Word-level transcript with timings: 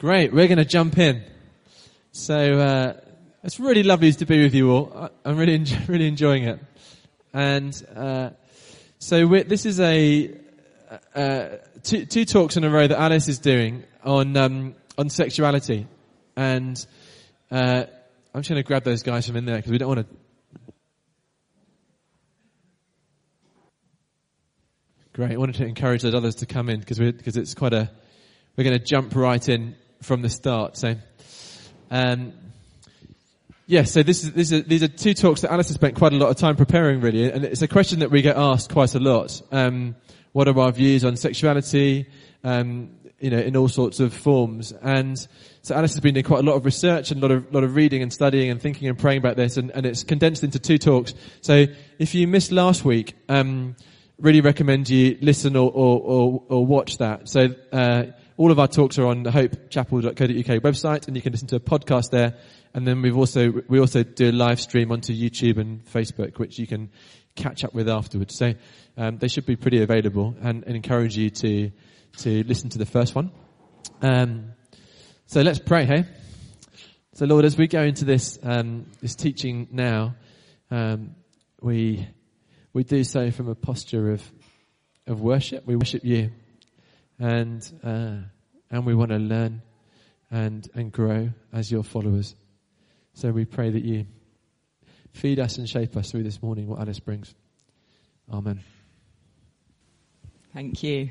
Great, 0.00 0.32
we're 0.32 0.48
going 0.48 0.56
to 0.56 0.64
jump 0.64 0.96
in. 0.96 1.22
So 2.10 2.34
uh, 2.34 2.94
it's 3.44 3.60
really 3.60 3.82
lovely 3.82 4.10
to 4.10 4.24
be 4.24 4.42
with 4.42 4.54
you 4.54 4.70
all. 4.70 5.10
I'm 5.26 5.36
really 5.36 5.62
really 5.88 6.08
enjoying 6.08 6.44
it. 6.44 6.58
And 7.34 7.86
uh, 7.94 8.30
so 8.98 9.26
this 9.26 9.66
is 9.66 9.78
a 9.78 10.34
uh, 11.14 11.48
two, 11.82 12.06
two 12.06 12.24
talks 12.24 12.56
in 12.56 12.64
a 12.64 12.70
row 12.70 12.86
that 12.86 12.98
Alice 12.98 13.28
is 13.28 13.40
doing 13.40 13.84
on 14.02 14.38
um, 14.38 14.74
on 14.96 15.10
sexuality, 15.10 15.86
and 16.34 16.82
uh, 17.50 17.84
I'm 18.32 18.40
just 18.40 18.48
going 18.48 18.62
to 18.62 18.66
grab 18.66 18.84
those 18.84 19.02
guys 19.02 19.26
from 19.26 19.36
in 19.36 19.44
there 19.44 19.56
because 19.56 19.70
we 19.70 19.76
don't 19.76 19.88
want 19.88 20.08
to. 20.08 20.16
Great. 25.12 25.32
I 25.32 25.36
wanted 25.36 25.56
to 25.56 25.66
encourage 25.66 26.00
those 26.00 26.14
others 26.14 26.36
to 26.36 26.46
come 26.46 26.70
in 26.70 26.80
because 26.80 26.98
because 26.98 27.36
it's 27.36 27.52
quite 27.52 27.74
a. 27.74 27.90
We're 28.56 28.64
going 28.64 28.78
to 28.78 28.84
jump 28.84 29.14
right 29.14 29.46
in 29.46 29.76
from 30.02 30.22
the 30.22 30.28
start. 30.28 30.76
So, 30.76 30.96
um, 31.90 32.32
yeah. 33.66 33.84
So 33.84 34.02
this 34.02 34.24
is, 34.24 34.32
this 34.32 34.52
is 34.52 34.64
these 34.64 34.82
are 34.82 34.88
two 34.88 35.14
talks 35.14 35.42
that 35.42 35.52
Alice 35.52 35.68
has 35.68 35.76
spent 35.76 35.96
quite 35.96 36.12
a 36.12 36.16
lot 36.16 36.30
of 36.30 36.36
time 36.36 36.56
preparing, 36.56 37.00
really, 37.00 37.30
and 37.30 37.44
it's 37.44 37.62
a 37.62 37.68
question 37.68 38.00
that 38.00 38.10
we 38.10 38.22
get 38.22 38.36
asked 38.36 38.70
quite 38.70 38.94
a 38.94 39.00
lot. 39.00 39.40
Um, 39.52 39.96
what 40.32 40.48
are 40.48 40.58
our 40.58 40.72
views 40.72 41.04
on 41.04 41.16
sexuality? 41.16 42.06
Um, 42.42 42.90
you 43.20 43.28
know, 43.28 43.38
in 43.38 43.54
all 43.54 43.68
sorts 43.68 44.00
of 44.00 44.14
forms. 44.14 44.72
And 44.72 45.18
so 45.62 45.74
Alice 45.74 45.92
has 45.92 46.00
been 46.00 46.14
doing 46.14 46.24
quite 46.24 46.40
a 46.40 46.42
lot 46.42 46.54
of 46.54 46.64
research 46.64 47.10
and 47.10 47.22
a 47.22 47.26
lot 47.26 47.30
of, 47.30 47.52
lot 47.52 47.64
of 47.64 47.76
reading 47.76 48.02
and 48.02 48.10
studying 48.10 48.50
and 48.50 48.60
thinking 48.60 48.88
and 48.88 48.98
praying 48.98 49.18
about 49.18 49.36
this 49.36 49.58
and, 49.58 49.70
and 49.72 49.84
it's 49.84 50.02
condensed 50.04 50.42
into 50.42 50.58
two 50.58 50.78
talks. 50.78 51.12
So 51.42 51.66
if 51.98 52.14
you 52.14 52.26
missed 52.26 52.50
last 52.50 52.82
week, 52.82 53.14
um, 53.28 53.76
really 54.18 54.40
recommend 54.40 54.88
you 54.88 55.18
listen 55.20 55.54
or, 55.54 55.70
or, 55.70 56.00
or, 56.00 56.42
or 56.48 56.66
watch 56.66 56.98
that. 56.98 57.28
So, 57.28 57.54
uh, 57.72 58.04
all 58.40 58.50
of 58.50 58.58
our 58.58 58.68
talks 58.68 58.98
are 58.98 59.04
on 59.04 59.22
the 59.22 59.28
hopechapel.co.uk 59.28 60.62
website 60.62 61.06
and 61.06 61.14
you 61.14 61.20
can 61.20 61.30
listen 61.30 61.46
to 61.46 61.56
a 61.56 61.60
podcast 61.60 62.08
there. 62.08 62.38
And 62.72 62.86
then 62.86 63.02
we've 63.02 63.18
also, 63.18 63.52
we 63.68 63.78
also 63.78 64.02
do 64.02 64.30
a 64.30 64.32
live 64.32 64.58
stream 64.58 64.90
onto 64.92 65.12
YouTube 65.12 65.58
and 65.58 65.84
Facebook, 65.84 66.38
which 66.38 66.58
you 66.58 66.66
can 66.66 66.88
catch 67.34 67.64
up 67.64 67.74
with 67.74 67.86
afterwards. 67.86 68.38
So, 68.38 68.54
um, 68.96 69.18
they 69.18 69.28
should 69.28 69.44
be 69.44 69.56
pretty 69.56 69.82
available 69.82 70.34
and, 70.40 70.64
and 70.64 70.74
encourage 70.74 71.18
you 71.18 71.28
to, 71.28 71.70
to 72.20 72.42
listen 72.44 72.70
to 72.70 72.78
the 72.78 72.86
first 72.86 73.14
one. 73.14 73.30
Um, 74.00 74.52
so 75.26 75.42
let's 75.42 75.58
pray, 75.58 75.84
hey? 75.84 76.06
So 77.12 77.26
Lord, 77.26 77.44
as 77.44 77.58
we 77.58 77.66
go 77.66 77.82
into 77.82 78.06
this, 78.06 78.38
um, 78.42 78.86
this 79.02 79.16
teaching 79.16 79.68
now, 79.70 80.14
um, 80.70 81.14
we, 81.60 82.08
we 82.72 82.84
do 82.84 83.04
so 83.04 83.32
from 83.32 83.50
a 83.50 83.54
posture 83.54 84.12
of, 84.12 84.32
of 85.06 85.20
worship. 85.20 85.66
We 85.66 85.76
worship 85.76 86.06
you 86.06 86.30
and, 87.20 87.72
uh, 87.84 88.16
and 88.70 88.86
we 88.86 88.94
want 88.94 89.10
to 89.10 89.18
learn 89.18 89.62
and, 90.30 90.68
and 90.74 90.90
grow 90.90 91.30
as 91.52 91.70
your 91.70 91.84
followers. 91.84 92.34
So 93.12 93.30
we 93.30 93.44
pray 93.44 93.70
that 93.70 93.84
you 93.84 94.06
feed 95.12 95.38
us 95.38 95.58
and 95.58 95.68
shape 95.68 95.96
us 95.96 96.10
through 96.10 96.22
this 96.22 96.42
morning 96.42 96.66
what 96.66 96.80
Alice 96.80 97.00
brings. 97.00 97.34
Amen. 98.32 98.60
Thank 100.54 100.82
you. 100.82 101.10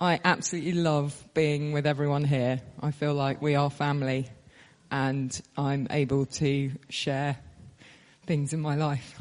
I 0.00 0.20
absolutely 0.24 0.72
love 0.72 1.22
being 1.34 1.72
with 1.72 1.86
everyone 1.86 2.24
here. 2.24 2.60
I 2.80 2.92
feel 2.92 3.14
like 3.14 3.42
we 3.42 3.54
are 3.56 3.70
family 3.70 4.28
and 4.90 5.40
I'm 5.56 5.88
able 5.90 6.26
to 6.26 6.70
share 6.88 7.36
things 8.26 8.52
in 8.52 8.60
my 8.60 8.76
life. 8.76 9.20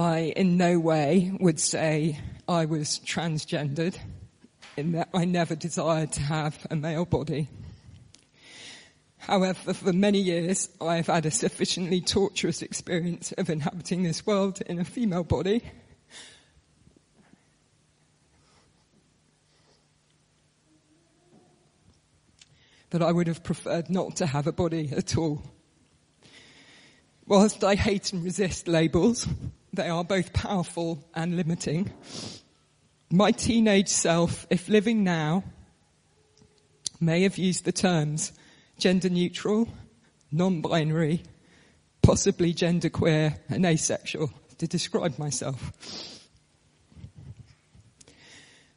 I 0.00 0.29
in 0.40 0.56
no 0.56 0.78
way 0.78 1.30
would 1.38 1.60
say 1.60 2.18
I 2.48 2.64
was 2.64 2.98
transgendered 3.04 3.98
in 4.74 4.92
that 4.92 5.10
I 5.12 5.26
never 5.26 5.54
desired 5.54 6.12
to 6.12 6.22
have 6.22 6.66
a 6.70 6.76
male 6.76 7.04
body. 7.04 7.46
However, 9.18 9.74
for 9.74 9.92
many 9.92 10.18
years 10.18 10.70
I 10.80 10.96
have 10.96 11.08
had 11.08 11.26
a 11.26 11.30
sufficiently 11.30 12.00
torturous 12.00 12.62
experience 12.62 13.32
of 13.32 13.50
inhabiting 13.50 14.02
this 14.02 14.26
world 14.26 14.62
in 14.62 14.78
a 14.78 14.84
female 14.86 15.24
body. 15.24 15.60
That 22.88 23.02
I 23.02 23.12
would 23.12 23.26
have 23.26 23.44
preferred 23.44 23.90
not 23.90 24.16
to 24.16 24.26
have 24.26 24.46
a 24.46 24.52
body 24.52 24.90
at 24.96 25.18
all. 25.18 25.42
Whilst 27.30 27.62
I 27.62 27.76
hate 27.76 28.12
and 28.12 28.24
resist 28.24 28.66
labels, 28.66 29.24
they 29.72 29.88
are 29.88 30.02
both 30.02 30.32
powerful 30.32 31.08
and 31.14 31.36
limiting. 31.36 31.92
My 33.08 33.30
teenage 33.30 33.86
self, 33.86 34.48
if 34.50 34.68
living 34.68 35.04
now, 35.04 35.44
may 37.00 37.22
have 37.22 37.38
used 37.38 37.64
the 37.64 37.70
terms 37.70 38.32
gender 38.78 39.08
neutral, 39.08 39.68
non-binary, 40.32 41.22
possibly 42.02 42.52
genderqueer 42.52 43.38
and 43.48 43.64
asexual 43.64 44.32
to 44.58 44.66
describe 44.66 45.16
myself. 45.16 45.72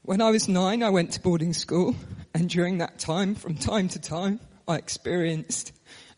When 0.04 0.22
I 0.22 0.30
was 0.30 0.48
nine, 0.48 0.84
I 0.84 0.92
went 0.92 1.14
to 1.14 1.22
boarding 1.22 1.54
school 1.54 1.96
and 2.36 2.48
during 2.52 2.78
that 2.78 3.00
time, 3.00 3.34
from 3.34 3.56
time 3.56 3.88
to 3.88 4.00
time, 4.00 4.40
I 4.68 4.76
experienced 4.76 5.72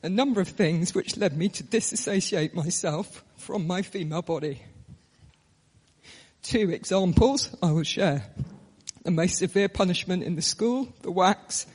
a 0.03 0.09
number 0.09 0.41
of 0.41 0.47
things 0.47 0.93
which 0.93 1.17
led 1.17 1.37
me 1.37 1.49
to 1.49 1.63
disassociate 1.63 2.53
myself 2.53 3.23
from 3.37 3.67
my 3.67 3.81
female 3.81 4.21
body. 4.21 4.61
Two 6.43 6.69
examples 6.69 7.55
I 7.61 7.71
will 7.71 7.83
share. 7.83 8.23
The 9.03 9.11
most 9.11 9.37
severe 9.37 9.67
punishment 9.69 10.23
in 10.23 10.35
the 10.35 10.41
school, 10.41 10.93
the 11.01 11.11
wax. 11.11 11.65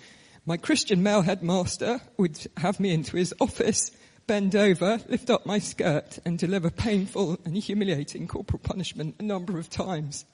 My 0.47 0.57
Christian 0.57 1.03
male 1.03 1.23
headmaster 1.23 2.01
would 2.17 2.39
have 2.57 2.81
me 2.81 2.93
into 2.93 3.17
his 3.17 3.35
office, 3.41 3.91
bend 4.27 4.55
over, 4.55 5.01
lift 5.09 5.29
up 5.29 5.45
my 5.45 5.59
skirt 5.59 6.19
and 6.25 6.39
deliver 6.39 6.71
painful 6.71 7.39
and 7.45 7.57
humiliating 7.57 8.29
corporal 8.29 8.61
punishment 8.61 9.17
a 9.19 9.23
number 9.23 9.59
of 9.59 9.69
times. 9.69 10.25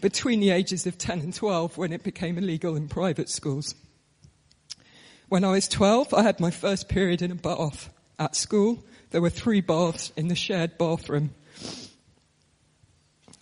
Between 0.00 0.40
the 0.40 0.50
ages 0.50 0.86
of 0.86 0.98
10 0.98 1.20
and 1.20 1.34
12 1.34 1.78
when 1.78 1.92
it 1.92 2.02
became 2.02 2.38
illegal 2.38 2.76
in 2.76 2.88
private 2.88 3.28
schools. 3.28 3.74
When 5.30 5.44
I 5.44 5.52
was 5.52 5.68
12, 5.68 6.12
I 6.12 6.24
had 6.24 6.40
my 6.40 6.50
first 6.50 6.88
period 6.88 7.22
in 7.22 7.30
a 7.30 7.36
bath. 7.36 7.88
At 8.18 8.34
school, 8.34 8.82
there 9.10 9.22
were 9.22 9.30
three 9.30 9.60
baths 9.60 10.12
in 10.16 10.26
the 10.26 10.34
shared 10.34 10.76
bathroom. 10.76 11.30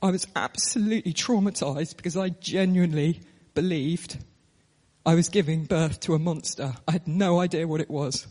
I 0.02 0.10
was 0.10 0.26
absolutely 0.36 1.14
traumatized 1.14 1.96
because 1.96 2.14
I 2.14 2.28
genuinely 2.28 3.22
believed 3.54 4.22
I 5.06 5.14
was 5.14 5.30
giving 5.30 5.64
birth 5.64 5.98
to 6.00 6.12
a 6.12 6.18
monster. 6.18 6.74
I 6.86 6.92
had 6.92 7.08
no 7.08 7.40
idea 7.40 7.66
what 7.66 7.80
it 7.80 7.88
was. 7.88 8.26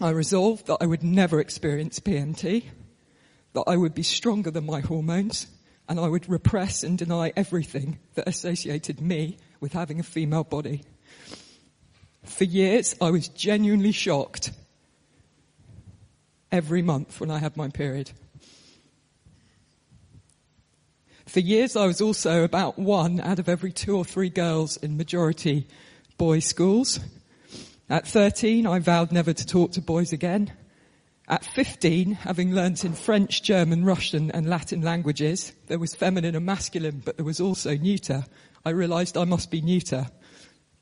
I 0.00 0.08
resolved 0.08 0.68
that 0.68 0.78
I 0.80 0.86
would 0.86 1.02
never 1.02 1.40
experience 1.40 2.00
PMT, 2.00 2.64
that 3.52 3.64
I 3.66 3.76
would 3.76 3.92
be 3.92 4.02
stronger 4.02 4.50
than 4.50 4.64
my 4.64 4.80
hormones, 4.80 5.46
and 5.90 6.00
I 6.00 6.08
would 6.08 6.26
repress 6.26 6.82
and 6.82 6.96
deny 6.96 7.34
everything 7.36 7.98
that 8.14 8.26
associated 8.26 9.02
me 9.02 9.36
with 9.60 9.74
having 9.74 10.00
a 10.00 10.02
female 10.02 10.44
body. 10.44 10.82
For 12.26 12.44
years, 12.44 12.94
I 13.00 13.10
was 13.10 13.28
genuinely 13.28 13.92
shocked 13.92 14.50
every 16.52 16.82
month 16.82 17.20
when 17.20 17.30
I 17.30 17.38
had 17.38 17.56
my 17.56 17.68
period. 17.68 18.10
For 21.26 21.40
years 21.40 21.76
I 21.76 21.86
was 21.86 22.00
also 22.00 22.44
about 22.44 22.78
one 22.78 23.20
out 23.20 23.38
of 23.38 23.48
every 23.48 23.72
two 23.72 23.96
or 23.96 24.04
three 24.04 24.28
girls 24.28 24.76
in 24.76 24.96
majority 24.96 25.66
boys 26.18 26.44
schools. 26.44 27.00
At 27.88 28.06
13 28.06 28.66
I 28.66 28.80
vowed 28.80 29.12
never 29.12 29.32
to 29.32 29.46
talk 29.46 29.72
to 29.72 29.80
boys 29.80 30.12
again. 30.12 30.52
At 31.28 31.44
15, 31.44 32.12
having 32.12 32.54
learnt 32.54 32.84
in 32.84 32.92
French, 32.92 33.42
German, 33.42 33.84
Russian 33.84 34.30
and 34.30 34.48
Latin 34.48 34.82
languages, 34.82 35.52
there 35.66 35.78
was 35.78 35.94
feminine 35.94 36.36
and 36.36 36.46
masculine, 36.46 37.02
but 37.04 37.16
there 37.16 37.26
was 37.26 37.40
also 37.40 37.76
neuter. 37.76 38.24
I 38.64 38.70
realised 38.70 39.16
I 39.16 39.24
must 39.24 39.50
be 39.50 39.60
neuter 39.60 40.06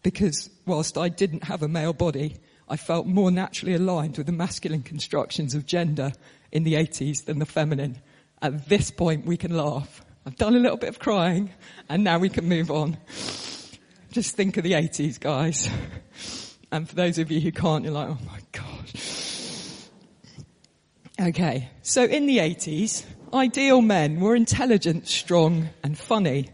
because 0.04 0.50
whilst 0.66 0.96
I 0.96 1.08
didn't 1.08 1.44
have 1.44 1.64
a 1.64 1.68
male 1.68 1.94
body, 1.94 2.36
I 2.68 2.76
felt 2.76 3.06
more 3.06 3.32
naturally 3.32 3.74
aligned 3.74 4.16
with 4.16 4.26
the 4.26 4.32
masculine 4.32 4.82
constructions 4.82 5.54
of 5.54 5.66
gender 5.66 6.12
in 6.52 6.62
the 6.62 6.74
80s 6.74 7.24
than 7.24 7.40
the 7.40 7.46
feminine. 7.46 7.98
At 8.40 8.68
this 8.68 8.92
point 8.92 9.26
we 9.26 9.36
can 9.36 9.56
laugh. 9.56 10.04
I've 10.24 10.36
done 10.36 10.54
a 10.54 10.58
little 10.58 10.76
bit 10.76 10.90
of 10.90 10.98
crying 11.00 11.50
and 11.88 12.04
now 12.04 12.18
we 12.18 12.28
can 12.28 12.48
move 12.48 12.70
on. 12.70 12.96
Just 14.12 14.36
think 14.36 14.56
of 14.56 14.62
the 14.62 14.72
80s, 14.72 15.18
guys. 15.18 15.68
And 16.70 16.88
for 16.88 16.94
those 16.94 17.18
of 17.18 17.30
you 17.30 17.40
who 17.40 17.50
can't, 17.50 17.84
you're 17.84 17.92
like, 17.92 18.08
oh 18.08 18.18
my 18.26 18.38
gosh. 18.52 19.88
Okay. 21.20 21.70
So 21.82 22.04
in 22.04 22.26
the 22.26 22.38
80s, 22.38 23.04
ideal 23.32 23.80
men 23.80 24.20
were 24.20 24.36
intelligent, 24.36 25.08
strong 25.08 25.70
and 25.82 25.96
funny. 25.96 26.50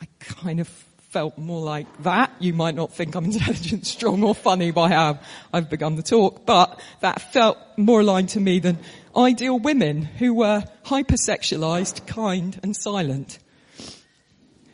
I 0.00 0.06
kind 0.20 0.60
of 0.60 0.85
felt 1.16 1.38
more 1.38 1.62
like 1.62 1.86
that. 2.02 2.30
You 2.40 2.52
might 2.52 2.74
not 2.74 2.92
think 2.92 3.14
I'm 3.14 3.24
intelligent, 3.32 3.86
strong 3.86 4.22
or 4.22 4.34
funny 4.34 4.70
by 4.70 4.90
how 4.90 5.18
I've 5.50 5.70
begun 5.70 5.96
the 5.96 6.02
talk, 6.02 6.44
but 6.44 6.78
that 7.00 7.22
felt 7.32 7.56
more 7.78 8.00
aligned 8.00 8.28
to 8.30 8.40
me 8.40 8.58
than 8.58 8.78
ideal 9.16 9.58
women 9.58 10.02
who 10.02 10.34
were 10.34 10.62
hypersexualized, 10.84 12.06
kind 12.06 12.60
and 12.62 12.76
silent. 12.76 13.38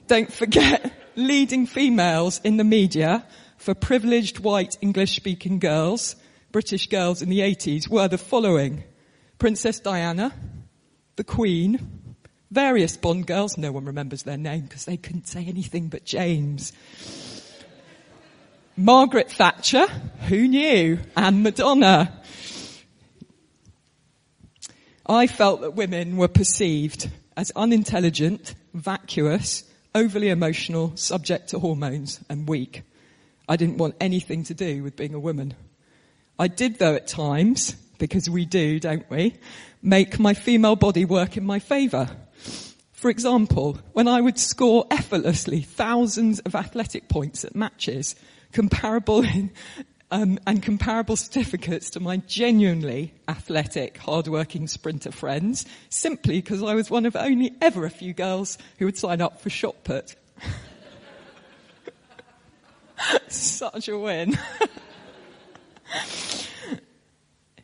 Don't 0.09 0.33
forget 0.33 0.93
leading 1.15 1.65
females 1.65 2.41
in 2.43 2.57
the 2.57 2.65
media 2.65 3.25
for 3.57 3.73
privileged 3.73 4.41
white 4.41 4.77
English 4.81 5.15
speaking 5.15 5.61
girls, 5.61 6.17
British 6.51 6.89
girls 6.89 7.23
in 7.23 7.29
the 7.29 7.39
80s 7.39 7.87
were 7.89 8.09
the 8.09 8.19
following. 8.19 8.83
Princess 9.39 9.79
Diana, 9.79 10.33
the 11.15 11.23
Queen, 11.23 12.02
various 12.53 12.97
Bond 12.99 13.27
girls, 13.27 13.57
no 13.57 13.73
one 13.73 13.87
remembers 13.87 14.25
their 14.25 14.37
name 14.37 14.63
because 14.63 14.85
they 14.85 14.99
couldn't 14.99 15.27
say 15.27 15.45
anything 15.47 15.89
but 15.89 16.05
James. 16.05 16.73
Margaret 18.77 19.31
Thatcher, 19.31 19.87
who 20.29 20.47
knew, 20.49 20.99
and 21.17 21.43
Madonna. 21.43 22.21
I 25.07 25.27
felt 25.27 25.63
that 25.63 25.75
women 25.75 26.17
were 26.17 26.29
perceived 26.29 27.11
as 27.37 27.53
unintelligent, 27.57 28.55
vacuous, 28.75 29.65
overly 29.95 30.29
emotional, 30.29 30.97
subject 30.97 31.49
to 31.49 31.59
hormones, 31.59 32.21
and 32.29 32.49
weak. 32.49 32.83
I 33.49 33.57
didn't 33.57 33.79
want 33.79 33.97
anything 34.01 34.45
to 34.45 34.55
do 34.55 34.83
with 34.83 34.97
being 34.97 35.15
a 35.15 35.21
woman. 35.21 35.55
I 36.39 36.49
did 36.49 36.79
though 36.79 36.95
at 36.95 37.07
times, 37.07 37.75
because 37.99 38.29
we 38.29 38.45
do, 38.45 38.79
don't 38.79 39.09
we, 39.11 39.37
make 39.83 40.19
my 40.19 40.35
female 40.35 40.77
body 40.77 41.05
work 41.05 41.37
in 41.37 41.45
my 41.45 41.59
favour. 41.59 42.09
For 42.93 43.11
example, 43.11 43.79
when 43.93 44.07
I 44.07 44.21
would 44.21 44.39
score 44.39 44.87
effortlessly 44.91 45.61
thousands 45.61 46.39
of 46.41 46.55
athletic 46.55 47.09
points 47.09 47.45
at 47.45 47.57
matches, 47.57 48.15
comparable 48.53 49.25
um, 50.13 50.39
and 50.47 50.63
comparable 50.63 51.17
certificates 51.17 51.91
to 51.91 52.01
my 52.01 52.19
genuinely 52.19 53.15
athletic, 53.27 53.97
hard-working 53.97 54.69
sprinter 54.69 55.11
friends, 55.11 55.65
simply 55.89 56.37
because 56.37 56.63
I 56.63 56.75
was 56.75 56.91
one 56.91 57.07
of 57.07 57.17
only 57.17 57.53
ever 57.61 57.87
a 57.87 57.91
few 57.91 58.13
girls 58.13 58.59
who 58.79 58.85
would 58.85 58.99
sign 58.99 59.23
up 59.23 59.41
for 59.41 59.51
shot 59.51 59.83
put. 59.85 60.15
Such 63.29 63.89
a 63.89 63.99
win. 63.99 64.39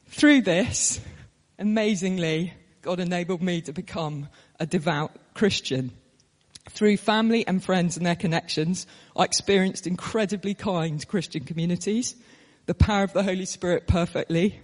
Through 0.07 0.41
this, 0.41 1.01
amazingly, 1.59 2.55
God 2.81 2.99
enabled 2.99 3.43
me 3.43 3.61
to 3.61 3.73
become 3.73 4.29
a 4.59 4.67
devout 4.67 5.13
Christian. 5.35 5.93
Through 6.71 6.99
family 6.99 7.47
and 7.47 7.63
friends 7.63 7.97
and 7.97 8.05
their 8.05 8.17
connections, 8.17 8.87
I 9.17 9.25
experienced 9.25 9.87
incredibly 9.87 10.55
kind 10.55 11.07
Christian 11.07 11.45
communities, 11.45 12.15
the 12.67 12.75
power 12.75 13.05
of 13.05 13.13
the 13.13 13.23
Holy 13.23 13.47
Spirit 13.47 13.87
perfectly, 13.87 14.61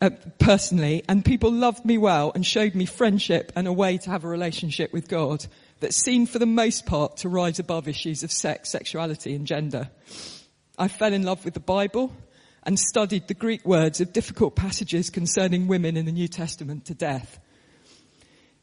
uh, 0.00 0.10
personally, 0.38 1.02
and 1.08 1.24
people 1.24 1.50
loved 1.50 1.84
me 1.84 1.98
well 1.98 2.30
and 2.34 2.44
showed 2.44 2.74
me 2.74 2.86
friendship 2.86 3.50
and 3.56 3.66
a 3.66 3.72
way 3.72 3.96
to 3.98 4.10
have 4.10 4.24
a 4.24 4.28
relationship 4.28 4.92
with 4.92 5.08
God 5.08 5.46
that 5.80 5.94
seemed 5.94 6.30
for 6.30 6.38
the 6.38 6.46
most 6.46 6.86
part 6.86 7.18
to 7.18 7.28
rise 7.28 7.58
above 7.58 7.88
issues 7.88 8.22
of 8.22 8.30
sex, 8.30 8.70
sexuality 8.70 9.34
and 9.34 9.46
gender. 9.46 9.90
I 10.78 10.88
fell 10.88 11.12
in 11.12 11.22
love 11.22 11.44
with 11.44 11.54
the 11.54 11.60
Bible 11.60 12.12
and 12.62 12.78
studied 12.78 13.28
the 13.28 13.34
Greek 13.34 13.64
words 13.64 14.00
of 14.00 14.12
difficult 14.12 14.54
passages 14.54 15.08
concerning 15.08 15.66
women 15.66 15.96
in 15.96 16.04
the 16.04 16.12
New 16.12 16.28
Testament 16.28 16.84
to 16.86 16.94
death. 16.94 17.38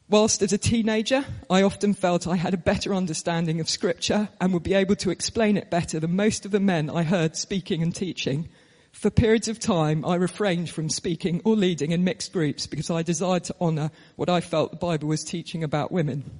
Whilst 0.08 0.42
as 0.42 0.52
a 0.52 0.58
teenager, 0.58 1.24
I 1.48 1.62
often 1.62 1.94
felt 1.94 2.26
I 2.26 2.36
had 2.36 2.52
a 2.52 2.58
better 2.58 2.94
understanding 2.94 3.58
of 3.60 3.70
scripture 3.70 4.28
and 4.38 4.52
would 4.52 4.62
be 4.62 4.74
able 4.74 4.96
to 4.96 5.10
explain 5.10 5.56
it 5.56 5.70
better 5.70 5.98
than 5.98 6.14
most 6.14 6.44
of 6.44 6.50
the 6.50 6.60
men 6.60 6.90
I 6.90 7.04
heard 7.04 7.36
speaking 7.36 7.82
and 7.82 7.94
teaching. 7.94 8.50
For 8.92 9.10
periods 9.10 9.48
of 9.48 9.58
time, 9.58 10.04
I 10.04 10.16
refrained 10.16 10.68
from 10.68 10.90
speaking 10.90 11.40
or 11.44 11.56
leading 11.56 11.92
in 11.92 12.04
mixed 12.04 12.34
groups 12.34 12.66
because 12.66 12.90
I 12.90 13.02
desired 13.02 13.44
to 13.44 13.56
honour 13.60 13.90
what 14.16 14.28
I 14.28 14.42
felt 14.42 14.72
the 14.72 14.76
Bible 14.76 15.08
was 15.08 15.24
teaching 15.24 15.64
about 15.64 15.90
women. 15.90 16.38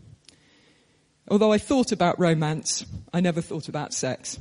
Although 1.28 1.52
I 1.52 1.58
thought 1.58 1.90
about 1.90 2.20
romance, 2.20 2.84
I 3.14 3.20
never 3.20 3.40
thought 3.40 3.68
about 3.68 3.94
sex. 3.94 4.38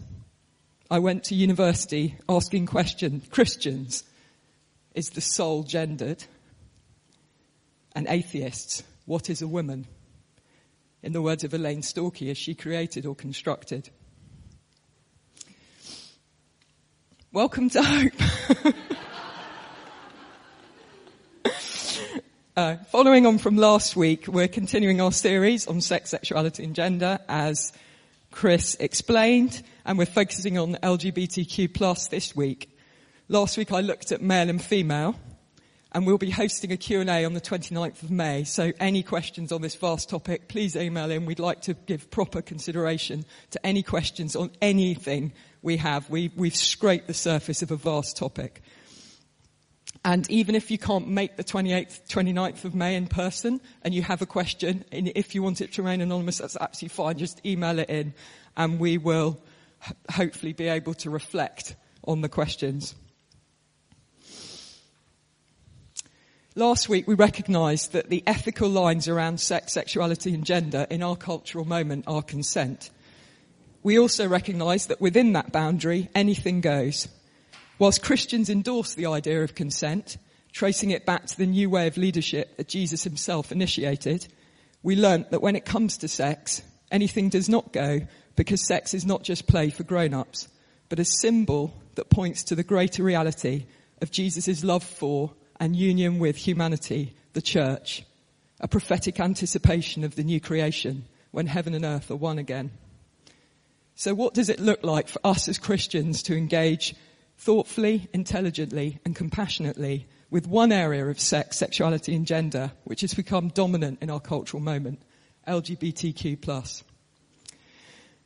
I 0.91 0.99
went 0.99 1.23
to 1.25 1.35
university 1.35 2.17
asking 2.27 2.65
questions, 2.65 3.25
Christians, 3.29 4.03
is 4.93 5.11
the 5.11 5.21
soul 5.21 5.63
gendered? 5.63 6.25
And 7.95 8.05
atheists, 8.09 8.83
what 9.05 9.29
is 9.29 9.41
a 9.41 9.47
woman? 9.47 9.85
In 11.01 11.11
the 11.11 11.21
words 11.21 11.43
of 11.43 11.53
Elaine 11.53 11.81
Storkey, 11.81 12.29
is 12.29 12.37
she 12.37 12.55
created 12.55 13.05
or 13.05 13.15
constructed? 13.15 13.89
Welcome 17.33 17.69
to 17.71 17.83
Hope. 17.83 18.13
uh, 22.55 22.77
following 22.89 23.25
on 23.25 23.39
from 23.39 23.57
last 23.57 23.97
week, 23.97 24.27
we're 24.27 24.47
continuing 24.47 25.01
our 25.01 25.11
series 25.11 25.67
on 25.67 25.81
sex, 25.81 26.11
sexuality 26.11 26.63
and 26.63 26.73
gender 26.73 27.19
as 27.27 27.73
Chris 28.31 28.75
explained, 28.79 29.61
and 29.85 29.97
we're 29.97 30.05
focusing 30.05 30.57
on 30.57 30.75
LGBTQ 30.75 31.73
plus 31.73 32.07
this 32.07 32.33
week. 32.33 32.69
Last 33.27 33.57
week 33.57 33.73
I 33.73 33.81
looked 33.81 34.13
at 34.13 34.21
male 34.21 34.49
and 34.49 34.63
female, 34.63 35.15
and 35.93 36.07
we'll 36.07 36.17
be 36.17 36.31
hosting 36.31 36.71
a 36.71 36.77
Q&A 36.77 37.23
on 37.23 37.33
the 37.33 37.41
29th 37.41 38.01
of 38.01 38.09
May. 38.09 38.43
So 38.43 38.73
any 38.79 39.03
questions 39.03 39.51
on 39.51 39.61
this 39.61 39.75
vast 39.75 40.09
topic, 40.09 40.47
please 40.47 40.75
email 40.75 41.11
in. 41.11 41.25
We'd 41.25 41.39
like 41.39 41.61
to 41.63 41.75
give 41.75 42.09
proper 42.09 42.41
consideration 42.41 43.25
to 43.51 43.63
any 43.65 43.83
questions 43.83 44.35
on 44.35 44.51
anything 44.61 45.33
we 45.61 45.77
have. 45.77 46.09
We, 46.09 46.31
we've 46.35 46.55
scraped 46.55 47.07
the 47.07 47.13
surface 47.13 47.61
of 47.61 47.69
a 47.69 47.75
vast 47.75 48.17
topic. 48.17 48.63
And 50.03 50.29
even 50.31 50.55
if 50.55 50.71
you 50.71 50.77
can't 50.77 51.07
make 51.07 51.37
the 51.37 51.43
28th, 51.43 52.07
29th 52.09 52.65
of 52.65 52.75
May 52.75 52.95
in 52.95 53.07
person 53.07 53.61
and 53.83 53.93
you 53.93 54.01
have 54.01 54.21
a 54.21 54.25
question, 54.25 54.83
and 54.91 55.11
if 55.15 55.35
you 55.35 55.43
want 55.43 55.61
it 55.61 55.73
to 55.73 55.83
remain 55.83 56.01
anonymous, 56.01 56.39
that's 56.39 56.57
absolutely 56.57 56.95
fine. 56.95 57.17
Just 57.17 57.45
email 57.45 57.77
it 57.77 57.89
in 57.89 58.13
and 58.57 58.79
we 58.79 58.97
will 58.97 59.39
hopefully 60.09 60.53
be 60.53 60.67
able 60.67 60.95
to 60.95 61.09
reflect 61.09 61.75
on 62.05 62.21
the 62.21 62.29
questions. 62.29 62.95
Last 66.55 66.87
week 66.87 67.07
we 67.07 67.15
recognised 67.15 67.93
that 67.93 68.11
the 68.11 68.21
ethical 68.27 68.69
lines 68.69 69.07
around 69.07 69.39
sex, 69.39 69.73
sexuality 69.73 70.35
and 70.35 70.45
gender 70.45 70.85
in 70.87 71.01
our 71.01 71.15
cultural 71.15 71.65
moment 71.65 72.03
are 72.05 72.21
consent. 72.21 72.91
We 73.81 73.97
also 73.97 74.27
recognise 74.27 74.85
that 74.85 75.01
within 75.01 75.33
that 75.33 75.51
boundary, 75.51 76.09
anything 76.13 76.61
goes. 76.61 77.07
Whilst 77.79 78.03
Christians 78.03 78.51
endorse 78.51 78.93
the 78.93 79.07
idea 79.07 79.43
of 79.43 79.55
consent, 79.55 80.17
tracing 80.51 80.91
it 80.91 81.07
back 81.07 81.25
to 81.25 81.37
the 81.37 81.47
new 81.47 81.71
way 81.71 81.87
of 81.87 81.97
leadership 81.97 82.55
that 82.57 82.67
Jesus 82.67 83.03
himself 83.03 83.51
initiated, 83.51 84.27
we 84.83 84.95
learnt 84.95 85.31
that 85.31 85.41
when 85.41 85.55
it 85.55 85.65
comes 85.65 85.97
to 85.97 86.07
sex, 86.07 86.61
anything 86.91 87.29
does 87.29 87.49
not 87.49 87.73
go 87.73 88.01
because 88.35 88.63
sex 88.63 88.93
is 88.93 89.07
not 89.07 89.23
just 89.23 89.47
play 89.47 89.71
for 89.71 89.83
grown-ups, 89.83 90.49
but 90.87 90.99
a 90.99 91.05
symbol 91.05 91.73
that 91.95 92.11
points 92.11 92.43
to 92.43 92.55
the 92.55 92.63
greater 92.63 93.01
reality 93.01 93.65
of 94.03 94.11
Jesus' 94.11 94.63
love 94.63 94.83
for 94.83 95.31
and 95.63 95.77
union 95.77 96.19
with 96.19 96.35
humanity, 96.35 97.15
the 97.31 97.41
church, 97.41 98.03
a 98.59 98.67
prophetic 98.67 99.17
anticipation 99.21 100.03
of 100.03 100.13
the 100.17 100.23
new 100.23 100.41
creation 100.41 101.05
when 101.31 101.47
heaven 101.47 101.73
and 101.73 101.85
earth 101.85 102.11
are 102.11 102.17
one 102.17 102.37
again. 102.37 102.69
So 103.95 104.13
what 104.13 104.33
does 104.33 104.49
it 104.49 104.59
look 104.59 104.83
like 104.83 105.07
for 105.07 105.21
us 105.23 105.47
as 105.47 105.57
Christians 105.57 106.21
to 106.23 106.35
engage 106.35 106.93
thoughtfully, 107.37 108.09
intelligently 108.11 108.99
and 109.05 109.15
compassionately 109.15 110.05
with 110.29 110.47
one 110.47 110.73
area 110.73 111.07
of 111.07 111.17
sex, 111.17 111.59
sexuality 111.59 112.13
and 112.13 112.27
gender 112.27 112.73
which 112.83 112.99
has 112.99 113.13
become 113.13 113.47
dominant 113.47 113.99
in 114.01 114.09
our 114.09 114.19
cultural 114.19 114.61
moment, 114.61 115.01
LGBTQ+.? 115.47 116.83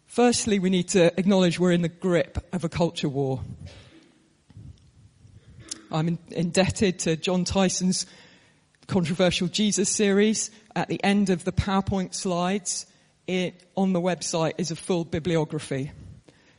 Firstly, 0.08 0.58
we 0.58 0.72
need 0.72 0.88
to 0.90 1.14
acknowledge 1.20 1.60
we're 1.60 1.72
in 1.72 1.84
the 1.84 1.88
grip 1.88 2.48
of 2.52 2.64
a 2.64 2.70
culture 2.70 3.10
war. 3.10 3.42
I'm 5.92 6.08
in, 6.08 6.20
indebted 6.32 7.00
to 7.00 7.16
Jon 7.16 7.44
Tyson's 7.44 8.06
controversial 8.88 9.48
Jesus 9.48 9.90
series. 9.90 10.52
At 10.76 10.88
the 10.88 11.04
end 11.04 11.30
of 11.30 11.44
the 11.44 11.52
PowerPoint 11.52 12.14
slides, 12.14 12.86
it, 13.28 13.64
on 13.76 13.94
the 13.94 14.02
website 14.02 14.54
is 14.58 14.72
a 14.72 14.76
full 14.76 15.06
bibliography. 15.06 15.92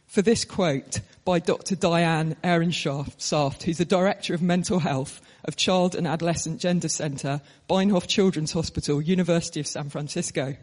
For 0.06 0.22
this 0.22 0.44
quote 0.44 1.00
by 1.24 1.38
Dr. 1.38 1.76
Diane 1.76 2.36
Ehrensaft, 2.42 3.62
who's 3.62 3.78
the 3.78 3.84
Director 3.84 4.34
of 4.34 4.40
Mental 4.40 4.78
Health 4.78 5.20
of 5.44 5.56
Child 5.56 5.94
and 5.94 6.06
Adolescent 6.06 6.60
Gender 6.60 6.88
Center, 6.88 7.40
Benioff 7.68 8.06
Children's 8.06 8.52
Hospital, 8.52 9.02
University 9.02 9.60
of 9.60 9.66
San 9.66 9.90
Francisco. 9.90 10.56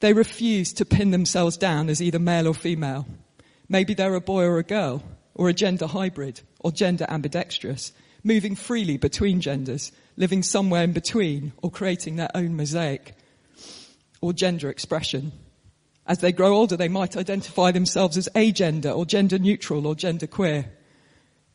They 0.00 0.12
refuse 0.12 0.72
to 0.74 0.84
pin 0.84 1.10
themselves 1.10 1.56
down 1.56 1.88
as 1.88 2.00
either 2.00 2.20
male 2.20 2.46
or 2.46 2.54
female. 2.54 3.06
Maybe 3.68 3.94
they're 3.94 4.14
a 4.14 4.20
boy 4.20 4.44
or 4.44 4.58
a 4.58 4.62
girl, 4.62 5.02
or 5.34 5.48
a 5.48 5.52
gender 5.52 5.88
hybrid, 5.88 6.40
or 6.60 6.72
gender 6.72 7.06
ambidextrous, 7.08 7.92
moving 8.24 8.54
freely 8.54 8.96
between 8.96 9.40
genders, 9.40 9.92
living 10.16 10.42
somewhere 10.42 10.82
in 10.84 10.92
between, 10.92 11.52
or 11.62 11.70
creating 11.70 12.16
their 12.16 12.30
own 12.34 12.56
mosaic, 12.56 13.14
or 14.20 14.32
gender 14.32 14.68
expression. 14.68 15.32
As 16.06 16.18
they 16.18 16.32
grow 16.32 16.54
older, 16.54 16.76
they 16.76 16.88
might 16.88 17.16
identify 17.16 17.70
themselves 17.70 18.16
as 18.16 18.28
agender, 18.34 18.96
or 18.96 19.06
gender 19.06 19.38
neutral, 19.38 19.86
or 19.86 19.94
gender 19.94 20.26
queer. 20.26 20.70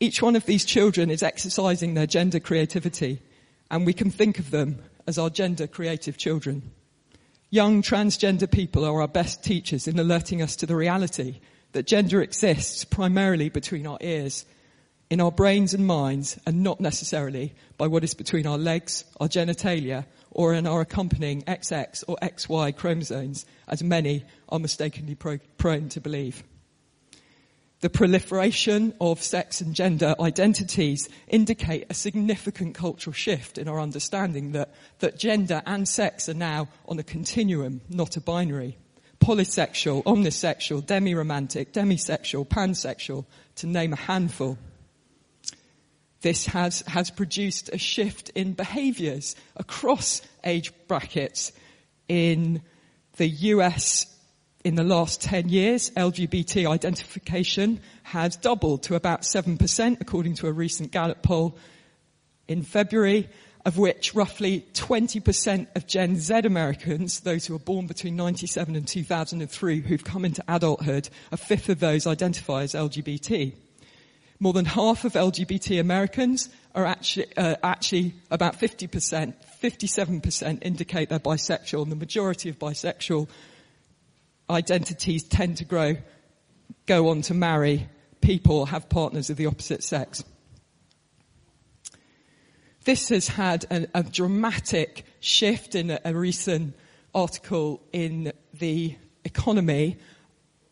Each 0.00 0.22
one 0.22 0.36
of 0.36 0.46
these 0.46 0.64
children 0.64 1.10
is 1.10 1.22
exercising 1.22 1.94
their 1.94 2.06
gender 2.06 2.40
creativity, 2.40 3.20
and 3.70 3.84
we 3.84 3.92
can 3.92 4.10
think 4.10 4.38
of 4.38 4.50
them 4.50 4.82
as 5.06 5.18
our 5.18 5.30
gender 5.30 5.66
creative 5.66 6.16
children. 6.16 6.70
Young 7.50 7.82
transgender 7.82 8.50
people 8.50 8.84
are 8.84 9.00
our 9.00 9.08
best 9.08 9.44
teachers 9.44 9.86
in 9.86 9.98
alerting 9.98 10.42
us 10.42 10.56
to 10.56 10.66
the 10.66 10.76
reality 10.76 11.40
that 11.72 11.86
gender 11.86 12.22
exists 12.22 12.84
primarily 12.84 13.48
between 13.48 13.86
our 13.86 13.98
ears, 14.00 14.44
in 15.10 15.20
our 15.20 15.30
brains 15.30 15.74
and 15.74 15.86
minds, 15.86 16.38
and 16.46 16.62
not 16.62 16.80
necessarily 16.80 17.54
by 17.76 17.86
what 17.86 18.04
is 18.04 18.14
between 18.14 18.46
our 18.46 18.58
legs, 18.58 19.04
our 19.20 19.28
genitalia, 19.28 20.06
or 20.30 20.54
in 20.54 20.66
our 20.66 20.80
accompanying 20.80 21.42
XX 21.42 22.04
or 22.08 22.16
XY 22.22 22.76
chromosomes, 22.76 23.46
as 23.68 23.82
many 23.82 24.24
are 24.48 24.58
mistakenly 24.58 25.14
pro- 25.14 25.38
prone 25.58 25.88
to 25.90 26.00
believe. 26.00 26.42
The 27.80 27.90
proliferation 27.90 28.94
of 29.00 29.22
sex 29.22 29.60
and 29.60 29.74
gender 29.74 30.14
identities 30.18 31.08
indicate 31.28 31.86
a 31.90 31.94
significant 31.94 32.74
cultural 32.74 33.12
shift 33.12 33.58
in 33.58 33.68
our 33.68 33.78
understanding 33.78 34.52
that, 34.52 34.72
that 35.00 35.18
gender 35.18 35.62
and 35.66 35.86
sex 35.86 36.28
are 36.28 36.34
now 36.34 36.68
on 36.88 36.98
a 36.98 37.02
continuum, 37.02 37.82
not 37.90 38.16
a 38.16 38.20
binary 38.20 38.78
polysexual, 39.24 40.04
omnisexual, 40.04 40.84
demi-romantic, 40.84 41.72
demisexual, 41.72 42.46
pansexual, 42.46 43.24
to 43.56 43.66
name 43.66 43.92
a 43.92 43.96
handful. 43.96 44.58
This 46.24 46.46
has, 46.46 46.80
has 46.86 47.10
produced 47.10 47.68
a 47.70 47.76
shift 47.76 48.30
in 48.30 48.54
behaviors 48.54 49.36
across 49.58 50.22
age 50.42 50.72
brackets 50.88 51.52
in 52.08 52.62
the 53.18 53.28
US 53.28 54.06
in 54.64 54.74
the 54.74 54.84
last 54.84 55.20
10 55.20 55.50
years, 55.50 55.90
LGBT 55.90 56.66
identification 56.66 57.78
has 58.04 58.36
doubled 58.36 58.84
to 58.84 58.94
about 58.94 59.20
7% 59.20 60.00
according 60.00 60.36
to 60.36 60.46
a 60.46 60.52
recent 60.52 60.92
Gallup 60.92 61.22
poll 61.22 61.58
in 62.48 62.62
February 62.62 63.28
of 63.66 63.76
which 63.76 64.14
roughly 64.14 64.64
20% 64.72 65.66
of 65.76 65.86
Gen 65.86 66.16
Z 66.16 66.34
Americans, 66.34 67.20
those 67.20 67.44
who 67.44 67.52
were 67.52 67.58
born 67.58 67.86
between 67.86 68.16
97 68.16 68.76
and 68.76 68.88
2003, 68.88 69.82
who've 69.82 70.04
come 70.04 70.24
into 70.24 70.42
adulthood, 70.48 71.10
a 71.32 71.36
fifth 71.36 71.68
of 71.68 71.80
those 71.80 72.06
identify 72.06 72.62
as 72.62 72.72
LGBT. 72.72 73.52
More 74.40 74.52
than 74.52 74.64
half 74.64 75.04
of 75.04 75.12
LGBT 75.12 75.80
Americans 75.80 76.48
are 76.74 76.84
actually, 76.84 77.26
uh, 77.36 77.56
actually 77.62 78.14
about 78.30 78.58
50%, 78.58 79.34
57% 79.62 80.58
indicate 80.62 81.08
they're 81.08 81.18
bisexual, 81.18 81.82
and 81.82 81.92
the 81.92 81.96
majority 81.96 82.48
of 82.48 82.58
bisexual 82.58 83.28
identities 84.50 85.22
tend 85.22 85.58
to 85.58 85.64
grow, 85.64 85.96
go 86.86 87.08
on 87.08 87.22
to 87.22 87.34
marry 87.34 87.88
people, 88.20 88.66
have 88.66 88.88
partners 88.88 89.30
of 89.30 89.36
the 89.36 89.46
opposite 89.46 89.82
sex. 89.82 90.24
This 92.84 93.08
has 93.08 93.28
had 93.28 93.64
a, 93.70 93.86
a 93.94 94.02
dramatic 94.02 95.04
shift 95.20 95.74
in 95.74 95.90
a, 95.90 96.00
a 96.04 96.14
recent 96.14 96.74
article 97.14 97.80
in 97.92 98.32
the 98.52 98.96
economy 99.24 99.96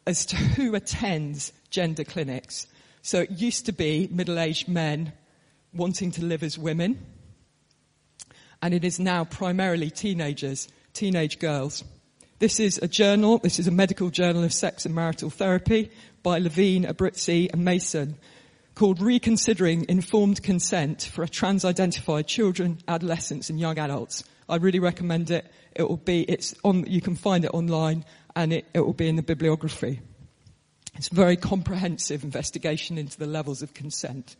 as 0.07 0.26
to 0.26 0.37
who 0.37 0.75
attends 0.75 1.52
gender 1.71 2.04
clinics. 2.04 2.66
So 3.02 3.21
it 3.21 3.32
used 3.32 3.66
to 3.66 3.73
be 3.73 4.09
middle-aged 4.11 4.68
men 4.68 5.12
wanting 5.75 6.12
to 6.12 6.25
live 6.25 6.42
as 6.42 6.56
women. 6.56 7.04
And 8.62 8.73
it 8.73 8.85
is 8.85 9.00
now 9.00 9.25
primarily 9.25 9.90
teenagers, 9.90 10.68
teenage 10.92 11.40
girls. 11.40 11.82
This 12.38 12.61
is 12.61 12.78
a 12.78 12.88
journal, 12.88 13.38
this 13.38 13.59
is 13.59 13.66
a 13.66 13.73
medical 13.73 14.11
journal 14.11 14.44
of 14.44 14.52
sex 14.52 14.87
and 14.87 14.94
marital 14.94 15.30
therapy 15.30 15.90
by 16.23 16.38
Levine, 16.38 16.85
Abruzzi 16.85 17.52
and 17.52 17.64
Mason, 17.64 18.16
called 18.75 19.00
Reconsidering 19.00 19.87
Informed 19.88 20.42
Consent 20.42 21.02
for 21.02 21.26
Trans-Identified 21.26 22.26
Children, 22.26 22.78
Adolescents 22.87 23.50
and 23.50 23.59
Young 23.59 23.78
Adults. 23.78 24.25
I 24.49 24.56
really 24.56 24.78
recommend 24.78 25.30
it. 25.30 25.47
It 25.75 25.88
will 25.88 25.97
be, 25.97 26.23
it's 26.23 26.54
on, 26.62 26.85
you 26.87 27.00
can 27.00 27.16
find 27.16 27.44
it 27.44 27.50
online 27.52 28.04
and 28.37 28.52
it, 28.52 28.66
it 28.75 28.80
will 28.80 28.92
be 28.92 29.09
in 29.09 29.16
the 29.16 29.23
bibliography. 29.23 30.00
It's 30.94 31.08
a 31.08 31.14
very 31.14 31.37
comprehensive 31.37 32.25
investigation 32.25 32.99
into 32.99 33.18
the 33.18 33.26
levels 33.26 33.62
of 33.62 33.75
consent. 33.75 34.37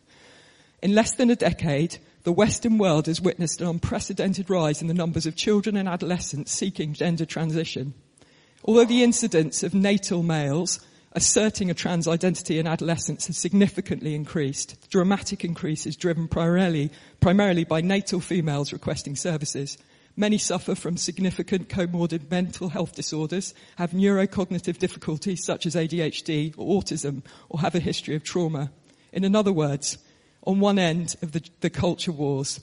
In 0.81 0.93
less 0.93 1.13
than 1.15 1.29
a 1.29 1.35
decade, 1.35 1.97
the 2.23 2.31
Western 2.31 2.77
world 2.77 3.07
has 3.07 3.21
witnessed 3.21 3.61
an 3.61 3.67
unprecedented 3.67 4.49
rise 4.49 4.81
in 4.81 4.87
the 4.87 4.93
numbers 4.93 5.25
of 5.25 5.35
children 5.35 5.75
and 5.75 5.87
adolescents 5.89 6.51
seeking 6.51 6.93
gender 6.93 7.25
transition. 7.25 7.93
Although 8.65 8.85
the 8.85 9.03
incidence 9.03 9.63
of 9.63 9.73
natal 9.73 10.23
males 10.23 10.79
asserting 11.13 11.69
a 11.69 11.73
trans 11.73 12.07
identity 12.07 12.59
in 12.59 12.67
adolescence 12.67 13.27
has 13.27 13.37
significantly 13.37 14.15
increased. 14.15 14.81
The 14.81 14.87
dramatic 14.87 15.45
increase 15.45 15.85
is 15.85 15.95
driven 15.95 16.27
primarily, 16.27 16.91
primarily 17.19 17.63
by 17.63 17.81
natal 17.81 18.19
females 18.19 18.73
requesting 18.73 19.15
services. 19.15 19.77
Many 20.15 20.37
suffer 20.37 20.75
from 20.75 20.97
significant 20.97 21.69
comorbid 21.69 22.29
mental 22.29 22.69
health 22.69 22.95
disorders, 22.95 23.53
have 23.77 23.91
neurocognitive 23.91 24.77
difficulties 24.77 25.43
such 25.43 25.65
as 25.65 25.75
ADHD 25.75 26.53
or 26.55 26.81
autism, 26.81 27.23
or 27.49 27.59
have 27.61 27.73
a 27.73 27.79
history 27.79 28.15
of 28.15 28.23
trauma. 28.23 28.71
In 29.11 29.35
other 29.35 29.51
words, 29.51 29.97
on 30.45 30.59
one 30.59 30.77
end 30.77 31.15
of 31.21 31.31
the, 31.31 31.41
the 31.61 31.69
culture 31.69 32.11
wars, 32.11 32.59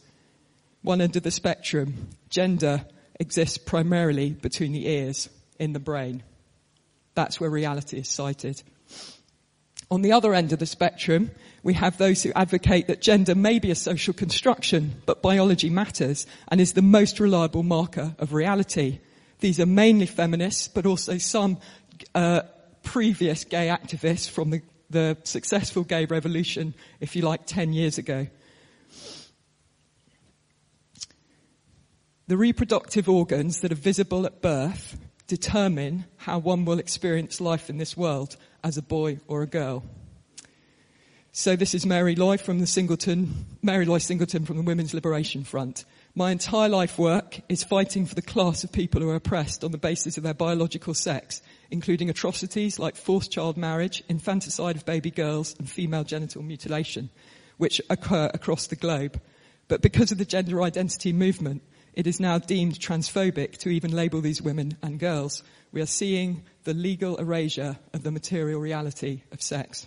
one 0.83 1.00
end 1.00 1.16
of 1.16 1.25
the 1.25 1.30
spectrum, 1.30 2.09
gender 2.28 2.85
exists 3.19 3.59
primarily 3.59 4.30
between 4.30 4.73
the 4.73 4.87
ears 4.88 5.28
in 5.59 5.73
the 5.73 5.80
brain. 5.80 6.23
That's 7.14 7.40
where 7.40 7.50
reality 7.50 7.99
is 7.99 8.09
sited. 8.09 8.62
On 9.90 10.02
the 10.02 10.12
other 10.12 10.34
end 10.34 10.52
of 10.52 10.58
the 10.58 10.66
spectrum, 10.66 11.30
we 11.62 11.75
have 11.75 11.99
those 11.99 12.22
who 12.22 12.32
advocate 12.34 12.87
that 12.87 13.00
gender 13.00 13.34
may 13.34 13.58
be 13.58 13.70
a 13.70 13.75
social 13.75 14.14
construction, 14.14 15.02
but 15.06 15.22
biology 15.22 15.68
matters 15.68 16.26
and 16.49 16.60
is 16.60 16.72
the 16.72 16.82
most 16.82 17.20
reliable 17.20 17.62
marker 17.62 18.14
of 18.18 18.32
reality. 18.32 19.00
These 19.40 19.58
are 19.60 19.66
mainly 19.66 20.06
feminists, 20.06 20.68
but 20.68 20.87
also 20.87 21.18
some 21.18 21.58
uh, 22.14 22.42
previous 22.82 23.44
gay 23.44 23.68
activists 23.68 24.28
from 24.28 24.50
the, 24.50 24.62
the 24.90 25.16
successful 25.25 25.82
gay 25.82 26.04
revolution, 26.04 26.75
if 27.00 27.16
you 27.16 27.22
like, 27.22 27.46
10 27.46 27.72
years 27.72 27.99
ago. 27.99 28.26
The 32.28 32.37
reproductive 32.37 33.08
organs 33.08 33.60
that 33.60 33.72
are 33.72 33.76
visible 33.76 34.25
at 34.25 34.40
birth 34.40 34.96
determine 35.26 36.04
how 36.16 36.38
one 36.38 36.64
will 36.64 36.78
experience 36.78 37.40
life 37.40 37.68
in 37.68 37.78
this 37.78 37.96
world 37.96 38.37
as 38.62 38.76
a 38.76 38.83
boy 38.83 39.19
or 39.29 39.43
a 39.43 39.47
girl. 39.47 39.83
So 41.33 41.55
this 41.55 41.75
is 41.75 41.87
Mary 41.87 42.17
Lou 42.17 42.37
from 42.38 42.59
the 42.59 42.67
Singleton, 42.67 43.47
Mary 43.62 43.87
Lou 43.87 44.00
Singleton 44.00 44.45
from 44.45 44.57
the 44.57 44.64
Women's 44.64 44.93
Liberation 44.93 45.45
Front. 45.45 45.85
My 46.17 46.33
entire 46.33 46.69
life 46.69 46.99
work 46.99 47.40
is 47.49 47.62
fighting 47.62 48.05
for 48.05 48.17
the 48.17 48.23
class 48.23 48.64
of 48.64 48.73
people 48.73 49.00
who 49.00 49.09
are 49.11 49.14
oppressed 49.14 49.62
on 49.62 49.71
the 49.71 49.79
basis 49.79 50.17
of 50.17 50.25
their 50.25 50.35
biological 50.35 50.93
sex, 50.93 51.40
including 51.71 52.11
atrocities 52.11 52.81
like 52.81 52.97
forced 52.97 53.31
child 53.31 53.57
marriage, 53.57 54.02
infanticide 54.09 54.75
of 54.75 54.85
baby 54.85 55.12
girls, 55.12 55.55
and 55.59 55.71
female 55.71 56.02
genital 56.02 56.43
mutilation, 56.43 57.11
which 57.59 57.81
occur 57.88 58.29
across 58.35 58.67
the 58.67 58.75
globe. 58.75 59.21
But 59.69 59.83
because 59.83 60.11
of 60.11 60.19
the 60.19 60.25
gender 60.25 60.61
identity 60.62 61.12
movement, 61.12 61.62
it 61.94 62.06
is 62.06 62.20
now 62.20 62.38
deemed 62.38 62.78
transphobic 62.78 63.56
to 63.59 63.68
even 63.68 63.92
label 63.92 64.20
these 64.20 64.42
women 64.42 64.76
and 64.82 64.99
girls. 64.99 65.42
We 65.73 65.80
are 65.80 65.87
seeing 65.87 66.42
the 66.64 66.75
legal 66.75 67.16
erasure 67.16 67.78
of 67.92 68.02
the 68.02 68.11
material 68.11 68.61
reality 68.61 69.23
of 69.32 69.42
sex. 69.42 69.87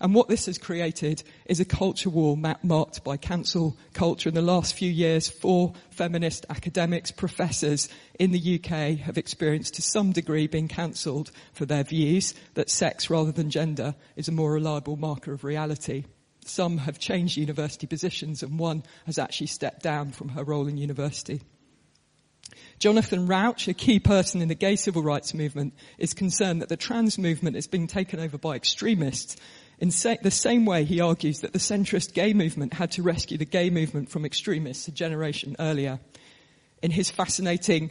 And 0.00 0.14
what 0.14 0.28
this 0.28 0.46
has 0.46 0.58
created 0.58 1.22
is 1.46 1.60
a 1.60 1.64
culture 1.64 2.10
war 2.10 2.36
marked 2.36 3.04
by 3.04 3.16
cancel 3.16 3.76
culture. 3.92 4.28
In 4.28 4.34
the 4.34 4.42
last 4.42 4.74
few 4.74 4.90
years, 4.90 5.28
four 5.28 5.72
feminist 5.90 6.44
academics, 6.50 7.10
professors 7.10 7.88
in 8.18 8.32
the 8.32 8.60
UK 8.60 8.98
have 8.98 9.16
experienced 9.16 9.74
to 9.74 9.82
some 9.82 10.12
degree 10.12 10.46
being 10.46 10.68
cancelled 10.68 11.30
for 11.52 11.64
their 11.64 11.84
views 11.84 12.34
that 12.54 12.70
sex 12.70 13.08
rather 13.08 13.32
than 13.32 13.50
gender 13.50 13.94
is 14.16 14.28
a 14.28 14.32
more 14.32 14.52
reliable 14.52 14.96
marker 14.96 15.32
of 15.32 15.44
reality. 15.44 16.04
Some 16.46 16.78
have 16.78 16.98
changed 16.98 17.36
university 17.36 17.86
positions 17.86 18.42
and 18.42 18.58
one 18.58 18.82
has 19.06 19.18
actually 19.18 19.48
stepped 19.48 19.82
down 19.82 20.12
from 20.12 20.30
her 20.30 20.44
role 20.44 20.66
in 20.66 20.76
university. 20.76 21.42
Jonathan 22.78 23.26
Rauch, 23.26 23.68
a 23.68 23.74
key 23.74 23.98
person 23.98 24.42
in 24.42 24.48
the 24.48 24.54
gay 24.54 24.76
civil 24.76 25.02
rights 25.02 25.32
movement, 25.32 25.74
is 25.98 26.12
concerned 26.12 26.60
that 26.60 26.68
the 26.68 26.76
trans 26.76 27.18
movement 27.18 27.56
is 27.56 27.66
being 27.66 27.86
taken 27.86 28.20
over 28.20 28.36
by 28.36 28.56
extremists 28.56 29.36
In 29.78 29.90
sa- 29.90 30.16
the 30.22 30.30
same 30.30 30.66
way, 30.66 30.84
he 30.84 31.00
argues 31.00 31.40
that 31.40 31.52
the 31.52 31.58
centrist 31.58 32.14
gay 32.14 32.32
movement 32.32 32.74
had 32.74 32.92
to 32.92 33.02
rescue 33.02 33.38
the 33.38 33.44
gay 33.44 33.70
movement 33.70 34.08
from 34.08 34.24
extremists 34.24 34.88
a 34.88 34.92
generation 34.92 35.56
earlier. 35.58 35.98
In 36.82 36.90
his 36.90 37.10
fascinating 37.10 37.90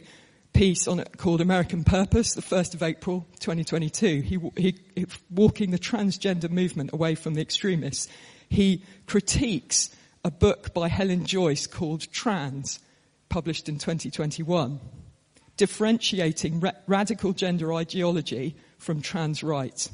piece 0.52 0.88
on 0.88 1.00
it 1.00 1.18
called 1.18 1.40
American 1.40 1.84
Purpose, 1.84 2.34
the 2.34 2.42
1st 2.42 2.74
of 2.74 2.82
April 2.82 3.26
2022, 3.40 4.20
he, 4.22 4.38
he, 4.56 4.78
he, 4.94 5.06
walking 5.30 5.72
the 5.72 5.78
transgender 5.78 6.50
movement 6.50 6.92
away 6.92 7.14
from 7.14 7.34
the 7.34 7.42
extremists, 7.42 8.08
he 8.54 8.82
critiques 9.06 9.90
a 10.24 10.30
book 10.30 10.72
by 10.72 10.88
Helen 10.88 11.26
Joyce 11.26 11.66
called 11.66 12.10
Trans, 12.10 12.80
published 13.28 13.68
in 13.68 13.78
2021, 13.78 14.80
differentiating 15.56 16.60
ra- 16.60 16.72
radical 16.86 17.32
gender 17.32 17.74
ideology 17.74 18.56
from 18.78 19.02
trans 19.02 19.42
rights. 19.42 19.90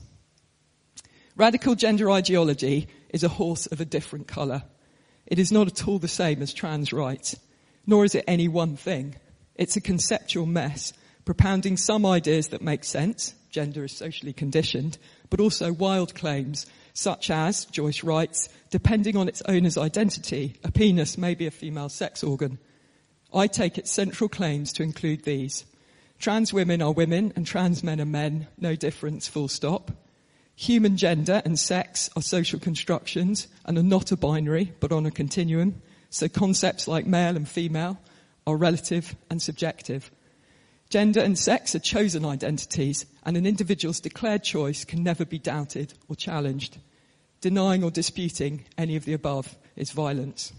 Radical 1.36 1.74
gender 1.74 2.10
ideology 2.10 2.88
is 3.08 3.24
a 3.24 3.28
horse 3.28 3.66
of 3.66 3.80
a 3.80 3.84
different 3.84 4.28
colour. 4.28 4.62
It 5.26 5.38
is 5.38 5.50
not 5.50 5.66
at 5.66 5.88
all 5.88 5.98
the 5.98 6.08
same 6.08 6.42
as 6.42 6.52
trans 6.52 6.92
rights, 6.92 7.36
nor 7.86 8.04
is 8.04 8.14
it 8.14 8.24
any 8.28 8.46
one 8.46 8.76
thing. 8.76 9.16
It's 9.56 9.76
a 9.76 9.80
conceptual 9.80 10.46
mess, 10.46 10.92
propounding 11.24 11.76
some 11.76 12.06
ideas 12.06 12.48
that 12.48 12.62
make 12.62 12.84
sense, 12.84 13.34
gender 13.50 13.84
is 13.84 13.96
socially 13.96 14.32
conditioned, 14.32 14.98
but 15.28 15.40
also 15.40 15.72
wild 15.72 16.14
claims, 16.14 16.66
such 16.92 17.30
as, 17.30 17.64
Joyce 17.66 18.02
writes, 18.02 18.49
depending 18.70 19.16
on 19.16 19.28
its 19.28 19.42
owner's 19.42 19.78
identity, 19.78 20.54
a 20.64 20.70
penis 20.70 21.18
may 21.18 21.35
be 21.35 21.47
a 21.47 21.50
female 21.50 21.88
sex 21.88 22.23
organ. 22.23 22.59
I 23.32 23.47
take 23.47 23.78
its 23.78 23.90
central 23.90 24.28
claims 24.28 24.73
to 24.75 24.82
include 24.82 25.25
these. 25.25 25.64
Trans 26.18 26.52
women 26.52 26.82
are 26.82 26.92
women 26.92 27.32
and 27.37 27.47
trans 27.47 27.82
men 27.82 28.00
are 28.00 28.06
men, 28.06 28.47
no 28.59 28.76
difference, 28.76 29.26
full 29.26 29.49
stop. 29.49 29.90
Human 30.54 30.99
gender 30.99 31.40
and 31.44 31.59
sex 31.59 32.11
are 32.14 32.23
social 32.23 32.61
constructions 32.61 33.49
and 33.64 33.78
are 33.78 33.82
not 33.82 34.12
a 34.12 34.16
binary, 34.16 34.73
but 34.80 34.92
on 34.92 35.06
a 35.06 35.11
continuum. 35.11 35.80
So 36.11 36.28
concepts 36.28 36.87
like 36.87 37.06
male 37.06 37.37
and 37.37 37.49
female 37.49 37.99
are 38.47 38.56
relative 38.56 39.14
and 39.30 39.40
subjective. 39.40 40.11
Gender 40.90 41.20
and 41.20 41.38
sex 41.38 41.76
are 41.76 41.80
chosen 41.80 42.25
identities 42.25 43.06
and 43.25 43.37
an 43.37 43.47
individual's 43.47 44.00
declared 44.00 44.42
choice 44.42 44.85
can 44.85 45.04
never 45.04 45.25
be 45.25 45.38
doubted 45.38 45.94
or 46.09 46.16
challenged. 46.16 46.78
Denying 47.40 47.85
or 47.85 47.92
disputing 47.92 48.64
any 48.76 48.97
of 48.97 49.04
the 49.04 49.12
above 49.12 49.56
is 49.76 49.92
violence. 49.92 50.52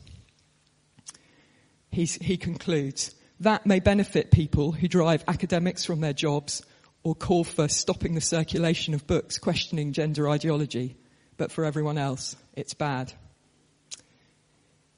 He's, 1.92 2.16
he 2.16 2.38
concludes, 2.38 3.14
that 3.42 3.66
may 3.66 3.82
benefit 3.82 4.32
people 4.32 4.72
who 4.72 4.88
drive 4.88 5.26
academics 5.28 5.84
from 5.84 6.00
their 6.00 6.14
jobs 6.14 6.64
or 7.04 7.14
call 7.14 7.44
for 7.44 7.68
stopping 7.68 8.16
the 8.16 8.22
circulation 8.22 8.94
of 8.94 9.06
books 9.06 9.38
questioning 9.38 9.92
gender 9.92 10.30
ideology, 10.30 10.96
but 11.36 11.52
for 11.52 11.66
everyone 11.66 11.98
else, 11.98 12.38
it's 12.54 12.74
bad. 12.74 13.12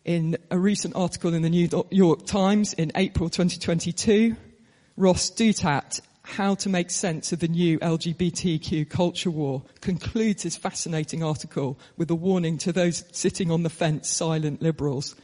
In 0.05 0.37
a 0.51 0.59
recent 0.59 0.95
article 0.95 1.33
in 1.33 1.41
the 1.41 1.49
New 1.49 1.85
York 1.89 2.27
Times 2.27 2.73
in 2.73 2.91
April 2.93 3.29
2022, 3.29 4.35
Ross 4.95 5.31
Douthat, 5.31 6.01
How 6.21 6.53
to 6.53 6.69
Make 6.69 6.91
Sense 6.91 7.31
of 7.31 7.39
the 7.39 7.47
New 7.47 7.79
LGBTQ 7.79 8.87
Culture 8.87 9.31
War, 9.31 9.63
concludes 9.81 10.43
his 10.43 10.55
fascinating 10.55 11.23
article 11.23 11.79
with 11.97 12.11
a 12.11 12.15
warning 12.15 12.59
to 12.59 12.71
those 12.71 13.03
sitting 13.11 13.49
on 13.49 13.63
the 13.63 13.71
fence, 13.71 14.07
silent 14.07 14.61
liberals, 14.61 15.15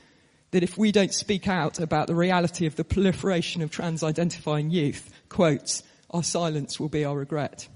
that 0.50 0.64
if 0.64 0.76
we 0.76 0.92
don't 0.92 1.14
speak 1.14 1.48
out 1.48 1.80
about 1.80 2.08
the 2.08 2.16
reality 2.16 2.66
of 2.66 2.78
the 2.78 2.84
proliferation 2.84 3.62
of 3.62 3.70
trans-identifying 3.70 4.72
youth, 4.72 5.12
quotes, 5.30 5.84
our 6.10 6.24
silence 6.24 6.80
will 6.80 6.90
be 6.90 7.06
our 7.06 7.16
regret. 7.16 7.68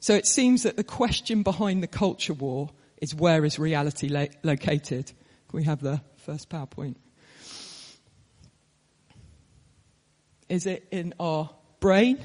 So 0.00 0.14
it 0.14 0.26
seems 0.26 0.64
that 0.64 0.76
the 0.76 0.82
question 0.82 1.44
behind 1.44 1.84
the 1.84 1.86
culture 1.86 2.34
war 2.34 2.70
is 3.00 3.14
where 3.14 3.44
is 3.44 3.60
reality 3.60 4.08
lo- 4.08 4.26
located? 4.42 5.12
Can 5.48 5.56
we 5.56 5.64
have 5.64 5.82
the 5.82 6.00
first 6.16 6.50
PowerPoint? 6.50 6.96
Is 10.48 10.66
it 10.66 10.86
in 10.90 11.14
our 11.20 11.50
brain? 11.80 12.18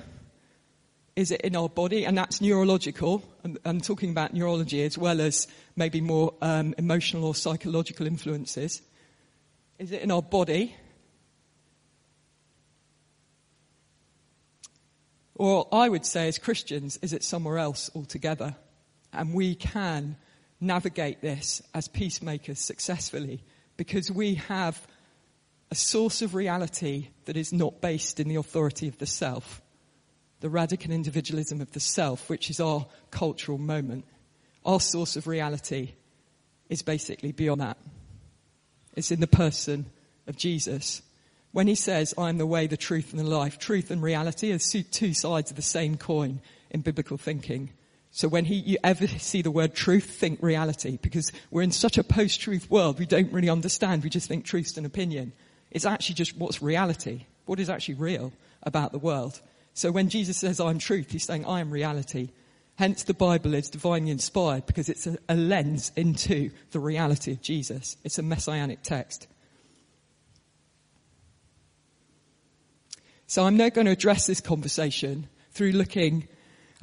Is 1.15 1.31
it 1.31 1.41
in 1.41 1.55
our 1.55 1.69
body? 1.69 2.05
And 2.05 2.17
that's 2.17 2.41
neurological. 2.41 3.23
I'm, 3.43 3.57
I'm 3.65 3.81
talking 3.81 4.09
about 4.09 4.33
neurology 4.33 4.83
as 4.83 4.97
well 4.97 5.21
as 5.21 5.47
maybe 5.75 6.01
more 6.01 6.33
um, 6.41 6.73
emotional 6.77 7.25
or 7.25 7.35
psychological 7.35 8.07
influences. 8.07 8.81
Is 9.77 9.91
it 9.91 10.01
in 10.01 10.11
our 10.11 10.21
body? 10.21 10.75
Or 15.35 15.67
I 15.71 15.89
would 15.89 16.05
say 16.05 16.27
as 16.27 16.37
Christians, 16.37 16.97
is 17.01 17.13
it 17.13 17.23
somewhere 17.23 17.57
else 17.57 17.89
altogether? 17.93 18.55
And 19.11 19.33
we 19.33 19.55
can 19.55 20.15
navigate 20.61 21.21
this 21.21 21.61
as 21.73 21.87
peacemakers 21.87 22.59
successfully 22.59 23.43
because 23.75 24.09
we 24.09 24.35
have 24.35 24.87
a 25.73 25.75
source 25.75 26.21
of 26.21 26.35
reality 26.35 27.07
that 27.25 27.35
is 27.35 27.51
not 27.51 27.81
based 27.81 28.19
in 28.19 28.27
the 28.27 28.35
authority 28.35 28.87
of 28.87 28.99
the 28.99 29.07
self, 29.07 29.59
the 30.39 30.47
radical 30.47 30.91
individualism 30.91 31.61
of 31.61 31.71
the 31.71 31.79
self, 31.79 32.29
which 32.29 32.51
is 32.51 32.59
our 32.59 32.85
cultural 33.09 33.57
moment. 33.57 34.05
Our 34.63 34.79
source 34.79 35.15
of 35.15 35.25
reality 35.25 35.93
is 36.69 36.83
basically 36.83 37.31
beyond 37.31 37.61
that. 37.61 37.79
It's 38.95 39.09
in 39.09 39.19
the 39.19 39.25
person 39.25 39.87
of 40.27 40.37
Jesus. 40.37 41.01
When 41.53 41.65
he 41.65 41.73
says, 41.73 42.13
I 42.19 42.29
am 42.29 42.37
the 42.37 42.45
way, 42.45 42.67
the 42.67 42.77
truth, 42.77 43.09
and 43.09 43.19
the 43.19 43.23
life, 43.23 43.57
truth 43.57 43.89
and 43.89 43.99
reality 43.99 44.53
are 44.53 44.59
two 44.59 45.13
sides 45.15 45.49
of 45.49 45.55
the 45.55 45.63
same 45.63 45.97
coin 45.97 46.39
in 46.69 46.81
biblical 46.81 47.17
thinking. 47.17 47.71
So 48.11 48.27
when 48.27 48.45
he, 48.45 48.57
you 48.57 48.77
ever 48.83 49.07
see 49.07 49.41
the 49.41 49.49
word 49.49 49.73
truth, 49.73 50.05
think 50.05 50.37
reality, 50.43 50.99
because 51.01 51.31
we're 51.49 51.63
in 51.63 51.71
such 51.71 51.97
a 51.97 52.03
post-truth 52.03 52.69
world, 52.69 52.99
we 52.99 53.07
don't 53.07 53.33
really 53.33 53.49
understand, 53.49 54.03
we 54.03 54.11
just 54.11 54.27
think 54.27 54.45
truth's 54.45 54.77
an 54.77 54.85
opinion. 54.85 55.33
It's 55.73 55.85
actually 55.85 56.15
just 56.15 56.37
what's 56.37 56.61
reality, 56.61 57.25
what 57.45 57.59
is 57.59 57.69
actually 57.69 57.95
real 57.95 58.31
about 58.61 58.91
the 58.91 58.99
world. 58.99 59.41
So 59.73 59.91
when 59.91 60.07
Jesus 60.07 60.37
says, 60.37 60.59
I'm 60.59 60.77
truth, 60.77 61.11
he's 61.11 61.25
saying, 61.25 61.45
I 61.45 61.59
am 61.59 61.71
reality. 61.71 62.29
Hence 62.75 63.03
the 63.03 63.13
Bible 63.13 63.53
is 63.55 63.69
divinely 63.69 64.11
inspired 64.11 64.65
because 64.67 64.87
it's 64.87 65.07
a, 65.07 65.17
a 65.27 65.35
lens 65.35 65.91
into 65.95 66.51
the 66.71 66.79
reality 66.79 67.31
of 67.31 67.41
Jesus. 67.41 67.97
It's 68.03 68.19
a 68.19 68.23
messianic 68.23 68.83
text. 68.83 69.27
So 73.25 73.43
I'm 73.43 73.57
now 73.57 73.69
going 73.69 73.85
to 73.85 73.91
address 73.91 74.27
this 74.27 74.41
conversation 74.41 75.27
through 75.51 75.71
looking 75.71 76.27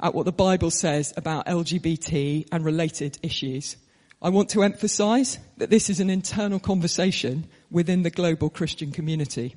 at 0.01 0.13
what 0.13 0.25
the 0.25 0.33
Bible 0.33 0.71
says 0.71 1.13
about 1.15 1.45
LGBT 1.45 2.47
and 2.51 2.65
related 2.65 3.17
issues. 3.23 3.77
I 4.21 4.29
want 4.29 4.49
to 4.49 4.63
emphasize 4.63 5.39
that 5.57 5.69
this 5.69 5.89
is 5.89 5.99
an 5.99 6.09
internal 6.09 6.59
conversation 6.59 7.47
within 7.71 8.03
the 8.03 8.09
global 8.09 8.49
Christian 8.49 8.91
community, 8.91 9.55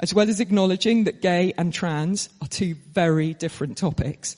as 0.00 0.12
well 0.12 0.28
as 0.28 0.40
acknowledging 0.40 1.04
that 1.04 1.22
gay 1.22 1.54
and 1.56 1.72
trans 1.72 2.28
are 2.42 2.48
two 2.48 2.74
very 2.92 3.32
different 3.34 3.78
topics. 3.78 4.36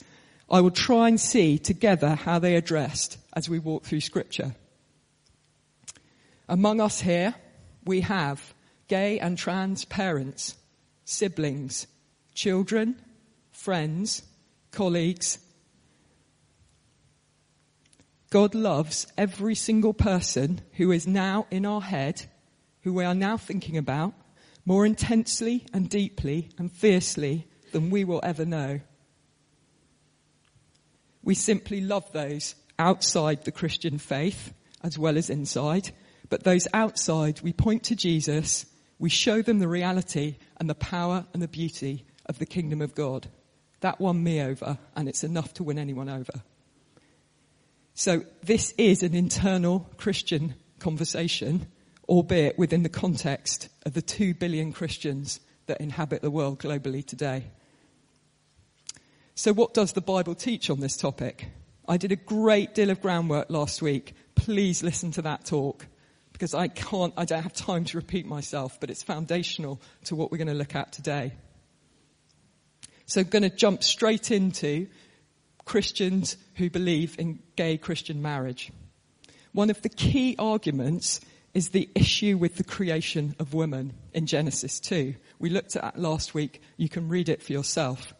I 0.49 0.61
will 0.61 0.71
try 0.71 1.07
and 1.07 1.19
see 1.19 1.57
together 1.57 2.15
how 2.15 2.39
they 2.39 2.55
are 2.55 2.59
addressed 2.59 3.17
as 3.33 3.49
we 3.49 3.59
walk 3.59 3.83
through 3.83 4.01
scripture. 4.01 4.55
Among 6.47 6.81
us 6.81 7.01
here, 7.01 7.33
we 7.85 8.01
have 8.01 8.53
gay 8.87 9.19
and 9.19 9.37
trans 9.37 9.85
parents 9.85 10.55
siblings, 11.05 11.87
children, 12.33 12.95
friends, 13.51 14.23
colleagues. 14.71 15.39
God 18.29 18.55
loves 18.55 19.07
every 19.17 19.55
single 19.55 19.93
person 19.93 20.61
who 20.73 20.91
is 20.91 21.05
now 21.05 21.47
in 21.51 21.65
our 21.65 21.81
head, 21.81 22.23
who 22.83 22.93
we 22.93 23.03
are 23.03 23.15
now 23.15 23.37
thinking 23.37 23.77
about, 23.77 24.13
more 24.65 24.85
intensely 24.85 25.65
and 25.73 25.89
deeply 25.89 26.49
and 26.57 26.71
fiercely 26.71 27.47
than 27.71 27.89
we 27.89 28.03
will 28.03 28.21
ever 28.23 28.45
know. 28.45 28.79
We 31.23 31.35
simply 31.35 31.81
love 31.81 32.11
those 32.11 32.55
outside 32.79 33.45
the 33.45 33.51
Christian 33.51 33.97
faith 33.97 34.53
as 34.83 34.97
well 34.97 35.17
as 35.17 35.29
inside, 35.29 35.91
but 36.29 36.43
those 36.43 36.67
outside 36.73 37.41
we 37.41 37.53
point 37.53 37.83
to 37.83 37.95
Jesus 37.95 38.65
we 39.01 39.09
show 39.09 39.41
them 39.41 39.57
the 39.57 39.67
reality 39.67 40.37
and 40.57 40.69
the 40.69 40.75
power 40.75 41.25
and 41.33 41.41
the 41.41 41.47
beauty 41.47 42.05
of 42.27 42.37
the 42.37 42.45
kingdom 42.45 42.83
of 42.83 42.93
God. 42.93 43.27
That 43.79 43.99
won 43.99 44.23
me 44.23 44.39
over, 44.43 44.77
and 44.95 45.09
it's 45.09 45.23
enough 45.23 45.55
to 45.55 45.63
win 45.63 45.79
anyone 45.79 46.07
over. 46.07 46.43
So 47.95 48.23
this 48.43 48.75
is 48.77 49.01
an 49.01 49.15
internal 49.15 49.89
Christian 49.97 50.53
conversation, 50.77 51.65
albeit 52.07 52.57
within 52.57 52.83
the 52.83 52.89
context 52.89 53.69
of 53.85 53.93
the 53.93 54.01
two 54.01 54.33
billion 54.33 54.73
Christians 54.73 55.39
that 55.67 55.81
inhabit 55.81 56.21
the 56.21 56.31
world 56.31 56.59
globally 56.59 57.05
today. 57.05 57.45
So 59.35 59.53
what 59.53 59.73
does 59.73 59.93
the 59.93 60.01
Bible 60.01 60.35
teach 60.35 60.69
on 60.69 60.79
this 60.79 60.97
topic? 60.97 61.47
I 61.87 61.97
did 61.97 62.11
a 62.11 62.15
great 62.15 62.75
deal 62.75 62.89
of 62.89 63.01
groundwork 63.01 63.49
last 63.49 63.81
week. 63.81 64.13
Please 64.35 64.83
listen 64.83 65.11
to 65.11 65.21
that 65.23 65.45
talk 65.45 65.87
because 66.33 66.53
I 66.53 66.67
can't, 66.67 67.13
I 67.17 67.25
don't 67.25 67.43
have 67.43 67.53
time 67.53 67.85
to 67.85 67.97
repeat 67.97 68.25
myself, 68.25 68.79
but 68.79 68.89
it's 68.89 69.03
foundational 69.03 69.81
to 70.05 70.15
what 70.15 70.31
we're 70.31 70.37
going 70.37 70.47
to 70.47 70.53
look 70.53 70.75
at 70.75 70.91
today. 70.91 71.33
So 73.05 73.21
I'm 73.21 73.27
going 73.27 73.43
to 73.43 73.49
jump 73.49 73.83
straight 73.83 74.31
into 74.31 74.87
Christians 75.65 76.37
who 76.55 76.69
believe 76.69 77.17
in 77.19 77.39
gay 77.55 77.77
Christian 77.77 78.21
marriage. 78.21 78.71
One 79.53 79.69
of 79.69 79.81
the 79.81 79.89
key 79.89 80.35
arguments 80.39 81.21
is 81.53 81.69
the 81.69 81.89
issue 81.95 82.37
with 82.37 82.55
the 82.55 82.63
creation 82.63 83.35
of 83.39 83.53
woman 83.53 83.93
in 84.13 84.25
Genesis 84.25 84.79
2. 84.79 85.15
We 85.39 85.49
looked 85.49 85.75
at 85.75 85.81
that 85.81 85.99
last 85.99 86.33
week. 86.33 86.61
You 86.77 86.89
can 86.89 87.09
read 87.09 87.29
it 87.29 87.43
for 87.43 87.51
yourself. 87.51 88.13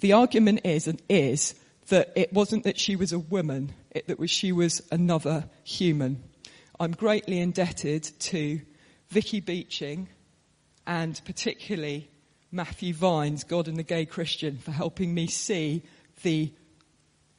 The 0.00 0.12
argument 0.12 0.62
is 0.64 0.88
and 0.88 1.00
is 1.08 1.54
that 1.88 2.12
it 2.16 2.32
wasn't 2.32 2.64
that 2.64 2.78
she 2.78 2.96
was 2.96 3.12
a 3.12 3.18
woman, 3.18 3.72
it 3.92 4.08
that 4.08 4.18
was 4.18 4.30
she 4.30 4.50
was 4.50 4.82
another 4.90 5.48
human. 5.62 6.22
I'm 6.80 6.92
greatly 6.92 7.38
indebted 7.38 8.02
to 8.20 8.60
Vicky 9.10 9.40
Beeching 9.40 10.08
and 10.86 11.20
particularly 11.24 12.10
Matthew 12.50 12.94
Vines, 12.94 13.44
God 13.44 13.68
and 13.68 13.76
the 13.76 13.84
Gay 13.84 14.04
Christian, 14.04 14.58
for 14.58 14.72
helping 14.72 15.14
me 15.14 15.28
see 15.28 15.82
the 16.22 16.52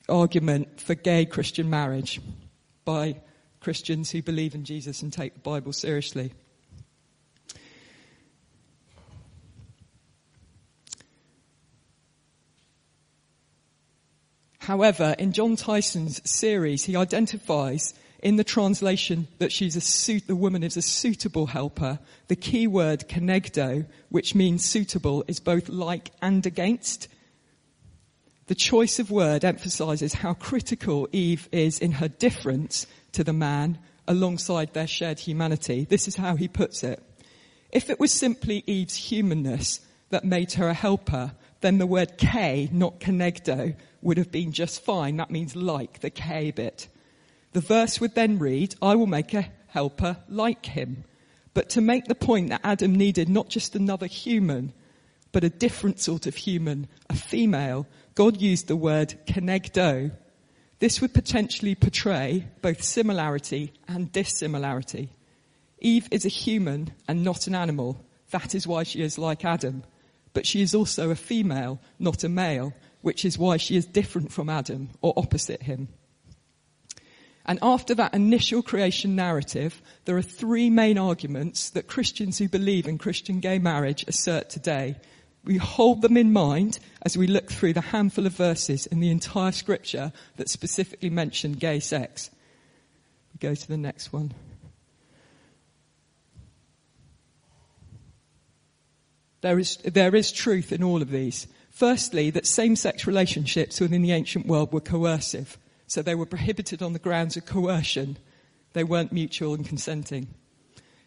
argument 0.08 0.80
for 0.80 0.96
gay 0.96 1.26
Christian 1.26 1.70
marriage 1.70 2.20
by 2.86 3.22
Christians 3.60 4.12
who 4.12 4.22
believe 4.22 4.56
in 4.56 4.66
Jesus 4.66 5.02
and 5.02 5.12
take 5.12 5.34
the 5.34 5.40
Bible 5.40 5.74
seriously. 5.74 6.34
However, 14.60 15.14
in 15.20 15.34
Jon 15.34 15.58
Tyson's 15.58 16.22
series, 16.30 16.86
he 16.86 16.96
identifies 16.96 17.94
in 18.22 18.38
the 18.38 18.46
translation 18.46 19.28
that 19.40 19.52
she's 19.52 19.76
a 19.76 19.82
suit, 19.82 20.28
the 20.28 20.36
woman 20.38 20.64
is 20.64 20.78
a 20.78 20.82
suitable 20.82 21.48
helper. 21.48 22.00
The 22.30 22.38
key 22.38 22.68
word 22.68 23.10
kenegdo, 23.10 23.86
which 24.08 24.34
means 24.34 24.64
suitable, 24.64 25.26
is 25.28 25.42
both 25.42 25.68
like 25.68 26.12
and 26.22 26.46
against. 26.46 27.10
The 28.48 28.56
choice 28.56 29.00
of 29.00 29.10
word 29.10 29.46
emphasizes 29.46 30.16
how 30.16 30.34
critical 30.34 31.08
Eve 31.12 31.48
is 31.52 31.80
in 31.80 31.94
her 31.94 32.10
difference 32.10 32.88
to 33.14 33.24
the 33.24 33.34
man 33.34 33.80
alongside 34.08 34.74
their 34.74 34.88
shared 34.88 35.20
humanity. 35.20 35.86
This 35.90 36.08
is 36.08 36.18
how 36.18 36.36
he 36.36 36.50
puts 36.50 36.84
it. 36.84 37.02
If 37.72 37.90
it 37.90 38.00
was 38.00 38.12
simply 38.12 38.64
Eve's 38.68 38.96
humanness 38.96 39.80
that 40.10 40.26
made 40.26 40.52
her 40.54 40.68
a 40.68 40.74
helper, 40.74 41.34
then 41.62 41.78
the 41.78 41.88
word 41.88 42.18
K, 42.18 42.70
not 42.72 43.00
kenegdo, 43.00 43.76
would 44.02 44.18
have 44.18 44.32
been 44.32 44.52
just 44.52 44.84
fine. 44.84 45.18
That 45.18 45.32
means 45.32 45.56
like, 45.56 46.02
the 46.02 46.10
K 46.10 46.52
bit. 46.52 46.90
The 47.54 47.62
verse 47.62 48.02
would 48.02 48.14
then 48.14 48.40
read, 48.40 48.76
I 48.82 48.96
will 48.96 49.08
make 49.08 49.34
a 49.34 49.50
helper 49.68 50.18
like 50.28 50.66
him. 50.66 51.06
But 51.54 51.70
to 51.70 51.82
make 51.82 52.06
the 52.06 52.16
point 52.16 52.50
that 52.50 52.62
Adam 52.64 52.94
needed 52.96 53.30
not 53.30 53.48
just 53.48 53.76
another 53.76 54.08
human, 54.08 54.74
but 55.32 55.44
a 55.44 55.50
different 55.50 56.00
sort 56.00 56.28
of 56.28 56.36
human, 56.36 56.88
a 57.10 57.16
female, 57.16 57.88
God 58.16 58.40
used 58.40 58.68
the 58.68 58.76
word 58.76 59.16
kenegdo. 59.26 60.12
This 60.80 61.02
would 61.02 61.14
potentially 61.14 61.76
portray 61.76 62.48
both 62.62 62.84
similarity 62.84 63.74
and 63.88 64.12
dissimilarity. 64.12 65.10
Eve 65.80 66.08
is 66.12 66.26
a 66.26 66.30
human 66.30 66.94
and 67.08 67.24
not 67.24 67.48
an 67.48 67.56
animal. 67.56 68.06
That 68.32 68.54
is 68.54 68.68
why 68.68 68.84
she 68.84 69.02
is 69.02 69.18
like 69.18 69.46
Adam. 69.46 69.84
But 70.34 70.46
she 70.46 70.62
is 70.62 70.76
also 70.76 71.10
a 71.10 71.16
female, 71.16 71.80
not 72.00 72.24
a 72.24 72.30
male, 72.30 72.74
which 73.02 73.26
is 73.26 73.38
why 73.38 73.58
she 73.58 73.76
is 73.76 73.86
different 73.86 74.32
from 74.32 74.50
Adam 74.50 74.90
or 75.02 75.14
opposite 75.18 75.64
him. 75.64 75.88
And 77.46 77.60
after 77.62 77.94
that 77.96 78.14
initial 78.14 78.62
creation 78.62 79.16
narrative, 79.16 79.82
there 80.06 80.16
are 80.16 80.22
three 80.22 80.70
main 80.70 80.98
arguments 80.98 81.72
that 81.72 81.88
Christians 81.88 82.38
who 82.38 82.48
believe 82.48 82.88
in 82.88 82.98
Christian 82.98 83.42
gay 83.42 83.60
marriage 83.60 84.06
assert 84.08 84.50
today 84.50 84.96
we 85.44 85.58
hold 85.58 86.02
them 86.02 86.16
in 86.16 86.32
mind 86.32 86.80
as 87.02 87.18
we 87.18 87.28
look 87.28 87.52
through 87.52 87.74
the 87.74 87.82
handful 87.82 88.26
of 88.26 88.34
verses 88.34 88.86
in 88.86 89.00
the 89.00 89.10
entire 89.10 89.52
scripture 89.52 90.14
that 90.38 90.50
specifically 90.50 91.10
mention 91.10 91.54
gay 91.54 91.80
sex. 91.80 92.30
We 93.34 93.40
go 93.48 93.54
to 93.54 93.68
the 93.68 93.78
next 93.78 94.14
one. 94.14 94.34
There 99.42 99.60
is, 99.60 99.76
there 99.78 100.16
is 100.16 100.32
truth 100.32 100.72
in 100.72 100.82
all 100.82 101.02
of 101.02 101.12
these. 101.12 101.48
Firstly, 101.70 102.30
that 102.30 102.48
same-sex 102.48 103.06
relationships 103.06 103.82
within 103.82 104.02
the 104.02 104.14
ancient 104.14 104.46
world 104.46 104.72
were 104.72 104.80
coercive. 104.80 105.58
So 105.88 106.02
they 106.02 106.16
were 106.16 106.26
prohibited 106.26 106.82
on 106.82 106.94
the 106.94 107.00
grounds 107.00 107.36
of 107.36 107.46
coercion. 107.46 108.18
They 108.72 108.86
weren't 108.86 109.12
mutual 109.12 109.54
and 109.54 109.68
consenting. 109.68 110.28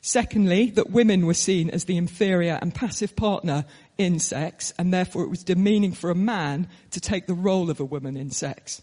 Secondly, 0.02 0.70
that 0.70 0.90
women 0.90 1.24
were 1.24 1.34
seen 1.34 1.70
as 1.70 1.86
the 1.86 1.96
inferior 1.96 2.58
and 2.60 2.74
passive 2.74 3.16
partner 3.16 3.64
in 3.98 4.18
sex, 4.18 4.72
and 4.78 4.92
therefore 4.92 5.24
it 5.24 5.30
was 5.30 5.44
demeaning 5.44 5.92
for 5.92 6.10
a 6.10 6.14
man 6.14 6.68
to 6.90 7.00
take 7.00 7.26
the 7.26 7.34
role 7.34 7.70
of 7.70 7.80
a 7.80 7.84
woman 7.84 8.16
in 8.16 8.30
sex. 8.30 8.82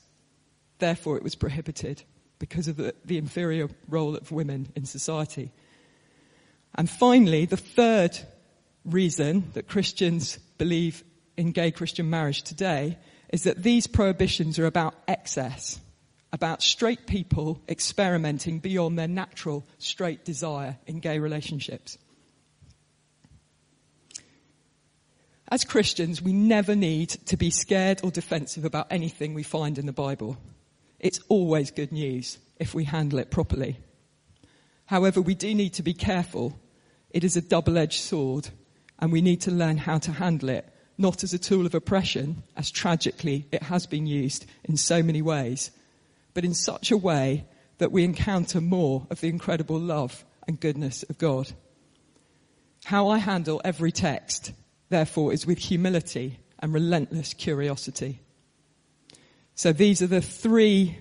Therefore 0.80 1.17
it 1.17 1.23
was 1.23 1.36
prohibited 1.36 2.04
because 2.39 2.67
of 2.67 2.78
the, 2.78 2.95
the 3.06 3.17
inferior 3.17 3.69
role 3.88 4.15
of 4.15 4.32
women 4.32 4.71
in 4.76 4.86
society. 4.86 5.52
And 6.76 6.89
finally, 6.89 7.45
the 7.45 7.58
third 7.58 8.17
reason 8.84 9.52
that 9.54 9.67
Christians 9.67 10.38
believe 10.58 11.04
in 11.38 11.52
gay 11.52 11.71
Christian 11.71 12.10
marriage 12.10 12.41
today 12.41 12.97
is 13.30 13.43
that 13.43 13.62
these 13.62 13.88
prohibitions 13.88 14.60
are 14.60 14.65
about 14.65 14.95
excess 15.08 15.80
about 16.34 16.63
straight 16.63 17.06
people 17.06 17.62
experimenting 17.69 18.58
beyond 18.58 18.97
their 18.97 19.08
natural 19.08 19.63
straight 19.78 20.26
desire 20.26 20.76
in 20.88 20.99
gay 20.99 21.19
relationships. 21.19 21.99
As 25.49 25.63
Christians, 25.63 26.21
we 26.21 26.34
never 26.34 26.75
need 26.75 27.10
to 27.27 27.38
be 27.38 27.49
scared 27.49 28.01
or 28.03 28.12
defensive 28.12 28.65
about 28.65 28.88
anything 28.89 29.34
we 29.34 29.43
find 29.43 29.77
in 29.77 29.86
the 29.86 29.93
Bible. 29.93 30.38
It's 30.99 31.19
always 31.27 31.69
good 31.69 31.91
news 31.91 32.38
if 32.60 32.73
we 32.73 32.86
handle 32.86 33.19
it 33.19 33.29
properly. 33.29 33.77
However, 34.86 35.21
we 35.21 35.36
do 35.36 35.53
need 35.53 35.73
to 35.73 35.84
be 35.84 35.93
careful. 35.93 36.58
It 37.10 37.23
is 37.23 37.36
a 37.36 37.41
double-edged 37.41 37.99
sword 37.99 38.49
and 38.99 39.12
we 39.12 39.21
need 39.21 39.41
to 39.41 39.51
learn 39.51 39.77
how 39.77 39.97
to 39.97 40.12
handle 40.12 40.49
it, 40.49 40.73
not 40.97 41.23
as 41.23 41.34
a 41.34 41.39
tool 41.39 41.65
of 41.65 41.75
oppression, 41.75 42.43
as 42.56 42.71
tragically 42.71 43.47
it 43.51 43.63
has 43.63 43.86
been 43.86 44.06
used 44.06 44.45
in 44.63 44.77
so 44.77 45.03
many 45.03 45.21
ways, 45.21 45.71
but 46.34 46.45
in 46.45 46.53
such 46.53 46.89
a 46.89 46.97
way 46.97 47.45
that 47.79 47.91
we 47.91 48.03
encounter 48.03 48.62
more 48.62 49.06
of 49.10 49.19
the 49.19 49.27
incredible 49.27 49.79
love 49.79 50.23
and 50.47 50.60
goodness 50.60 51.03
of 51.03 51.17
God. 51.17 51.51
How 52.86 53.10
I 53.10 53.17
handle 53.17 53.62
every 53.65 53.91
text, 53.91 54.53
therefore, 54.89 55.34
is 55.34 55.46
with 55.46 55.58
humility 55.58 56.39
and 56.60 56.74
relentless 56.74 57.34
curiosity. 57.34 58.19
So 59.56 59.74
these 59.74 60.02
are 60.02 60.08
the 60.08 60.22
three 60.22 60.98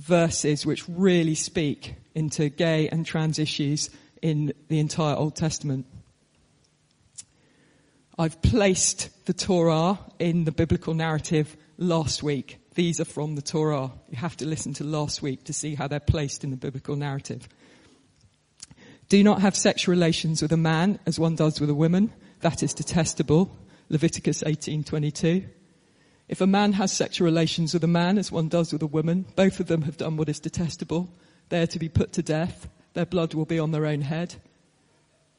verses 0.00 0.66
which 0.66 0.88
really 0.88 1.34
speak 1.34 1.94
into 2.14 2.48
gay 2.48 2.88
and 2.88 3.06
trans 3.06 3.38
issues 3.38 3.90
in 4.22 4.52
the 4.68 4.80
entire 4.80 5.16
Old 5.16 5.36
Testament. 5.36 5.86
I've 8.18 8.42
placed 8.42 9.24
the 9.26 9.32
Torah 9.32 9.98
in 10.18 10.44
the 10.44 10.52
biblical 10.52 10.92
narrative 10.92 11.56
last 11.78 12.22
week. 12.22 12.58
These 12.74 13.00
are 13.00 13.06
from 13.06 13.34
the 13.34 13.42
Torah. 13.42 13.90
You 14.10 14.18
have 14.18 14.36
to 14.38 14.46
listen 14.46 14.74
to 14.74 14.84
last 14.84 15.22
week 15.22 15.44
to 15.44 15.52
see 15.52 15.74
how 15.74 15.88
they're 15.88 16.00
placed 16.00 16.44
in 16.44 16.50
the 16.50 16.56
biblical 16.56 16.96
narrative. 16.96 17.48
Do 19.08 19.22
not 19.24 19.40
have 19.40 19.56
sexual 19.56 19.92
relations 19.92 20.42
with 20.42 20.52
a 20.52 20.56
man 20.56 20.98
as 21.06 21.18
one 21.18 21.34
does 21.34 21.60
with 21.60 21.70
a 21.70 21.74
woman. 21.74 22.12
That 22.40 22.62
is 22.62 22.74
detestable. 22.74 23.50
Leviticus 23.88 24.42
18:22. 24.42 25.44
If 26.28 26.40
a 26.40 26.46
man 26.46 26.74
has 26.74 26.92
sexual 26.92 27.24
relations 27.24 27.74
with 27.74 27.82
a 27.82 27.88
man 27.88 28.16
as 28.16 28.30
one 28.30 28.48
does 28.48 28.72
with 28.72 28.82
a 28.82 28.86
woman, 28.86 29.26
both 29.36 29.58
of 29.60 29.66
them 29.66 29.82
have 29.82 29.96
done 29.96 30.16
what 30.16 30.28
is 30.28 30.38
detestable. 30.38 31.10
They 31.48 31.60
are 31.60 31.66
to 31.66 31.78
be 31.78 31.88
put 31.88 32.12
to 32.12 32.22
death. 32.22 32.68
Their 32.94 33.06
blood 33.06 33.34
will 33.34 33.44
be 33.44 33.58
on 33.58 33.72
their 33.72 33.86
own 33.86 34.02
head. 34.02 34.36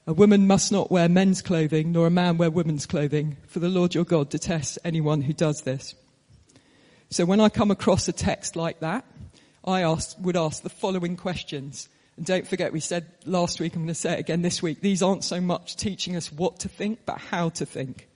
A 0.06 0.14
woman 0.14 0.48
must 0.48 0.72
not 0.72 0.92
wear 0.92 1.08
men's 1.08 1.42
clothing, 1.42 1.92
nor 1.92 2.08
a 2.08 2.12
man 2.12 2.38
wear 2.38 2.52
women's 2.52 2.86
clothing, 2.86 3.38
for 3.48 3.60
the 3.60 3.70
Lord 3.70 3.96
your 3.96 4.04
God 4.04 4.30
detests 4.30 4.78
anyone 4.84 5.22
who 5.22 5.34
does 5.34 5.62
this. 5.62 5.96
So 7.10 7.24
when 7.26 7.40
I 7.40 7.50
come 7.50 7.72
across 7.72 8.08
a 8.08 8.14
text 8.14 8.56
like 8.56 8.80
that, 8.80 9.06
I 9.64 9.82
ask, 9.82 10.18
would 10.20 10.36
ask 10.36 10.64
the 10.64 10.70
following 10.70 11.16
questions. 11.16 11.88
And 12.22 12.28
don't 12.28 12.48
forget, 12.48 12.72
we 12.72 12.82
said 12.82 13.08
last 13.26 13.60
week, 13.60 13.74
I'm 13.74 13.82
going 13.82 13.88
to 13.88 13.96
say 13.96 14.14
it 14.14 14.20
again 14.20 14.44
this 14.44 14.62
week, 14.62 14.82
these 14.82 15.02
aren't 15.02 15.24
so 15.24 15.42
much 15.42 15.76
teaching 15.76 16.16
us 16.16 16.32
what 16.32 16.60
to 16.60 16.70
think, 16.70 17.00
but 17.04 17.18
how 17.18 17.50
to 17.50 17.66
think. 17.66 18.10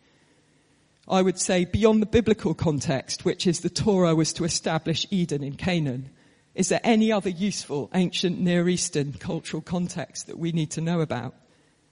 I 1.08 1.24
would 1.24 1.40
say 1.40 1.66
beyond 1.66 2.04
the 2.04 2.06
biblical 2.06 2.54
context, 2.54 3.26
which 3.26 3.48
is 3.48 3.62
the 3.62 3.70
Torah 3.72 4.14
was 4.14 4.32
to 4.34 4.44
establish 4.44 5.08
Eden 5.10 5.44
in 5.44 5.56
Canaan, 5.56 6.12
is 6.54 6.70
there 6.70 6.82
any 6.84 7.12
other 7.12 7.32
useful 7.32 7.90
ancient 7.96 8.40
Near 8.40 8.70
Eastern 8.70 9.14
cultural 9.14 9.64
context 9.64 10.28
that 10.28 10.38
we 10.38 10.52
need 10.52 10.70
to 10.70 10.82
know 10.82 11.02
about? 11.02 11.34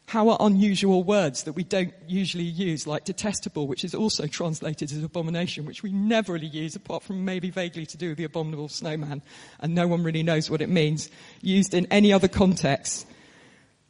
How 0.06 0.30
are 0.30 0.38
unusual 0.42 1.04
words 1.04 1.44
that 1.44 1.54
we 1.54 1.64
don't 1.64 1.94
usually 2.08 2.44
use, 2.44 2.86
like 2.86 3.06
detestable, 3.06 3.68
which 3.68 3.84
is 3.84 3.96
also 3.96 4.28
translated 4.28 4.92
as 4.92 5.04
abomination, 5.04 5.66
which 5.66 5.82
we 5.82 5.92
never 5.92 6.34
really 6.34 6.48
use 6.48 6.76
apart 6.76 7.04
from 7.04 7.26
maybe 7.26 7.50
vaguely 7.50 7.86
to 7.88 7.98
do 7.98 8.10
with 8.10 8.18
the 8.18 8.26
abominable 8.26 8.68
snowman, 8.68 9.24
and 9.60 9.74
no 9.74 9.88
one 9.88 10.04
really 10.04 10.24
knows 10.24 10.50
what 10.50 10.62
it 10.62 10.70
means, 10.70 11.10
used 11.42 11.74
in 11.74 11.88
any 11.88 12.14
other 12.14 12.28
context? 12.28 13.08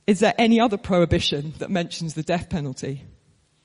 Is 0.06 0.20
there 0.20 0.36
any 0.38 0.60
other 0.60 0.78
prohibition 0.78 1.54
that 1.60 1.72
mentions 1.72 2.14
the 2.14 2.24
death 2.24 2.50
penalty? 2.50 3.04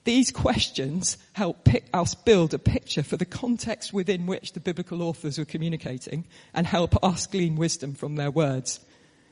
These 0.05 0.33
questions 0.33 1.19
help 1.35 1.65
pick 1.65 1.85
us 1.93 2.15
build 2.15 2.55
a 2.55 2.59
picture 2.59 3.03
for 3.03 3.19
the 3.19 3.27
context 3.27 3.93
within 3.93 4.27
which 4.27 4.53
the 4.53 4.61
biblical 4.61 5.03
authors 5.03 5.39
were 5.39 5.45
communicating 5.45 6.27
and 6.55 6.67
help 6.67 7.05
us 7.05 7.27
glean 7.27 7.57
wisdom 7.57 7.95
from 7.95 8.17
their 8.17 8.31
words. 8.31 8.81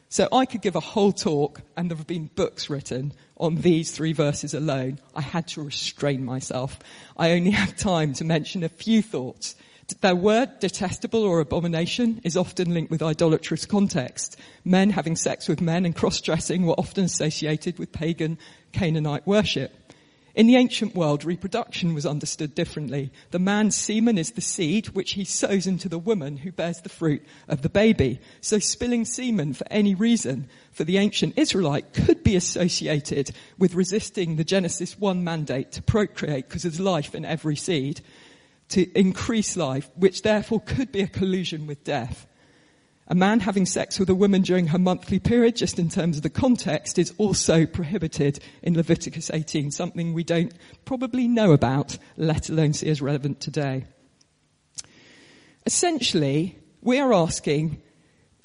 So 0.08 0.28
I 0.32 0.46
could 0.46 0.62
give 0.62 0.76
a 0.76 0.80
whole 0.80 1.12
talk 1.12 1.62
and 1.76 1.90
there 1.90 1.96
have 1.96 2.06
been 2.06 2.30
books 2.34 2.70
written 2.70 3.12
on 3.36 3.56
these 3.56 3.90
three 3.90 4.12
verses 4.12 4.54
alone. 4.54 5.00
I 5.14 5.20
had 5.20 5.48
to 5.48 5.62
restrain 5.62 6.24
myself. 6.24 6.78
I 7.16 7.32
only 7.32 7.50
have 7.50 7.76
time 7.76 8.12
to 8.14 8.24
mention 8.24 8.62
a 8.62 8.68
few 8.68 9.02
thoughts. 9.02 9.56
The 10.00 10.16
word 10.16 10.58
detestable 10.58 11.22
or 11.22 11.40
abomination 11.40 12.20
is 12.24 12.36
often 12.36 12.74
linked 12.74 12.90
with 12.90 13.02
idolatrous 13.02 13.66
context. 13.66 14.36
Men 14.64 14.90
having 14.90 15.16
sex 15.16 15.48
with 15.48 15.60
men 15.60 15.84
and 15.84 15.94
cross-dressing 15.94 16.66
were 16.66 16.74
often 16.74 17.04
associated 17.04 17.78
with 17.78 17.92
pagan 17.92 18.38
Canaanite 18.72 19.26
worship. 19.26 19.85
In 20.36 20.46
the 20.46 20.56
ancient 20.56 20.94
world, 20.94 21.24
reproduction 21.24 21.94
was 21.94 22.04
understood 22.04 22.54
differently. 22.54 23.10
The 23.30 23.38
man's 23.38 23.74
semen 23.74 24.18
is 24.18 24.32
the 24.32 24.42
seed 24.42 24.88
which 24.88 25.12
he 25.12 25.24
sows 25.24 25.66
into 25.66 25.88
the 25.88 25.98
woman 25.98 26.36
who 26.36 26.52
bears 26.52 26.82
the 26.82 26.90
fruit 26.90 27.24
of 27.48 27.62
the 27.62 27.70
baby. 27.70 28.20
So 28.42 28.58
spilling 28.58 29.06
semen 29.06 29.54
for 29.54 29.66
any 29.70 29.94
reason 29.94 30.50
for 30.72 30.84
the 30.84 30.98
ancient 30.98 31.38
Israelite 31.38 31.94
could 31.94 32.22
be 32.22 32.36
associated 32.36 33.30
with 33.56 33.74
resisting 33.74 34.36
the 34.36 34.44
Genesis 34.44 34.98
1 34.98 35.24
mandate 35.24 35.72
to 35.72 35.82
procreate 35.82 36.46
because 36.46 36.64
there's 36.64 36.80
life 36.80 37.14
in 37.14 37.24
every 37.24 37.56
seed, 37.56 38.02
to 38.68 38.86
increase 38.98 39.56
life, 39.56 39.88
which 39.96 40.20
therefore 40.20 40.60
could 40.60 40.92
be 40.92 41.00
a 41.00 41.08
collusion 41.08 41.66
with 41.66 41.82
death. 41.82 42.26
A 43.08 43.14
man 43.14 43.38
having 43.40 43.66
sex 43.66 44.00
with 44.00 44.10
a 44.10 44.14
woman 44.14 44.42
during 44.42 44.66
her 44.68 44.78
monthly 44.78 45.20
period, 45.20 45.54
just 45.54 45.78
in 45.78 45.88
terms 45.88 46.16
of 46.16 46.24
the 46.24 46.30
context, 46.30 46.98
is 46.98 47.14
also 47.18 47.64
prohibited 47.64 48.40
in 48.62 48.74
Leviticus 48.74 49.30
18, 49.30 49.70
something 49.70 50.12
we 50.12 50.24
don't 50.24 50.52
probably 50.84 51.28
know 51.28 51.52
about, 51.52 51.98
let 52.16 52.48
alone 52.48 52.72
see 52.72 52.88
as 52.88 53.00
relevant 53.00 53.40
today. 53.40 53.84
Essentially, 55.66 56.58
we 56.82 56.98
are 56.98 57.12
asking, 57.12 57.80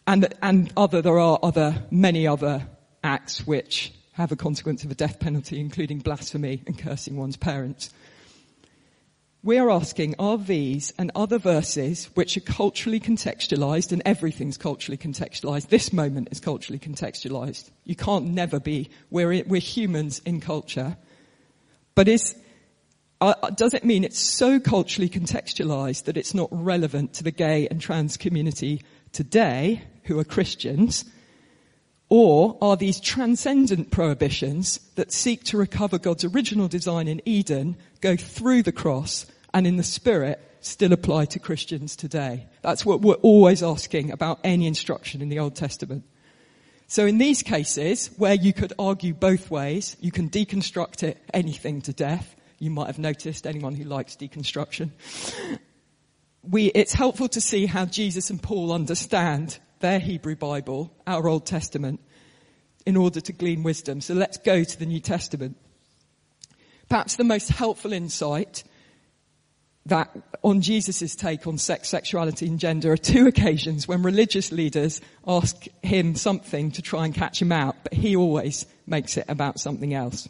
and, 0.06 0.32
and 0.44 0.72
other, 0.78 1.02
there 1.02 1.20
are 1.20 1.40
other, 1.42 1.84
many 1.90 2.28
other 2.28 2.68
acts 3.04 3.48
which 3.48 3.92
have 4.14 4.32
a 4.32 4.36
consequence 4.36 4.84
of 4.84 4.92
a 4.92 4.96
death 4.96 5.20
penalty, 5.20 5.60
including 5.60 6.00
blasphemy 6.00 6.62
and 6.68 6.78
cursing 6.78 7.18
one's 7.18 7.38
parents 7.38 7.90
we 9.44 9.58
are 9.58 9.72
asking, 9.72 10.14
are 10.20 10.38
these 10.38 10.94
and 11.00 11.12
other 11.16 11.40
verses 11.40 12.06
which 12.14 12.38
are 12.38 12.42
culturally 12.42 13.00
contextualized, 13.00 13.92
and 13.92 14.02
everything's 14.06 14.58
culturally 14.58 14.98
contextualized, 14.98 15.70
this 15.70 15.92
moment 15.92 16.28
is 16.32 16.40
culturally 16.40 16.78
contextualized. 16.78 17.72
You 17.84 17.96
can't 17.96 18.28
never 18.28 18.60
be, 18.60 18.92
we're, 19.10 19.44
we're 19.46 19.60
humans 19.60 20.22
in 20.26 20.42
culture. 20.42 20.96
But 21.96 22.08
is, 22.08 22.36
uh, 23.20 23.50
does 23.52 23.74
it 23.74 23.84
mean 23.84 24.04
it's 24.04 24.20
so 24.20 24.60
culturally 24.60 25.10
contextualized 25.10 26.04
that 26.04 26.18
it's 26.18 26.36
not 26.36 26.50
relevant 26.52 27.14
to 27.14 27.24
the 27.24 27.32
gay 27.32 27.68
and 27.68 27.82
trans 27.82 28.18
community 28.18 28.84
today, 29.12 29.82
who 30.04 30.20
are 30.20 30.24
Christians? 30.24 31.04
Or 32.12 32.58
are 32.62 32.76
these 32.76 33.00
transcendent 33.00 33.90
prohibitions 33.90 34.82
that 34.96 35.14
seek 35.14 35.46
to 35.46 35.58
recover 35.58 35.98
God's 35.98 36.26
original 36.26 36.68
design 36.68 37.08
in 37.08 37.22
Eden, 37.24 37.78
go 38.02 38.18
through 38.18 38.64
the 38.64 38.74
cross, 38.74 39.26
and 39.54 39.66
in 39.66 39.78
the 39.78 39.84
spirit 39.84 40.42
still 40.60 40.92
apply 40.92 41.24
to 41.28 41.40
Christians 41.40 41.96
today? 41.96 42.48
That's 42.64 42.86
what 42.86 43.00
we're 43.00 43.14
always 43.14 43.64
asking 43.64 44.12
about 44.12 44.42
any 44.44 44.68
instruction 44.68 45.22
in 45.22 45.30
the 45.30 45.40
Old 45.40 45.56
Testament. 45.56 46.04
So 46.88 47.06
in 47.06 47.18
these 47.18 47.44
cases, 47.44 48.08
where 48.18 48.34
you 48.34 48.52
could 48.52 48.74
argue 48.78 49.14
both 49.14 49.50
ways, 49.50 49.96
you 50.02 50.12
can 50.12 50.30
deconstruct 50.30 51.04
it 51.04 51.18
anything 51.34 51.82
to 51.84 51.94
death. 51.94 52.36
You 52.60 52.72
might 52.72 52.88
have 52.88 53.00
noticed 53.00 53.48
anyone 53.48 53.76
who 53.76 53.86
likes 53.86 54.18
deconstruction. 54.18 54.90
We, 56.44 56.66
it's 56.66 56.92
helpful 56.92 57.30
to 57.30 57.40
see 57.40 57.68
how 57.68 57.86
Jesus 57.86 58.30
and 58.30 58.44
Paul 58.44 58.74
understand 58.74 59.60
their 59.82 60.00
Hebrew 60.00 60.36
Bible, 60.36 60.94
our 61.06 61.28
Old 61.28 61.46
Testament, 61.46 62.00
in 62.86 62.98
order 62.98 63.22
to 63.22 63.34
glean 63.34 63.64
wisdom. 63.64 64.02
So 64.02 64.14
let's 64.14 64.38
go 64.38 64.64
to 64.64 64.80
the 64.80 64.86
New 64.86 65.00
Testament. 65.00 65.58
Perhaps 66.90 67.16
the 67.16 67.24
most 67.24 67.50
helpful 67.50 67.94
insight 67.94 68.64
that 69.86 70.16
on 70.44 70.62
Jesus' 70.62 71.16
take 71.16 71.48
on 71.48 71.58
sex, 71.58 71.90
sexuality 71.90 72.48
and 72.48 72.60
gender 72.60 72.92
are 72.92 72.98
two 72.98 73.28
occasions 73.28 73.88
when 73.88 74.04
religious 74.04 74.52
leaders 74.52 75.02
ask 75.28 75.66
him 75.82 76.16
something 76.16 76.72
to 76.72 76.82
try 76.82 77.06
and 77.06 77.16
catch 77.16 77.42
him 77.42 77.52
out, 77.52 77.76
but 77.84 77.94
he 77.94 78.16
always 78.16 78.66
makes 78.86 79.18
it 79.18 79.26
about 79.28 79.60
something 79.60 79.94
else. 79.94 80.28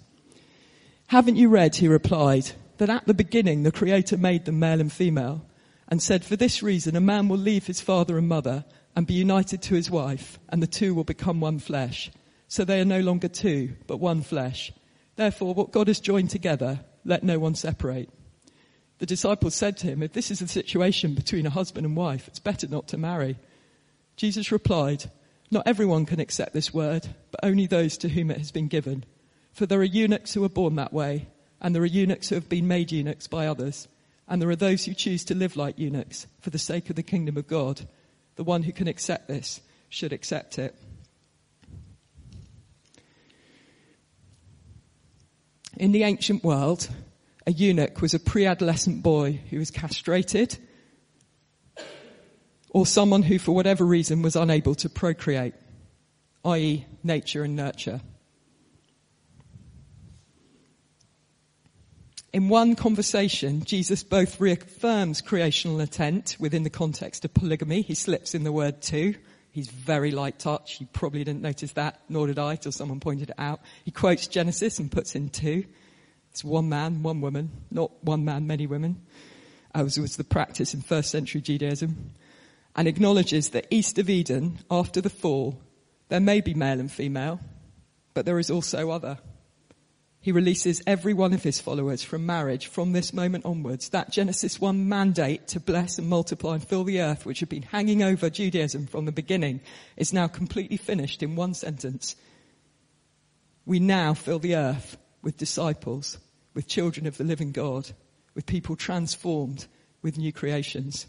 Haven't 1.07 1.35
you 1.35 1.49
read, 1.49 1.75
he 1.75 1.87
replied, 1.87 2.51
that 2.77 2.89
at 2.89 3.05
the 3.05 3.13
beginning 3.13 3.63
the 3.63 3.71
Creator 3.71 4.17
made 4.17 4.45
them 4.45 4.59
male 4.59 4.79
and 4.79 4.91
female 4.91 5.45
and 5.87 6.01
said, 6.01 6.23
for 6.23 6.37
this 6.37 6.63
reason 6.63 6.95
a 6.95 7.01
man 7.01 7.27
will 7.27 7.37
leave 7.37 7.67
his 7.67 7.81
father 7.81 8.17
and 8.17 8.27
mother 8.27 8.63
and 8.95 9.07
be 9.07 9.13
united 9.13 9.61
to 9.63 9.75
his 9.75 9.89
wife, 9.89 10.39
and 10.49 10.61
the 10.61 10.67
two 10.67 10.93
will 10.93 11.03
become 11.03 11.39
one 11.39 11.59
flesh. 11.59 12.11
So 12.47 12.65
they 12.65 12.81
are 12.81 12.85
no 12.85 12.99
longer 12.99 13.27
two, 13.27 13.73
but 13.87 13.97
one 13.97 14.21
flesh. 14.21 14.73
Therefore, 15.15 15.53
what 15.53 15.71
God 15.71 15.87
has 15.87 15.99
joined 15.99 16.29
together, 16.29 16.81
let 17.05 17.23
no 17.23 17.39
one 17.39 17.55
separate. 17.55 18.09
The 18.99 19.05
disciples 19.05 19.55
said 19.55 19.77
to 19.77 19.87
him, 19.87 20.03
if 20.03 20.13
this 20.13 20.29
is 20.29 20.39
the 20.39 20.47
situation 20.47 21.15
between 21.15 21.45
a 21.45 21.51
husband 21.51 21.85
and 21.85 21.95
wife, 21.95 22.27
it's 22.27 22.39
better 22.39 22.67
not 22.67 22.87
to 22.89 22.97
marry. 22.97 23.37
Jesus 24.15 24.51
replied, 24.51 25.09
not 25.49 25.67
everyone 25.67 26.05
can 26.05 26.19
accept 26.19 26.53
this 26.53 26.73
word, 26.73 27.07
but 27.31 27.39
only 27.43 27.67
those 27.67 27.97
to 27.97 28.09
whom 28.09 28.29
it 28.31 28.37
has 28.37 28.51
been 28.51 28.67
given. 28.67 29.03
For 29.53 29.65
there 29.65 29.79
are 29.79 29.83
eunuchs 29.83 30.33
who 30.33 30.43
are 30.43 30.49
born 30.49 30.75
that 30.75 30.93
way, 30.93 31.27
and 31.59 31.75
there 31.75 31.81
are 31.81 31.87
eunuchs 31.87 32.29
who 32.29 32.35
have 32.35 32.47
been 32.47 32.67
made 32.67 32.91
eunuchs 32.91 33.27
by 33.27 33.47
others, 33.47 33.87
and 34.27 34.41
there 34.41 34.49
are 34.49 34.55
those 34.55 34.85
who 34.85 34.93
choose 34.93 35.25
to 35.25 35.35
live 35.35 35.57
like 35.57 35.77
eunuchs 35.77 36.27
for 36.39 36.51
the 36.51 36.59
sake 36.59 36.89
of 36.89 36.95
the 36.95 37.03
kingdom 37.03 37.37
of 37.37 37.47
God. 37.47 37.87
The 38.35 38.43
one 38.43 38.63
who 38.63 38.71
can 38.71 38.87
accept 38.87 39.27
this 39.27 39.61
should 39.89 40.13
accept 40.13 40.57
it. 40.57 40.75
In 45.77 45.91
the 45.91 46.03
ancient 46.03 46.43
world, 46.43 46.89
a 47.47 47.51
eunuch 47.51 48.01
was 48.01 48.13
a 48.13 48.19
pre-adolescent 48.19 49.01
boy 49.01 49.39
who 49.49 49.57
was 49.57 49.71
castrated 49.71 50.57
or 52.69 52.85
someone 52.85 53.23
who 53.23 53.39
for 53.39 53.53
whatever 53.53 53.85
reason 53.85 54.21
was 54.21 54.35
unable 54.35 54.75
to 54.75 54.89
procreate, 54.89 55.53
i.e. 56.45 56.85
nature 57.03 57.43
and 57.43 57.55
nurture. 57.55 58.01
In 62.33 62.47
one 62.47 62.75
conversation, 62.75 63.65
Jesus 63.65 64.03
both 64.03 64.39
reaffirms 64.39 65.19
creational 65.19 65.81
intent 65.81 66.37
within 66.39 66.63
the 66.63 66.69
context 66.69 67.25
of 67.25 67.33
polygamy. 67.33 67.81
He 67.81 67.93
slips 67.93 68.33
in 68.33 68.45
the 68.45 68.53
word 68.53 68.81
two. 68.81 69.15
He's 69.51 69.67
very 69.67 70.11
light 70.11 70.39
touch. 70.39 70.79
You 70.79 70.87
probably 70.93 71.25
didn't 71.25 71.41
notice 71.41 71.73
that, 71.73 71.99
nor 72.07 72.27
did 72.27 72.39
I, 72.39 72.55
till 72.55 72.71
someone 72.71 73.01
pointed 73.01 73.31
it 73.31 73.35
out. 73.37 73.59
He 73.83 73.91
quotes 73.91 74.27
Genesis 74.27 74.79
and 74.79 74.89
puts 74.89 75.13
in 75.13 75.27
two. 75.27 75.65
It's 76.29 76.41
one 76.41 76.69
man, 76.69 77.03
one 77.03 77.19
woman, 77.19 77.51
not 77.69 77.91
one 78.01 78.23
man, 78.23 78.47
many 78.47 78.65
women, 78.65 79.01
as 79.75 79.99
was 79.99 80.15
the 80.15 80.23
practice 80.23 80.73
in 80.73 80.81
first 80.81 81.11
century 81.11 81.41
Judaism, 81.41 82.11
and 82.77 82.87
acknowledges 82.87 83.49
that 83.49 83.67
east 83.69 83.99
of 83.99 84.09
Eden, 84.09 84.59
after 84.71 85.01
the 85.01 85.09
fall, 85.09 85.59
there 86.07 86.21
may 86.21 86.39
be 86.39 86.53
male 86.53 86.79
and 86.79 86.89
female, 86.89 87.41
but 88.13 88.25
there 88.25 88.39
is 88.39 88.49
also 88.49 88.89
other. 88.89 89.17
He 90.23 90.31
releases 90.31 90.83
every 90.85 91.15
one 91.15 91.33
of 91.33 91.41
his 91.41 91.59
followers 91.59 92.03
from 92.03 92.27
marriage 92.27 92.67
from 92.67 92.91
this 92.91 93.11
moment 93.11 93.43
onwards. 93.43 93.89
That 93.89 94.11
Genesis 94.11 94.61
1 94.61 94.87
mandate 94.87 95.47
to 95.47 95.59
bless 95.59 95.97
and 95.97 96.07
multiply 96.07 96.53
and 96.53 96.63
fill 96.63 96.83
the 96.83 97.01
earth, 97.01 97.25
which 97.25 97.39
had 97.39 97.49
been 97.49 97.63
hanging 97.63 98.03
over 98.03 98.29
Judaism 98.29 98.85
from 98.85 99.05
the 99.05 99.11
beginning, 99.11 99.61
is 99.97 100.13
now 100.13 100.27
completely 100.27 100.77
finished 100.77 101.23
in 101.23 101.35
one 101.35 101.55
sentence. 101.55 102.15
We 103.65 103.79
now 103.79 104.13
fill 104.13 104.37
the 104.37 104.55
earth 104.55 104.95
with 105.23 105.37
disciples, 105.37 106.19
with 106.53 106.67
children 106.67 107.07
of 107.07 107.17
the 107.17 107.23
living 107.23 107.51
God, 107.51 107.89
with 108.35 108.45
people 108.45 108.75
transformed, 108.75 109.65
with 110.03 110.19
new 110.19 110.31
creations. 110.31 111.07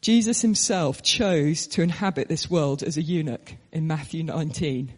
Jesus 0.00 0.42
himself 0.42 1.02
chose 1.02 1.66
to 1.68 1.82
inhabit 1.82 2.28
this 2.28 2.48
world 2.48 2.84
as 2.84 2.96
a 2.96 3.02
eunuch 3.02 3.54
in 3.72 3.88
Matthew 3.88 4.22
19 4.22 4.92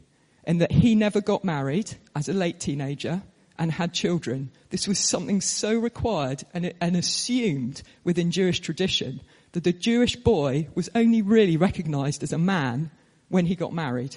in 0.47 0.59
that 0.59 0.73
he 0.73 0.95
never 0.95 1.21
got 1.21 1.45
married 1.45 1.97
as 2.15 2.29
a 2.29 2.33
late 2.33 2.61
teenager 2.61 3.23
and 3.59 3.73
had 3.73 3.93
children. 3.93 4.51
This 4.71 4.87
was 4.87 4.99
something 4.99 5.41
so 5.41 5.77
required 5.77 6.45
and, 6.55 6.73
and 6.81 6.97
assumed 6.97 7.83
within 8.05 8.31
Jewish 8.31 8.61
tradition 8.61 9.21
that 9.53 9.65
the 9.65 9.73
Jewish 9.73 10.17
boy 10.17 10.69
was 10.75 10.91
only 10.95 11.23
really 11.23 11.57
recognized 11.57 12.23
as 12.23 12.33
a 12.33 12.39
man 12.39 12.91
when 13.29 13.47
he 13.47 13.57
got 13.57 13.73
married. 13.73 14.17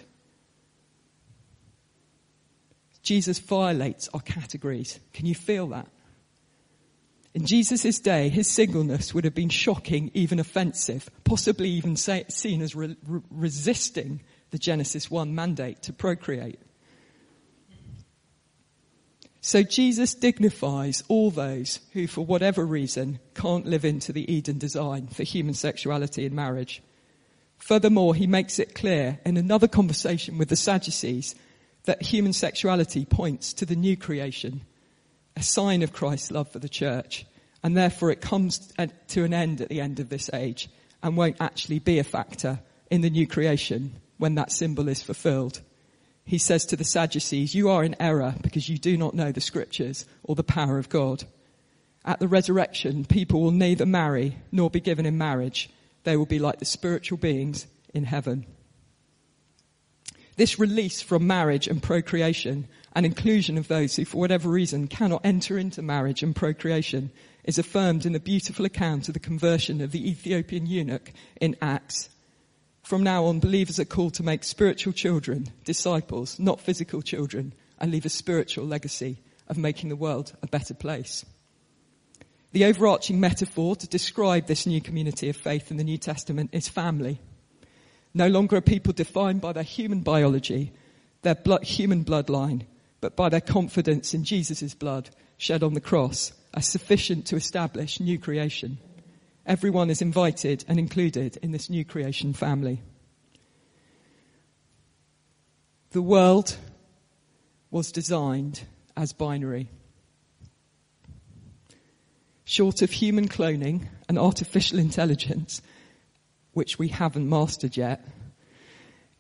Jesus 3.02 3.40
violates 3.40 4.10
our 4.14 4.20
categories. 4.20 5.00
Can 5.14 5.26
you 5.26 5.34
feel 5.34 5.68
that? 5.68 5.88
In 7.34 7.46
Jesus' 7.46 8.00
day, 8.00 8.30
his 8.30 8.48
singleness 8.48 9.14
would 9.14 9.24
have 9.24 9.36
been 9.36 9.50
shocking, 9.50 10.12
even 10.14 10.40
offensive, 10.40 11.10
possibly 11.24 11.70
even 11.70 11.96
say, 11.96 12.26
seen 12.28 12.62
as 12.62 12.76
re- 12.76 12.98
re- 13.08 13.22
resisting 13.30 14.22
the 14.52 14.58
Genesis 14.58 15.10
1 15.10 15.34
mandate 15.34 15.82
to 15.84 15.94
procreate. 15.94 16.60
So 19.42 19.64
Jesus 19.64 20.14
dignifies 20.14 21.04
all 21.08 21.32
those 21.32 21.80
who, 21.94 22.08
for 22.08 22.26
whatever 22.26 22.66
reason, 22.66 23.20
can't 23.36 23.66
live 23.66 23.86
into 23.86 24.12
the 24.12 24.32
Eden 24.32 24.58
design 24.58 25.08
for 25.08 25.24
human 25.24 25.54
sexuality 25.54 26.26
and 26.26 26.36
marriage. 26.36 26.84
Furthermore, 27.58 28.16
he 28.16 28.28
makes 28.28 28.60
it 28.60 28.76
clear 28.76 29.20
in 29.26 29.38
another 29.38 29.68
conversation 29.68 30.38
with 30.38 30.50
the 30.50 30.56
Sadducees 30.56 31.36
that 31.86 32.02
human 32.02 32.34
sexuality 32.34 33.06
points 33.06 33.54
to 33.54 33.66
the 33.66 33.76
new 33.76 33.96
creation, 33.96 34.62
a 35.38 35.44
sign 35.44 35.84
of 35.84 35.94
Christ's 35.94 36.32
love 36.32 36.52
for 36.52 36.60
the 36.60 36.70
church, 36.70 37.26
and 37.64 37.76
therefore 37.78 38.12
it 38.12 38.22
comes 38.22 38.74
to 39.08 39.24
an 39.24 39.34
end 39.34 39.62
at 39.62 39.70
the 39.70 39.82
end 39.82 40.00
of 40.00 40.10
this 40.10 40.30
age 40.34 40.70
and 41.02 41.16
won't 41.16 41.38
actually 41.40 41.80
be 41.80 42.00
a 42.00 42.04
factor 42.04 42.60
in 42.92 43.02
the 43.02 43.10
new 43.10 43.26
creation 43.26 43.94
when 44.20 44.36
that 44.36 44.52
symbol 44.52 44.88
is 44.88 45.02
fulfilled. 45.02 45.62
He 46.24 46.38
says 46.38 46.64
to 46.68 46.76
the 46.76 46.84
Sadducees, 46.84 47.56
you 47.56 47.70
are 47.70 47.84
in 47.84 47.96
error 48.00 48.36
because 48.44 48.70
you 48.70 48.78
do 48.78 48.96
not 48.96 49.16
know 49.16 49.32
the 49.32 49.42
scriptures 49.42 50.06
or 50.22 50.36
the 50.36 50.44
power 50.44 50.78
of 50.78 50.90
God. 50.90 51.24
At 52.06 52.20
the 52.20 52.28
resurrection, 52.28 53.06
people 53.06 53.42
will 53.42 53.52
neither 53.52 53.88
marry 53.88 54.38
nor 54.52 54.70
be 54.70 54.80
given 54.80 55.08
in 55.08 55.18
marriage. 55.18 55.72
They 56.04 56.16
will 56.16 56.28
be 56.28 56.38
like 56.38 56.60
the 56.60 56.66
spiritual 56.66 57.18
beings 57.18 57.66
in 57.94 58.04
heaven. 58.04 58.46
This 60.36 60.60
release 60.60 61.02
from 61.02 61.26
marriage 61.26 61.68
and 61.68 61.82
procreation 61.82 62.68
and 62.94 63.06
inclusion 63.06 63.58
of 63.58 63.68
those 63.68 63.96
who, 63.96 64.06
for 64.06 64.18
whatever 64.18 64.50
reason, 64.50 64.88
cannot 64.88 65.26
enter 65.26 65.58
into 65.58 65.82
marriage 65.82 66.24
and 66.24 66.36
procreation 66.36 67.12
is 67.44 67.58
affirmed 67.58 68.06
in 68.06 68.14
the 68.14 68.20
beautiful 68.20 68.66
account 68.66 69.08
of 69.08 69.16
the 69.16 69.20
conversion 69.20 69.82
of 69.82 69.92
the 69.92 70.10
Ethiopian 70.10 70.66
eunuch 70.66 71.12
in 71.42 71.56
Acts. 71.62 72.10
From 72.90 73.04
now 73.04 73.26
on, 73.26 73.40
believers 73.40 73.80
are 73.80 73.86
called 73.86 74.16
to 74.16 74.24
make 74.24 74.44
spiritual 74.44 74.94
children, 74.94 75.50
disciples, 75.64 76.40
not 76.40 76.60
physical 76.60 77.04
children, 77.04 77.54
and 77.78 77.92
leave 77.92 78.08
a 78.08 78.10
spiritual 78.10 78.66
legacy 78.66 79.20
of 79.48 79.60
making 79.60 79.90
the 79.90 79.96
world 79.96 80.34
a 80.42 80.48
better 80.48 80.74
place. 80.74 81.24
The 82.52 82.66
overarching 82.66 83.20
metaphor 83.20 83.76
to 83.76 83.88
describe 83.88 84.48
this 84.48 84.66
new 84.66 84.82
community 84.82 85.30
of 85.30 85.36
faith 85.36 85.70
in 85.70 85.78
the 85.78 85.84
New 85.84 86.00
Testament 86.00 86.50
is 86.52 86.68
family. 86.68 87.22
No 88.16 88.28
longer 88.28 88.56
are 88.56 88.62
people 88.62 88.94
defined 88.94 89.40
by 89.40 89.54
their 89.54 89.62
human 89.62 90.00
biology, 90.00 90.74
their 91.22 91.36
blood, 91.36 91.66
human 91.66 92.04
bloodline, 92.04 92.64
but 93.02 93.16
by 93.16 93.30
their 93.30 93.40
confidence 93.40 94.16
in 94.16 94.24
Jesus' 94.24 94.74
blood 94.74 95.12
shed 95.38 95.62
on 95.62 95.76
the 95.76 95.80
cross 95.80 96.34
as 96.56 96.66
sufficient 96.66 97.28
to 97.28 97.36
establish 97.36 98.00
new 98.00 98.18
creation. 98.18 98.80
Everyone 99.50 99.90
is 99.90 100.04
invited 100.04 100.64
and 100.68 100.78
included 100.78 101.38
in 101.38 101.52
this 101.52 101.72
new 101.72 101.84
creation 101.84 102.34
family. 102.34 102.84
The 105.90 106.04
world 106.04 106.56
was 107.72 107.92
designed 107.92 108.62
as 108.96 109.12
binary. 109.12 109.72
Short 112.44 112.84
of 112.84 112.92
human 112.92 113.28
cloning 113.28 113.88
and 114.08 114.20
artificial 114.20 114.78
intelligence, 114.78 115.64
which 116.54 116.78
we 116.78 116.90
haven't 116.90 117.28
mastered 117.28 117.76
yet, 117.76 118.06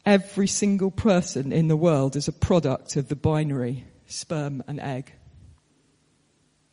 every 0.06 0.48
single 0.48 0.92
person 0.92 1.52
in 1.52 1.70
the 1.70 1.76
world 1.76 2.16
is 2.16 2.28
a 2.28 2.34
product 2.34 2.96
of 2.98 3.08
the 3.08 3.16
binary 3.16 3.84
sperm 4.06 4.64
and 4.68 4.80
egg. 4.80 5.12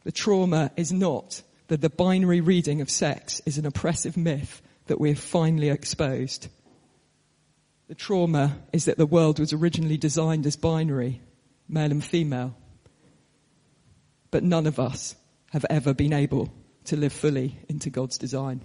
The 0.04 0.12
trauma 0.12 0.72
is 0.76 0.92
not 0.92 1.40
that 1.68 1.80
the 1.80 1.90
binary 1.90 2.40
reading 2.40 2.80
of 2.80 2.90
sex 2.90 3.40
is 3.46 3.58
an 3.58 3.66
oppressive 3.66 4.16
myth 4.16 4.62
that 4.86 5.00
we 5.00 5.10
have 5.10 5.18
finally 5.18 5.68
exposed. 5.68 6.48
The 7.88 7.94
trauma 7.94 8.58
is 8.72 8.86
that 8.86 8.98
the 8.98 9.06
world 9.06 9.38
was 9.38 9.52
originally 9.52 9.96
designed 9.96 10.46
as 10.46 10.56
binary, 10.56 11.20
male 11.68 11.90
and 11.90 12.04
female. 12.04 12.56
But 14.30 14.42
none 14.42 14.66
of 14.66 14.78
us 14.78 15.14
have 15.50 15.66
ever 15.70 15.94
been 15.94 16.12
able 16.12 16.52
to 16.84 16.96
live 16.96 17.12
fully 17.12 17.58
into 17.68 17.90
God's 17.90 18.18
design. 18.18 18.60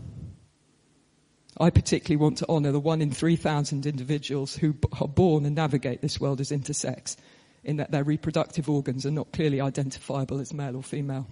I 1.60 1.70
particularly 1.70 2.18
want 2.18 2.38
to 2.40 2.50
honour 2.50 2.72
the 2.72 2.80
one 2.80 3.02
in 3.02 3.12
3,000 3.12 3.86
individuals 3.86 4.56
who 4.56 4.76
are 5.00 5.08
born 5.08 5.46
and 5.46 5.56
navigate 5.56 6.02
this 6.02 6.20
world 6.20 6.40
as 6.40 6.52
intersex 6.52 7.18
in 7.64 7.78
that 7.78 7.92
their 7.92 8.04
reproductive 8.04 8.70
organs 8.70 9.06
are 9.06 9.12
not 9.12 9.32
clearly 9.32 9.62
identifiable 9.62 10.40
as 10.40 10.54
male 10.54 10.76
or 10.76 10.84
female. 10.84 11.28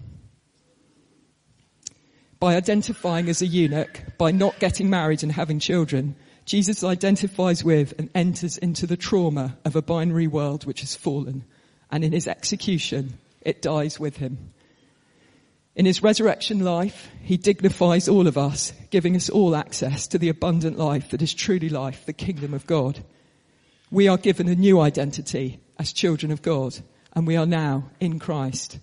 By 2.40 2.56
identifying 2.56 3.28
as 3.28 3.42
a 3.42 3.46
eunuch, 3.46 4.02
by 4.16 4.30
not 4.30 4.58
getting 4.58 4.88
married 4.88 5.22
and 5.22 5.30
having 5.30 5.58
children, 5.58 6.16
Jesus 6.46 6.82
identifies 6.82 7.62
with 7.62 7.92
and 7.98 8.08
enters 8.14 8.56
into 8.56 8.86
the 8.86 8.96
trauma 8.96 9.58
of 9.66 9.76
a 9.76 9.82
binary 9.82 10.26
world 10.26 10.64
which 10.64 10.80
has 10.80 10.96
fallen. 10.96 11.44
And 11.90 12.02
in 12.02 12.12
his 12.12 12.26
execution, 12.26 13.18
it 13.42 13.60
dies 13.60 14.00
with 14.00 14.16
him. 14.16 14.52
In 15.76 15.84
his 15.84 16.02
resurrection 16.02 16.64
life, 16.64 17.10
he 17.22 17.36
dignifies 17.36 18.08
all 18.08 18.26
of 18.26 18.38
us, 18.38 18.72
giving 18.88 19.16
us 19.16 19.28
all 19.28 19.54
access 19.54 20.06
to 20.08 20.18
the 20.18 20.30
abundant 20.30 20.78
life 20.78 21.10
that 21.10 21.22
is 21.22 21.34
truly 21.34 21.68
life, 21.68 22.06
the 22.06 22.14
kingdom 22.14 22.54
of 22.54 22.66
God. 22.66 23.04
We 23.90 24.08
are 24.08 24.16
given 24.16 24.48
a 24.48 24.54
new 24.54 24.80
identity 24.80 25.60
as 25.78 25.92
children 25.92 26.32
of 26.32 26.40
God, 26.40 26.78
and 27.12 27.26
we 27.26 27.36
are 27.36 27.46
now 27.46 27.90
in 28.00 28.18
Christ. 28.18 28.78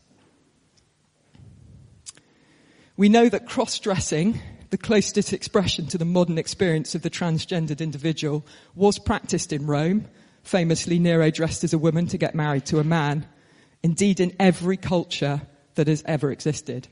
We 2.97 3.09
know 3.09 3.29
that 3.29 3.45
cross-dressing, 3.45 4.41
the 4.71 4.77
closest 4.77 5.31
expression 5.31 5.85
to 5.87 5.99
the 5.99 6.05
modern 6.05 6.39
experience 6.39 6.95
of 6.95 7.03
the 7.03 7.11
transgendered 7.11 7.79
individual, 7.79 8.43
was 8.73 8.97
practiced 8.97 9.53
in 9.53 9.67
Rome. 9.67 10.07
Famously, 10.41 10.97
Nero 10.97 11.29
dressed 11.29 11.63
as 11.63 11.73
a 11.73 11.77
woman 11.77 12.07
to 12.07 12.17
get 12.17 12.33
married 12.33 12.65
to 12.65 12.79
a 12.79 12.83
man. 12.83 13.27
Indeed, 13.83 14.19
in 14.19 14.35
every 14.39 14.77
culture 14.77 15.43
that 15.75 15.87
has 15.87 16.03
ever 16.07 16.31
existed. 16.31 16.87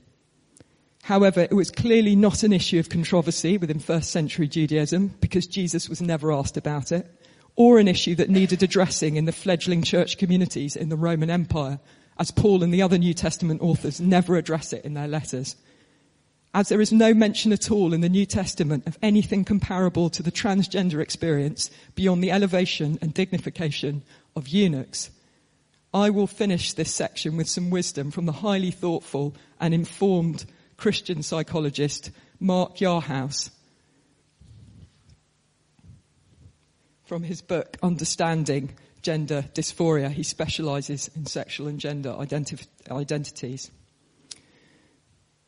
However, 1.01 1.41
it 1.41 1.53
was 1.55 1.71
clearly 1.71 2.15
not 2.15 2.43
an 2.43 2.53
issue 2.53 2.77
of 2.77 2.89
controversy 2.89 3.57
within 3.57 3.79
first 3.79 4.11
century 4.11 4.47
Judaism 4.47 5.15
because 5.19 5.47
Jesus 5.47 5.89
was 5.89 6.03
never 6.03 6.31
asked 6.31 6.55
about 6.55 6.91
it 6.91 7.11
or 7.55 7.79
an 7.79 7.87
issue 7.87 8.13
that 8.15 8.29
needed 8.29 8.61
addressing 8.61 9.15
in 9.15 9.25
the 9.25 9.31
fledgling 9.31 9.81
church 9.81 10.19
communities 10.19 10.75
in 10.75 10.89
the 10.89 10.97
Roman 10.97 11.31
Empire, 11.31 11.79
as 12.19 12.29
Paul 12.29 12.61
and 12.61 12.71
the 12.71 12.83
other 12.83 12.99
New 12.99 13.13
Testament 13.15 13.61
authors 13.61 13.99
never 13.99 14.35
address 14.35 14.71
it 14.71 14.85
in 14.85 14.93
their 14.93 15.07
letters. 15.07 15.55
As 16.55 16.69
there 16.69 16.79
is 16.79 16.93
no 16.93 17.13
mention 17.13 17.51
at 17.51 17.69
all 17.69 17.93
in 17.93 17.99
the 17.99 18.07
New 18.07 18.25
Testament 18.25 18.87
of 18.87 18.97
anything 19.01 19.43
comparable 19.43 20.09
to 20.11 20.23
the 20.23 20.31
transgender 20.31 21.01
experience 21.01 21.69
beyond 21.95 22.23
the 22.23 22.31
elevation 22.31 22.97
and 23.01 23.13
dignification 23.13 24.03
of 24.37 24.47
eunuchs, 24.47 25.11
I 25.93 26.09
will 26.11 26.27
finish 26.27 26.71
this 26.71 26.93
section 26.93 27.35
with 27.35 27.49
some 27.49 27.71
wisdom 27.71 28.09
from 28.09 28.25
the 28.25 28.31
highly 28.31 28.71
thoughtful 28.71 29.35
and 29.59 29.73
informed 29.73 30.45
Christian 30.77 31.23
psychologist 31.23 32.09
Mark 32.39 32.77
Yarhouse, 32.77 33.49
from 37.03 37.23
his 37.23 37.41
book, 37.41 37.75
Understanding 37.83 38.71
Gender 39.01 39.43
Dysphoria. 39.53 40.09
He 40.09 40.23
specializes 40.23 41.09
in 41.17 41.25
sexual 41.25 41.67
and 41.67 41.81
gender 41.81 42.15
identif- 42.17 42.67
identities. 42.89 43.71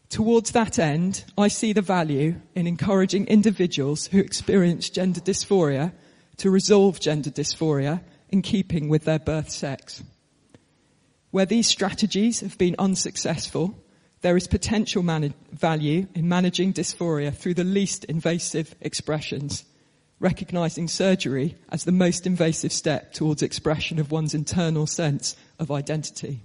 Towards 0.10 0.52
that 0.52 0.80
end, 0.80 1.26
I 1.38 1.50
see 1.50 1.74
the 1.74 1.82
value 1.82 2.36
in 2.56 2.68
encouraging 2.68 3.28
individuals 3.28 4.08
who 4.08 4.20
experience 4.20 4.90
gender 4.90 5.20
dysphoria 5.20 5.92
to 6.38 6.50
resolve 6.50 7.00
gender 7.00 7.30
dysphoria 7.30 8.02
in 8.30 8.42
keeping 8.42 8.90
with 8.90 9.06
their 9.06 9.20
birth 9.20 9.50
sex. 9.50 10.04
Where 11.32 11.46
these 11.46 11.68
strategies 11.68 12.40
have 12.40 12.58
been 12.58 12.76
unsuccessful, 12.80 13.76
there 14.22 14.38
is 14.38 14.48
potential 14.48 15.04
man- 15.04 15.34
value 15.52 16.08
in 16.16 16.28
managing 16.28 16.74
dysphoria 16.74 17.36
through 17.36 17.56
the 17.56 17.64
least 17.64 18.06
invasive 18.06 18.76
expressions 18.80 19.66
recognizing 20.20 20.88
surgery 20.88 21.56
as 21.70 21.84
the 21.84 21.92
most 21.92 22.26
invasive 22.26 22.72
step 22.72 23.14
towards 23.14 23.44
expression 23.44 24.00
of 24.00 24.12
one's 24.12 24.34
internal 24.34 24.88
sense 24.88 25.36
of 25.60 25.72
identity. 25.72 26.42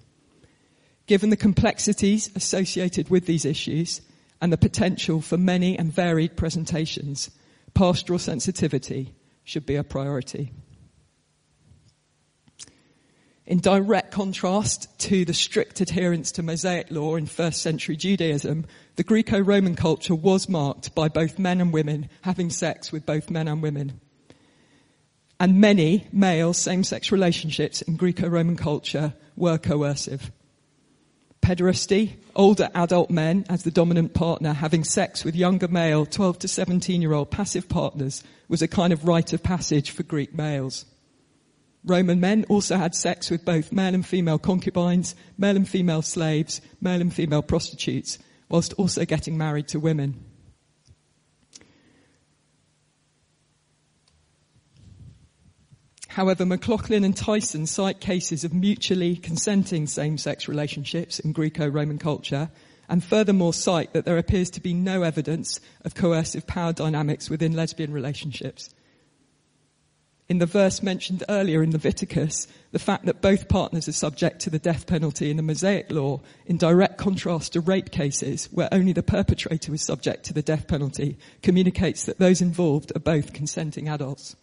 Given 1.12 1.28
the 1.28 1.36
complexities 1.36 2.30
associated 2.34 3.10
with 3.10 3.26
these 3.26 3.44
issues 3.44 4.00
and 4.40 4.50
the 4.50 4.56
potential 4.56 5.20
for 5.20 5.36
many 5.36 5.78
and 5.78 5.92
varied 5.92 6.38
presentations, 6.38 7.30
pastoral 7.74 8.18
sensitivity 8.18 9.14
should 9.44 9.66
be 9.66 9.76
a 9.76 9.84
priority. 9.84 10.54
In 13.44 13.60
direct 13.60 14.12
contrast 14.12 14.88
to 15.00 15.26
the 15.26 15.34
strict 15.34 15.82
adherence 15.82 16.32
to 16.32 16.42
Mosaic 16.42 16.90
law 16.90 17.16
in 17.16 17.26
first 17.26 17.60
century 17.60 17.94
Judaism, 17.94 18.64
the 18.96 19.04
Greco-Roman 19.04 19.76
culture 19.76 20.14
was 20.14 20.48
marked 20.48 20.94
by 20.94 21.10
both 21.10 21.38
men 21.38 21.60
and 21.60 21.74
women 21.74 22.08
having 22.22 22.48
sex 22.48 22.90
with 22.90 23.04
both 23.04 23.28
men 23.28 23.48
and 23.48 23.60
women. 23.60 24.00
And 25.38 25.60
many 25.60 26.06
male 26.10 26.54
same-sex 26.54 27.12
relationships 27.12 27.82
in 27.82 27.96
Greco-Roman 27.96 28.56
culture 28.56 29.12
were 29.36 29.58
coercive. 29.58 30.30
Pederasty, 31.42 32.14
older 32.36 32.70
adult 32.72 33.10
men 33.10 33.44
as 33.48 33.64
the 33.64 33.72
dominant 33.72 34.14
partner 34.14 34.52
having 34.52 34.84
sex 34.84 35.24
with 35.24 35.34
younger 35.34 35.66
male 35.66 36.06
12 36.06 36.38
to 36.38 36.48
17 36.48 37.02
year 37.02 37.12
old 37.12 37.32
passive 37.32 37.68
partners 37.68 38.22
was 38.48 38.62
a 38.62 38.68
kind 38.68 38.92
of 38.92 39.08
rite 39.08 39.32
of 39.32 39.42
passage 39.42 39.90
for 39.90 40.04
Greek 40.04 40.32
males. 40.32 40.86
Roman 41.84 42.20
men 42.20 42.44
also 42.48 42.76
had 42.76 42.94
sex 42.94 43.28
with 43.28 43.44
both 43.44 43.72
male 43.72 43.92
and 43.92 44.06
female 44.06 44.38
concubines, 44.38 45.16
male 45.36 45.56
and 45.56 45.68
female 45.68 46.00
slaves, 46.00 46.60
male 46.80 47.00
and 47.00 47.12
female 47.12 47.42
prostitutes, 47.42 48.20
whilst 48.48 48.72
also 48.74 49.04
getting 49.04 49.36
married 49.36 49.66
to 49.66 49.80
women. 49.80 50.24
However, 56.12 56.44
McLaughlin 56.44 57.04
and 57.04 57.16
Tyson 57.16 57.64
cite 57.66 57.98
cases 57.98 58.44
of 58.44 58.52
mutually 58.52 59.16
consenting 59.16 59.86
same-sex 59.86 60.46
relationships 60.46 61.18
in 61.18 61.32
Greco-Roman 61.32 61.98
culture 61.98 62.50
and 62.86 63.02
furthermore 63.02 63.54
cite 63.54 63.94
that 63.94 64.04
there 64.04 64.18
appears 64.18 64.50
to 64.50 64.60
be 64.60 64.74
no 64.74 65.04
evidence 65.04 65.58
of 65.86 65.94
coercive 65.94 66.46
power 66.46 66.74
dynamics 66.74 67.30
within 67.30 67.56
lesbian 67.56 67.94
relationships. 67.94 68.74
In 70.28 70.36
the 70.36 70.44
verse 70.44 70.82
mentioned 70.82 71.24
earlier 71.30 71.62
in 71.62 71.72
Leviticus, 71.72 72.46
the 72.72 72.78
fact 72.78 73.06
that 73.06 73.22
both 73.22 73.48
partners 73.48 73.88
are 73.88 73.92
subject 73.92 74.40
to 74.40 74.50
the 74.50 74.58
death 74.58 74.86
penalty 74.86 75.30
in 75.30 75.38
the 75.38 75.42
Mosaic 75.42 75.90
law, 75.90 76.20
in 76.44 76.58
direct 76.58 76.98
contrast 76.98 77.54
to 77.54 77.60
rape 77.62 77.90
cases 77.90 78.50
where 78.52 78.68
only 78.70 78.92
the 78.92 79.02
perpetrator 79.02 79.72
is 79.72 79.82
subject 79.82 80.24
to 80.24 80.34
the 80.34 80.42
death 80.42 80.68
penalty, 80.68 81.16
communicates 81.42 82.04
that 82.04 82.18
those 82.18 82.42
involved 82.42 82.92
are 82.94 83.00
both 83.00 83.32
consenting 83.32 83.88
adults. 83.88 84.36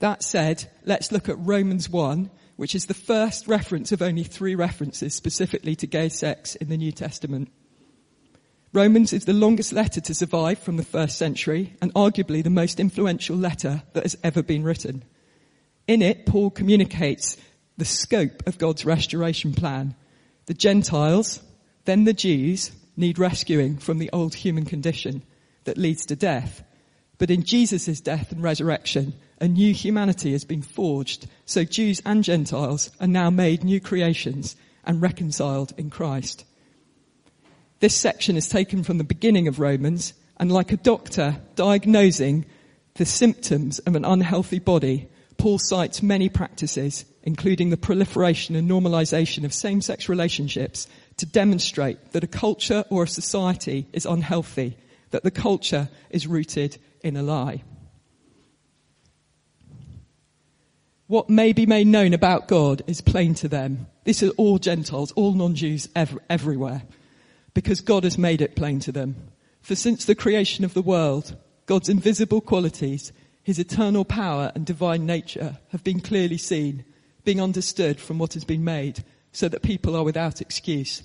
That 0.00 0.22
said, 0.22 0.70
let's 0.84 1.12
look 1.12 1.28
at 1.28 1.38
Romans 1.38 1.88
1, 1.88 2.30
which 2.56 2.74
is 2.74 2.86
the 2.86 2.94
first 2.94 3.48
reference 3.48 3.92
of 3.92 4.02
only 4.02 4.24
three 4.24 4.54
references 4.54 5.14
specifically 5.14 5.76
to 5.76 5.86
gay 5.86 6.08
sex 6.08 6.54
in 6.56 6.68
the 6.68 6.76
New 6.76 6.92
Testament. 6.92 7.50
Romans 8.72 9.12
is 9.12 9.24
the 9.24 9.32
longest 9.32 9.72
letter 9.72 10.00
to 10.00 10.14
survive 10.14 10.58
from 10.58 10.76
the 10.76 10.84
first 10.84 11.16
century 11.16 11.76
and 11.80 11.94
arguably 11.94 12.42
the 12.42 12.50
most 12.50 12.80
influential 12.80 13.36
letter 13.36 13.82
that 13.92 14.02
has 14.02 14.16
ever 14.24 14.42
been 14.42 14.64
written. 14.64 15.04
In 15.86 16.02
it, 16.02 16.26
Paul 16.26 16.50
communicates 16.50 17.36
the 17.76 17.84
scope 17.84 18.46
of 18.46 18.58
God's 18.58 18.84
restoration 18.84 19.52
plan. 19.52 19.94
The 20.46 20.54
Gentiles, 20.54 21.40
then 21.84 22.04
the 22.04 22.12
Jews, 22.12 22.72
need 22.96 23.18
rescuing 23.18 23.78
from 23.78 23.98
the 23.98 24.10
old 24.12 24.34
human 24.34 24.64
condition 24.64 25.22
that 25.64 25.78
leads 25.78 26.06
to 26.06 26.16
death. 26.16 26.64
But 27.24 27.30
in 27.30 27.44
Jesus' 27.44 28.02
death 28.02 28.32
and 28.32 28.42
resurrection, 28.42 29.14
a 29.40 29.48
new 29.48 29.72
humanity 29.72 30.32
has 30.32 30.44
been 30.44 30.60
forged, 30.60 31.26
so 31.46 31.64
Jews 31.64 32.02
and 32.04 32.22
Gentiles 32.22 32.90
are 33.00 33.06
now 33.06 33.30
made 33.30 33.64
new 33.64 33.80
creations 33.80 34.56
and 34.84 35.00
reconciled 35.00 35.72
in 35.78 35.88
Christ. 35.88 36.44
This 37.80 37.94
section 37.94 38.36
is 38.36 38.46
taken 38.46 38.84
from 38.84 38.98
the 38.98 39.04
beginning 39.04 39.48
of 39.48 39.58
Romans, 39.58 40.12
and 40.36 40.52
like 40.52 40.70
a 40.70 40.76
doctor 40.76 41.40
diagnosing 41.54 42.44
the 42.96 43.06
symptoms 43.06 43.78
of 43.78 43.96
an 43.96 44.04
unhealthy 44.04 44.58
body, 44.58 45.08
Paul 45.38 45.58
cites 45.58 46.02
many 46.02 46.28
practices, 46.28 47.06
including 47.22 47.70
the 47.70 47.78
proliferation 47.78 48.54
and 48.54 48.70
normalization 48.70 49.44
of 49.44 49.54
same-sex 49.54 50.10
relationships, 50.10 50.86
to 51.16 51.24
demonstrate 51.24 52.12
that 52.12 52.22
a 52.22 52.26
culture 52.26 52.84
or 52.90 53.04
a 53.04 53.08
society 53.08 53.86
is 53.94 54.04
unhealthy, 54.04 54.76
that 55.10 55.22
the 55.22 55.30
culture 55.30 55.88
is 56.10 56.26
rooted 56.26 56.76
in 57.04 57.16
a 57.16 57.22
lie. 57.22 57.62
what 61.06 61.30
may 61.30 61.52
be 61.52 61.66
made 61.66 61.86
known 61.86 62.12
about 62.14 62.48
God 62.48 62.82
is 62.86 63.00
plain 63.00 63.34
to 63.34 63.48
them. 63.48 63.86
This 64.04 64.22
is 64.22 64.30
all 64.30 64.58
Gentiles, 64.58 65.12
all 65.12 65.32
non-Jews 65.32 65.88
ev- 65.94 66.18
everywhere. 66.30 66.82
Because 67.52 67.80
God 67.80 68.04
has 68.04 68.18
made 68.18 68.40
it 68.40 68.56
plain 68.56 68.80
to 68.80 68.92
them. 68.92 69.14
For 69.60 69.76
since 69.76 70.04
the 70.04 70.14
creation 70.14 70.64
of 70.64 70.74
the 70.74 70.82
world, 70.82 71.36
God's 71.66 71.88
invisible 71.88 72.40
qualities, 72.40 73.12
his 73.42 73.58
eternal 73.58 74.04
power 74.04 74.50
and 74.54 74.66
divine 74.66 75.06
nature 75.06 75.58
have 75.68 75.84
been 75.84 76.00
clearly 76.00 76.38
seen, 76.38 76.84
being 77.24 77.40
understood 77.40 78.00
from 78.00 78.18
what 78.18 78.34
has 78.34 78.44
been 78.44 78.64
made, 78.64 79.04
so 79.30 79.48
that 79.48 79.62
people 79.62 79.94
are 79.94 80.04
without 80.04 80.40
excuse. 80.40 81.02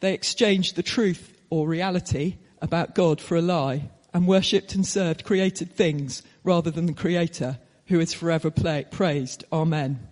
They 0.00 0.12
exchanged 0.12 0.76
the 0.76 0.82
truth 0.82 1.40
or 1.48 1.66
reality 1.66 2.36
about 2.60 2.94
God 2.94 3.20
for 3.20 3.36
a 3.36 3.42
lie 3.42 3.88
and 4.16 4.26
worshipped 4.26 4.74
and 4.74 4.86
served 4.86 5.26
created 5.26 5.70
things 5.70 6.22
rather 6.42 6.70
than 6.70 6.86
the 6.86 6.92
creator 6.94 7.58
who 7.88 8.00
is 8.00 8.14
forever 8.14 8.50
praised. 8.50 9.44
Amen. 9.52 10.08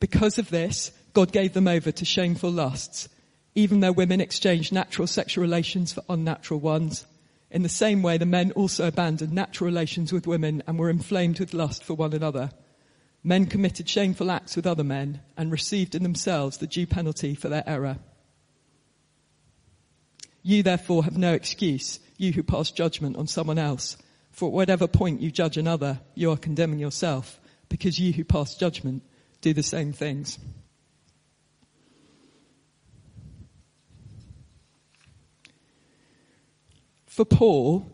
Because 0.00 0.36
of 0.36 0.50
this, 0.50 0.90
God 1.12 1.30
gave 1.30 1.52
them 1.52 1.68
over 1.68 1.92
to 1.92 2.04
shameful 2.04 2.50
lusts, 2.50 3.08
even 3.54 3.78
though 3.78 3.92
women 3.92 4.20
exchanged 4.20 4.72
natural 4.72 5.06
sexual 5.06 5.42
relations 5.42 5.92
for 5.92 6.02
unnatural 6.08 6.58
ones. 6.58 7.06
In 7.52 7.62
the 7.62 7.68
same 7.68 8.02
way, 8.02 8.18
the 8.18 8.26
men 8.26 8.50
also 8.50 8.88
abandoned 8.88 9.32
natural 9.32 9.66
relations 9.66 10.12
with 10.12 10.26
women 10.26 10.64
and 10.66 10.76
were 10.76 10.90
inflamed 10.90 11.38
with 11.38 11.54
lust 11.54 11.84
for 11.84 11.94
one 11.94 12.14
another. 12.14 12.50
Men 13.22 13.46
committed 13.46 13.88
shameful 13.88 14.32
acts 14.32 14.56
with 14.56 14.66
other 14.66 14.82
men 14.82 15.20
and 15.36 15.52
received 15.52 15.94
in 15.94 16.02
themselves 16.02 16.58
the 16.58 16.66
due 16.66 16.88
penalty 16.88 17.36
for 17.36 17.48
their 17.48 17.62
error. 17.64 17.98
You 20.42 20.64
therefore 20.64 21.04
have 21.04 21.16
no 21.16 21.32
excuse, 21.32 22.00
you 22.18 22.32
who 22.32 22.42
pass 22.42 22.70
judgment 22.70 23.16
on 23.16 23.26
someone 23.26 23.58
else. 23.58 23.96
For 24.30 24.48
at 24.48 24.52
whatever 24.52 24.86
point 24.86 25.22
you 25.22 25.30
judge 25.30 25.56
another, 25.56 26.00
you 26.14 26.30
are 26.30 26.36
condemning 26.36 26.78
yourself, 26.78 27.40
because 27.70 27.98
you 27.98 28.12
who 28.12 28.24
pass 28.24 28.54
judgment 28.54 29.02
do 29.40 29.54
the 29.54 29.62
same 29.62 29.92
things. 29.92 30.38
For 37.06 37.24
Paul, 37.24 37.90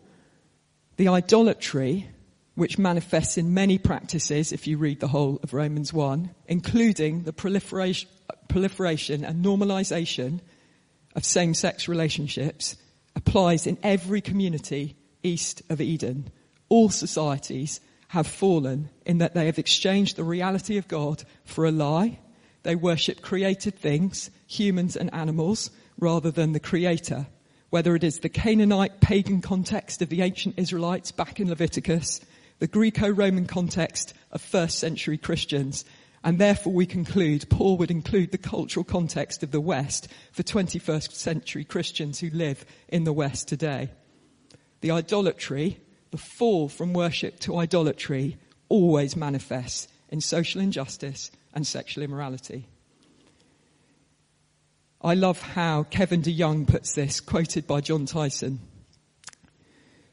the 0.97 1.07
idolatry, 1.07 2.09
which 2.53 2.77
manifests 2.77 3.37
in 3.37 3.53
many 3.53 3.77
practices 3.77 4.51
if 4.51 4.67
you 4.67 4.77
read 4.77 4.99
the 4.99 5.07
whole 5.07 5.39
of 5.41 5.53
Romans 5.53 5.91
1, 5.91 6.29
including 6.47 7.23
the 7.23 7.33
proliferation, 7.33 8.09
proliferation 8.47 9.25
and 9.25 9.43
normalization 9.43 10.41
of 11.15 11.25
same-sex 11.25 11.87
relationships, 11.87 12.75
applies 13.15 13.65
in 13.67 13.77
every 13.83 14.21
community 14.21 14.95
east 15.23 15.61
of 15.69 15.81
Eden. 15.81 16.29
All 16.69 16.89
societies 16.89 17.79
have 18.09 18.27
fallen 18.27 18.89
in 19.05 19.17
that 19.17 19.33
they 19.33 19.47
have 19.47 19.59
exchanged 19.59 20.15
the 20.15 20.23
reality 20.23 20.77
of 20.77 20.87
God 20.87 21.23
for 21.43 21.65
a 21.65 21.71
lie. 21.71 22.19
They 22.63 22.75
worship 22.75 23.21
created 23.21 23.75
things, 23.75 24.29
humans 24.47 24.95
and 24.95 25.13
animals, 25.13 25.71
rather 25.99 26.31
than 26.31 26.53
the 26.53 26.59
creator. 26.59 27.27
Whether 27.69 27.95
it 27.95 28.03
is 28.03 28.19
the 28.19 28.29
Canaanite 28.29 29.01
pagan 29.01 29.41
context 29.41 30.01
of 30.01 30.09
the 30.09 30.21
ancient 30.21 30.57
Israelites 30.57 31.11
back 31.11 31.39
in 31.39 31.49
Leviticus, 31.49 32.21
the 32.59 32.67
Greco-Roman 32.67 33.47
context 33.47 34.13
of 34.31 34.41
first 34.41 34.79
century 34.79 35.17
Christians, 35.17 35.83
and 36.25 36.39
therefore 36.39 36.73
we 36.73 36.87
conclude 36.87 37.49
Paul 37.49 37.77
would 37.77 37.91
include 37.91 38.31
the 38.31 38.39
cultural 38.39 38.83
context 38.83 39.43
of 39.43 39.51
the 39.51 39.61
West 39.61 40.09
for 40.31 40.43
21st 40.43 41.13
century 41.13 41.63
Christians 41.63 42.19
who 42.19 42.31
live 42.31 42.65
in 42.89 43.05
the 43.05 43.13
West 43.13 43.47
today 43.47 43.91
the 44.81 44.91
idolatry, 44.91 45.79
the 46.11 46.17
fall 46.17 46.69
from 46.69 46.93
worship 46.93 47.39
to 47.39 47.57
idolatry 47.57 48.37
always 48.69 49.15
manifests 49.15 49.87
in 50.09 50.21
social 50.21 50.61
injustice 50.61 51.31
and 51.53 51.65
sexual 51.65 52.03
immorality. 52.03 52.67
I 55.01 55.15
love 55.15 55.41
how 55.41 55.83
Kevin 55.83 56.21
DeYoung 56.21 56.67
puts 56.67 56.93
this, 56.93 57.19
quoted 57.19 57.65
by 57.65 57.81
Jon 57.81 58.05
Tyson. 58.05 58.59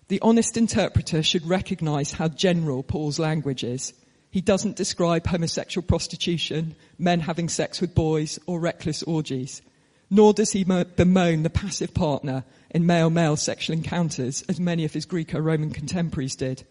The 0.09 0.21
honest 0.21 0.57
interpreter 0.57 1.23
should 1.23 1.47
recognize 1.47 2.13
how 2.13 2.29
general 2.29 2.83
Paul's 2.83 3.19
language 3.19 3.65
is. 3.65 3.93
He 4.33 4.41
doesn't 4.41 4.77
describe 4.77 5.27
homosexual 5.27 5.87
prostitution, 5.87 6.75
men 6.99 7.21
having 7.21 7.51
sex 7.51 7.83
with 7.83 7.95
boys, 7.95 8.39
or 8.47 8.59
reckless 8.59 9.03
orgies. 9.03 9.61
Nor 10.09 10.33
does 10.33 10.53
he 10.53 10.65
bemoan 10.65 11.43
the 11.43 11.51
passive 11.51 11.93
partner 11.93 12.45
in 12.71 12.87
male-male 12.87 13.37
sexual 13.37 13.77
encounters 13.77 14.43
as 14.49 14.59
many 14.59 14.87
of 14.87 14.95
his 14.95 15.05
Greco-Roman 15.05 15.71
contemporaries 15.71 16.35
did. 16.35 16.65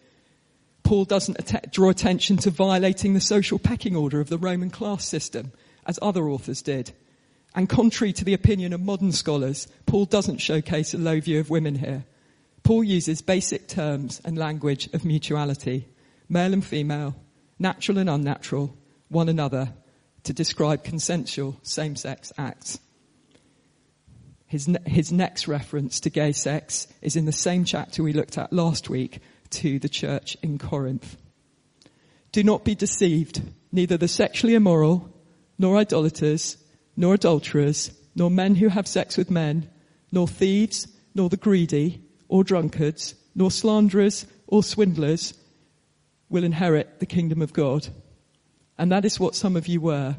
Paul 0.81 1.05
doesn't 1.05 1.37
att- 1.37 1.71
draw 1.71 1.89
attention 1.89 2.37
to 2.37 2.49
violating 2.49 3.13
the 3.13 3.21
social 3.21 3.59
pecking 3.59 3.95
order 3.95 4.19
of 4.19 4.29
the 4.29 4.39
Roman 4.39 4.71
class 4.71 5.05
system 5.05 5.51
as 5.85 5.99
other 6.01 6.27
authors 6.29 6.63
did. 6.63 6.93
And 7.53 7.69
contrary 7.69 8.11
to 8.13 8.25
the 8.25 8.33
opinion 8.33 8.73
of 8.73 8.81
modern 8.81 9.11
scholars, 9.11 9.67
Paul 9.85 10.05
doesn't 10.05 10.39
showcase 10.39 10.95
a 10.95 10.97
low 10.97 11.19
view 11.19 11.39
of 11.39 11.51
women 11.51 11.75
here. 11.75 12.05
Paul 12.63 12.83
uses 12.83 13.21
basic 13.21 13.67
terms 13.67 14.19
and 14.25 14.35
language 14.35 14.89
of 14.93 15.05
mutuality, 15.05 15.87
male 16.27 16.53
and 16.53 16.65
female, 16.65 17.15
natural 17.61 17.99
and 17.99 18.09
unnatural, 18.09 18.75
one 19.09 19.29
another, 19.29 19.71
to 20.23 20.33
describe 20.33 20.83
consensual 20.83 21.55
same-sex 21.61 22.33
acts. 22.37 22.79
His, 24.47 24.69
his 24.85 25.11
next 25.11 25.47
reference 25.47 26.01
to 26.01 26.09
gay 26.09 26.33
sex 26.33 26.87
is 27.01 27.15
in 27.15 27.25
the 27.25 27.31
same 27.31 27.63
chapter 27.63 28.03
we 28.03 28.13
looked 28.13 28.37
at 28.37 28.51
last 28.51 28.89
week 28.89 29.19
to 29.51 29.79
the 29.79 29.87
church 29.87 30.35
in 30.41 30.57
Corinth. 30.57 31.15
Do 32.31 32.43
not 32.43 32.65
be 32.65 32.75
deceived. 32.75 33.41
Neither 33.71 33.95
the 33.95 34.07
sexually 34.07 34.55
immoral, 34.55 35.09
nor 35.57 35.77
idolaters, 35.77 36.57
nor 36.97 37.13
adulterers, 37.13 37.91
nor 38.15 38.29
men 38.29 38.55
who 38.55 38.67
have 38.67 38.87
sex 38.87 39.15
with 39.15 39.31
men, 39.31 39.69
nor 40.11 40.27
thieves, 40.27 40.87
nor 41.15 41.29
the 41.29 41.37
greedy, 41.37 42.01
or 42.27 42.43
drunkards, 42.43 43.15
nor 43.35 43.51
slanderers, 43.51 44.25
or 44.47 44.63
swindlers 44.63 45.33
will 46.31 46.43
inherit 46.43 46.99
the 46.99 47.05
kingdom 47.05 47.41
of 47.41 47.53
God. 47.53 47.87
And 48.77 48.91
that 48.91 49.05
is 49.05 49.19
what 49.19 49.35
some 49.35 49.55
of 49.55 49.67
you 49.67 49.81
were. 49.81 50.15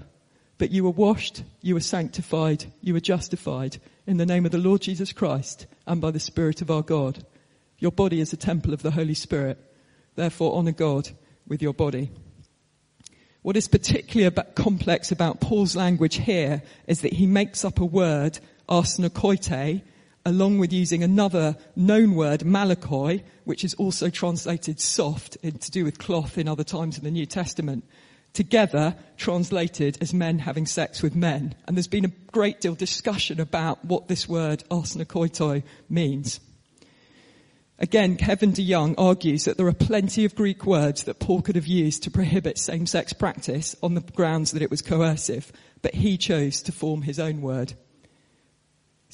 But 0.59 0.71
you 0.71 0.85
were 0.85 0.91
washed, 0.91 1.43
you 1.63 1.75
were 1.75 1.81
sanctified, 1.81 2.67
you 2.81 2.93
were 2.93 3.01
justified 3.01 3.79
in 4.07 4.19
the 4.19 4.27
name 4.27 4.47
of 4.47 4.53
the 4.53 4.59
Lord 4.59 4.83
Jesus 4.83 5.13
Christ 5.13 5.67
and 5.87 6.01
by 6.01 6.13
the 6.13 6.21
Spirit 6.21 6.63
of 6.63 6.71
our 6.71 6.83
God. 6.83 7.25
Your 7.79 7.91
body 7.91 8.21
is 8.21 8.33
a 8.33 8.37
temple 8.37 8.73
of 8.73 8.83
the 8.83 8.93
Holy 8.93 9.15
Spirit. 9.15 9.59
Therefore 10.15 10.55
honor 10.55 10.73
God 10.73 11.11
with 11.49 11.63
your 11.63 11.75
body. 11.75 12.11
What 13.41 13.57
is 13.57 13.67
particularly 13.67 14.27
about 14.27 14.55
complex 14.55 15.11
about 15.11 15.41
Paul's 15.41 15.75
language 15.75 16.17
here 16.17 16.63
is 16.87 17.01
that 17.01 17.15
he 17.15 17.27
makes 17.27 17.65
up 17.65 17.81
a 17.81 17.85
word, 17.85 18.39
arsenokoite, 18.69 19.83
along 20.25 20.59
with 20.59 20.73
using 20.73 21.03
another 21.03 21.57
known 21.75 22.14
word, 22.14 22.41
malakoi, 22.41 23.23
which 23.45 23.64
is 23.64 23.75
also 23.75 24.09
translated 24.09 24.81
soft 24.81 25.37
to 25.43 25.70
do 25.70 25.85
with 25.85 25.99
cloth 25.99 26.39
in 26.39 26.49
other 26.49 26.64
times 26.64 26.99
in 26.99 27.05
the 27.05 27.11
New 27.11 27.27
Testament, 27.27 27.85
together 28.33 28.95
translated 29.16 29.99
as 30.01 30.14
men 30.14 30.39
having 30.39 30.66
sex 30.66 31.03
with 31.03 31.14
men. 31.14 31.55
And 31.66 31.77
there's 31.77 31.87
been 31.87 32.05
a 32.05 32.31
great 32.33 32.61
deal 32.61 32.73
of 32.73 32.79
discussion 32.79 33.41
about 33.41 33.85
what 33.85 34.09
this 34.09 34.29
word 34.29 34.64
arsenokoitoi 34.70 35.62
means. 35.89 36.41
Again, 37.79 38.16
Kevin 38.16 38.53
DeYoung 38.53 38.95
argues 38.97 39.45
that 39.45 39.57
there 39.57 39.66
are 39.66 39.73
plenty 39.73 40.25
of 40.25 40.37
Greek 40.37 40.64
words 40.64 41.03
that 41.03 41.18
Paul 41.18 41.43
could 41.43 41.57
have 41.57 41.66
used 41.66 42.05
to 42.05 42.12
prohibit 42.12 42.57
same-sex 42.57 43.12
practice 43.12 43.75
on 43.83 43.95
the 43.95 44.01
grounds 44.01 44.53
that 44.53 44.62
it 44.62 44.70
was 44.70 44.83
coercive, 44.83 45.51
but 45.83 45.95
he 45.95 46.16
chose 46.16 46.62
to 46.62 46.73
form 46.73 47.03
his 47.03 47.18
own 47.18 47.43
word. 47.43 47.75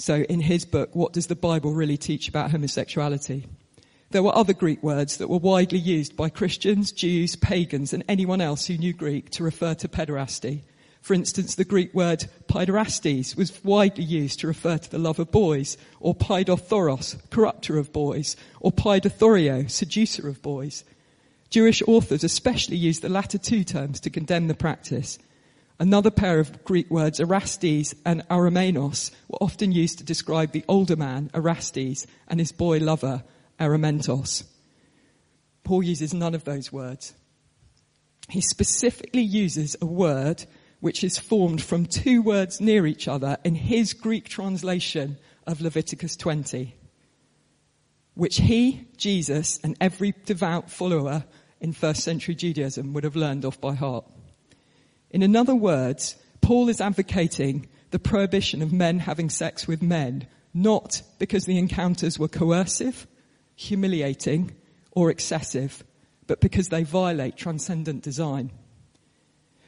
So 0.00 0.22
in 0.22 0.40
his 0.40 0.64
book, 0.64 0.94
what 0.94 1.12
does 1.12 1.26
the 1.26 1.34
Bible 1.34 1.72
really 1.72 1.96
teach 1.96 2.28
about 2.28 2.52
homosexuality? 2.52 3.46
There 4.10 4.22
were 4.22 4.34
other 4.34 4.52
Greek 4.52 4.80
words 4.80 5.16
that 5.16 5.28
were 5.28 5.38
widely 5.38 5.80
used 5.80 6.16
by 6.16 6.28
Christians, 6.28 6.92
Jews, 6.92 7.34
pagans, 7.34 7.92
and 7.92 8.04
anyone 8.08 8.40
else 8.40 8.66
who 8.66 8.78
knew 8.78 8.92
Greek 8.92 9.28
to 9.30 9.42
refer 9.42 9.74
to 9.74 9.88
pederasty. 9.88 10.62
For 11.02 11.14
instance, 11.14 11.56
the 11.56 11.64
Greek 11.64 11.92
word 11.94 12.26
paiderastes 12.46 13.36
was 13.36 13.62
widely 13.64 14.04
used 14.04 14.38
to 14.40 14.46
refer 14.46 14.78
to 14.78 14.90
the 14.90 14.98
love 14.98 15.18
of 15.18 15.32
boys, 15.32 15.76
or 15.98 16.14
paidothoros, 16.14 17.18
corrupter 17.30 17.76
of 17.76 17.92
boys, 17.92 18.36
or 18.60 18.70
paidothorio, 18.70 19.68
seducer 19.68 20.28
of 20.28 20.40
boys. 20.42 20.84
Jewish 21.50 21.82
authors 21.88 22.22
especially 22.22 22.76
used 22.76 23.02
the 23.02 23.08
latter 23.08 23.38
two 23.38 23.64
terms 23.64 23.98
to 24.00 24.10
condemn 24.10 24.46
the 24.46 24.54
practice. 24.54 25.18
Another 25.80 26.10
pair 26.10 26.40
of 26.40 26.64
Greek 26.64 26.90
words, 26.90 27.20
Erastes 27.20 27.94
and 28.04 28.26
eromenos, 28.28 29.12
were 29.28 29.38
often 29.40 29.70
used 29.70 29.98
to 29.98 30.04
describe 30.04 30.50
the 30.50 30.64
older 30.66 30.96
man, 30.96 31.30
Erastes, 31.34 32.06
and 32.26 32.40
his 32.40 32.50
boy 32.50 32.78
lover, 32.78 33.22
eromenos. 33.60 34.42
Paul 35.62 35.84
uses 35.84 36.12
none 36.12 36.34
of 36.34 36.44
those 36.44 36.72
words. 36.72 37.14
He 38.28 38.40
specifically 38.40 39.22
uses 39.22 39.76
a 39.80 39.86
word 39.86 40.44
which 40.80 41.04
is 41.04 41.18
formed 41.18 41.62
from 41.62 41.86
two 41.86 42.22
words 42.22 42.60
near 42.60 42.86
each 42.86 43.06
other 43.06 43.36
in 43.44 43.54
his 43.54 43.92
Greek 43.92 44.28
translation 44.28 45.16
of 45.46 45.60
Leviticus 45.60 46.16
20, 46.16 46.74
which 48.14 48.38
he, 48.38 48.88
Jesus, 48.96 49.60
and 49.62 49.76
every 49.80 50.14
devout 50.24 50.70
follower 50.70 51.24
in 51.60 51.72
first 51.72 52.02
century 52.02 52.34
Judaism 52.34 52.92
would 52.92 53.04
have 53.04 53.16
learned 53.16 53.44
off 53.44 53.60
by 53.60 53.74
heart. 53.74 54.04
In 55.10 55.36
other 55.36 55.54
words, 55.54 56.16
Paul 56.40 56.68
is 56.68 56.80
advocating 56.80 57.68
the 57.90 57.98
prohibition 57.98 58.62
of 58.62 58.72
men 58.72 58.98
having 58.98 59.30
sex 59.30 59.66
with 59.66 59.82
men, 59.82 60.26
not 60.52 61.02
because 61.18 61.44
the 61.44 61.58
encounters 61.58 62.18
were 62.18 62.28
coercive, 62.28 63.06
humiliating, 63.56 64.54
or 64.92 65.10
excessive, 65.10 65.84
but 66.26 66.40
because 66.40 66.68
they 66.68 66.82
violate 66.84 67.36
transcendent 67.36 68.02
design. 68.02 68.50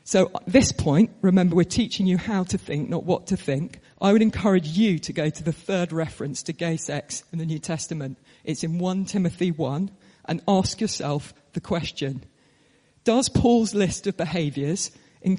So 0.05 0.30
at 0.34 0.47
this 0.47 0.72
point, 0.72 1.11
remember 1.22 1.55
we're 1.55 1.64
teaching 1.64 2.07
you 2.07 2.18
how 2.18 2.45
to 2.45 2.59
think, 2.59 2.88
not 2.88 3.05
what 3.05 3.28
to 3.28 3.36
think. 3.36 3.80
I 4.01 4.12
would 4.12 4.22
encourage 4.22 4.66
you 4.66 4.99
to 5.01 5.12
go 5.12 5.30
to 5.30 5.43
the 5.43 5.53
third 5.53 5.93
reference 5.93 6.43
to 6.45 6.53
gay 6.53 6.76
sex 6.76 7.22
in 7.32 7.38
the 7.38 7.47
New 7.47 7.59
Testament. 7.59 8.18
It's 8.45 8.64
in 8.64 8.78
1 8.78 9.05
Timothy 9.05 9.51
1 9.51 9.91
and 10.24 10.43
ask 10.49 10.80
yourself 10.80 11.32
the 11.53 11.61
question, 11.61 12.24
does 13.05 13.28
Paul's 13.28 13.74
list 13.74 14.07
of 14.07 14.16
behaviors 14.16 14.91
in, 15.23 15.39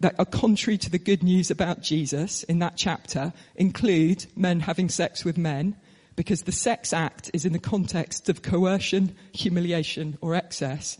that 0.00 0.14
are 0.18 0.24
contrary 0.24 0.78
to 0.78 0.90
the 0.90 0.98
good 0.98 1.22
news 1.22 1.50
about 1.50 1.82
Jesus 1.82 2.42
in 2.44 2.58
that 2.60 2.76
chapter 2.76 3.32
include 3.56 4.26
men 4.36 4.60
having 4.60 4.88
sex 4.88 5.24
with 5.24 5.38
men? 5.38 5.76
Because 6.16 6.42
the 6.42 6.52
sex 6.52 6.92
act 6.92 7.30
is 7.32 7.44
in 7.44 7.52
the 7.52 7.58
context 7.58 8.28
of 8.28 8.42
coercion, 8.42 9.16
humiliation, 9.32 10.18
or 10.20 10.34
excess, 10.34 10.98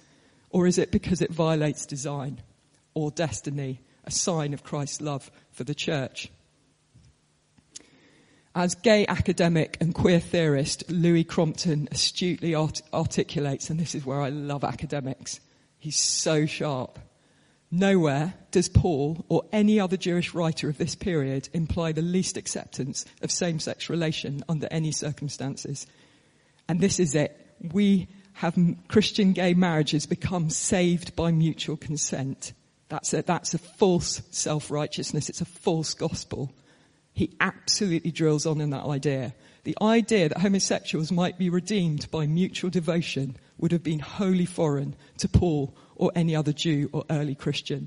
or 0.50 0.66
is 0.66 0.78
it 0.78 0.90
because 0.90 1.20
it 1.20 1.32
violates 1.32 1.86
design 1.86 2.40
or 2.94 3.10
destiny, 3.10 3.80
a 4.04 4.10
sign 4.10 4.54
of 4.54 4.64
Christ's 4.64 5.00
love 5.00 5.30
for 5.52 5.64
the 5.64 5.74
church? 5.74 6.30
As 8.54 8.74
gay 8.74 9.06
academic 9.06 9.76
and 9.80 9.94
queer 9.94 10.18
theorist 10.18 10.90
Louis 10.90 11.22
Crompton 11.22 11.88
astutely 11.92 12.54
art- 12.54 12.82
articulates, 12.92 13.70
and 13.70 13.78
this 13.78 13.94
is 13.94 14.04
where 14.04 14.20
I 14.20 14.28
love 14.30 14.64
academics, 14.64 15.38
he's 15.78 15.98
so 15.98 16.46
sharp. 16.46 16.98
Nowhere 17.70 18.34
does 18.50 18.68
Paul 18.68 19.24
or 19.28 19.44
any 19.52 19.78
other 19.78 19.96
Jewish 19.96 20.34
writer 20.34 20.68
of 20.68 20.76
this 20.76 20.96
period 20.96 21.48
imply 21.52 21.92
the 21.92 22.02
least 22.02 22.36
acceptance 22.36 23.04
of 23.22 23.30
same-sex 23.30 23.88
relation 23.88 24.42
under 24.48 24.66
any 24.70 24.90
circumstances. 24.90 25.86
And 26.68 26.80
this 26.80 26.98
is 26.98 27.14
it. 27.14 27.36
We 27.60 28.08
have 28.34 28.58
Christian 28.88 29.32
gay 29.32 29.54
marriages 29.54 30.06
become 30.06 30.50
saved 30.50 31.14
by 31.14 31.30
mutual 31.30 31.76
consent. 31.76 32.54
That's 32.88 33.14
a, 33.14 33.22
that's 33.22 33.54
a 33.54 33.58
false 33.58 34.22
self-righteousness. 34.30 35.28
It's 35.28 35.40
a 35.40 35.44
false 35.44 35.94
gospel. 35.94 36.52
He 37.12 37.36
absolutely 37.38 38.10
drills 38.10 38.46
on 38.46 38.60
in 38.60 38.70
that 38.70 38.84
idea. 38.84 39.34
The 39.62 39.76
idea 39.80 40.28
that 40.28 40.38
homosexuals 40.38 41.12
might 41.12 41.38
be 41.38 41.50
redeemed 41.50 42.10
by 42.10 42.26
mutual 42.26 42.70
devotion 42.70 43.36
would 43.58 43.72
have 43.72 43.82
been 43.82 43.98
wholly 44.00 44.46
foreign 44.46 44.96
to 45.18 45.28
Paul 45.28 45.76
or 46.00 46.10
any 46.14 46.34
other 46.34 46.52
Jew 46.52 46.88
or 46.92 47.04
early 47.10 47.34
Christian. 47.34 47.86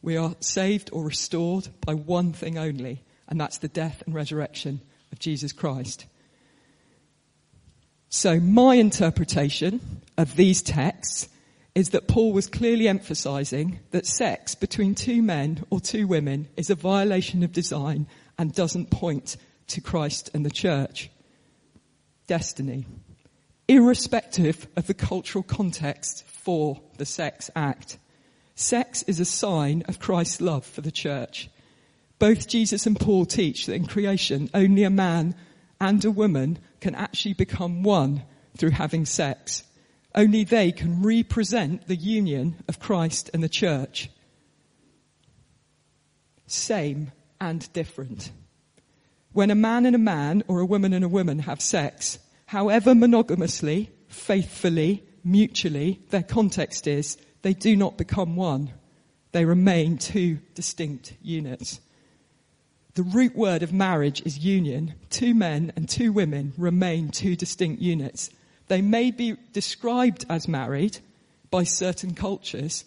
We 0.00 0.16
are 0.16 0.36
saved 0.38 0.90
or 0.92 1.04
restored 1.04 1.68
by 1.84 1.94
one 1.94 2.32
thing 2.32 2.56
only, 2.56 3.02
and 3.28 3.38
that's 3.38 3.58
the 3.58 3.66
death 3.66 4.00
and 4.06 4.14
resurrection 4.14 4.80
of 5.10 5.18
Jesus 5.18 5.52
Christ. 5.52 6.06
So 8.08 8.38
my 8.38 8.76
interpretation 8.76 10.02
of 10.16 10.36
these 10.36 10.62
texts 10.62 11.28
is 11.74 11.90
that 11.90 12.06
Paul 12.06 12.32
was 12.32 12.46
clearly 12.46 12.86
emphasizing 12.86 13.80
that 13.90 14.06
sex 14.06 14.54
between 14.54 14.94
two 14.94 15.20
men 15.20 15.64
or 15.68 15.80
two 15.80 16.06
women 16.06 16.48
is 16.56 16.70
a 16.70 16.76
violation 16.76 17.42
of 17.42 17.52
design 17.52 18.06
and 18.38 18.54
doesn't 18.54 18.90
point 18.90 19.36
to 19.66 19.80
Christ 19.80 20.30
and 20.32 20.46
the 20.46 20.50
church. 20.50 21.10
Destiny. 22.28 22.86
Irrespective 23.66 24.68
of 24.76 24.86
the 24.86 24.94
cultural 24.94 25.42
context 25.42 26.24
for 26.48 26.80
the 26.96 27.04
sex 27.04 27.50
act. 27.54 27.98
Sex 28.54 29.02
is 29.02 29.20
a 29.20 29.24
sign 29.26 29.82
of 29.86 29.98
Christ's 29.98 30.40
love 30.40 30.64
for 30.64 30.80
the 30.80 30.90
church. 30.90 31.50
Both 32.18 32.48
Jesus 32.48 32.86
and 32.86 32.98
Paul 32.98 33.26
teach 33.26 33.66
that 33.66 33.74
in 33.74 33.84
creation 33.84 34.48
only 34.54 34.82
a 34.82 34.88
man 34.88 35.34
and 35.78 36.02
a 36.06 36.10
woman 36.10 36.58
can 36.80 36.94
actually 36.94 37.34
become 37.34 37.82
one 37.82 38.22
through 38.56 38.70
having 38.70 39.04
sex. 39.04 39.62
Only 40.14 40.42
they 40.42 40.72
can 40.72 41.02
represent 41.02 41.86
the 41.86 41.96
union 41.96 42.56
of 42.66 42.80
Christ 42.80 43.28
and 43.34 43.42
the 43.42 43.50
church. 43.50 44.08
Same 46.46 47.12
and 47.38 47.70
different. 47.74 48.32
When 49.34 49.50
a 49.50 49.54
man 49.54 49.84
and 49.84 49.94
a 49.94 49.98
man 49.98 50.44
or 50.48 50.60
a 50.60 50.66
woman 50.66 50.94
and 50.94 51.04
a 51.04 51.10
woman 51.10 51.40
have 51.40 51.60
sex, 51.60 52.18
however 52.46 52.94
monogamously, 52.94 53.90
faithfully, 54.08 55.04
mutually, 55.24 56.00
their 56.10 56.22
context 56.22 56.86
is 56.86 57.16
they 57.42 57.54
do 57.54 57.76
not 57.76 57.98
become 57.98 58.36
one. 58.36 58.72
They 59.32 59.44
remain 59.44 59.98
two 59.98 60.38
distinct 60.54 61.14
units. 61.22 61.80
The 62.94 63.02
root 63.02 63.36
word 63.36 63.62
of 63.62 63.72
marriage 63.72 64.22
is 64.26 64.38
union. 64.38 64.94
Two 65.10 65.34
men 65.34 65.72
and 65.76 65.88
two 65.88 66.12
women 66.12 66.52
remain 66.56 67.10
two 67.10 67.36
distinct 67.36 67.80
units. 67.80 68.30
They 68.66 68.82
may 68.82 69.10
be 69.10 69.36
described 69.52 70.26
as 70.28 70.48
married 70.48 70.98
by 71.50 71.64
certain 71.64 72.14
cultures, 72.14 72.84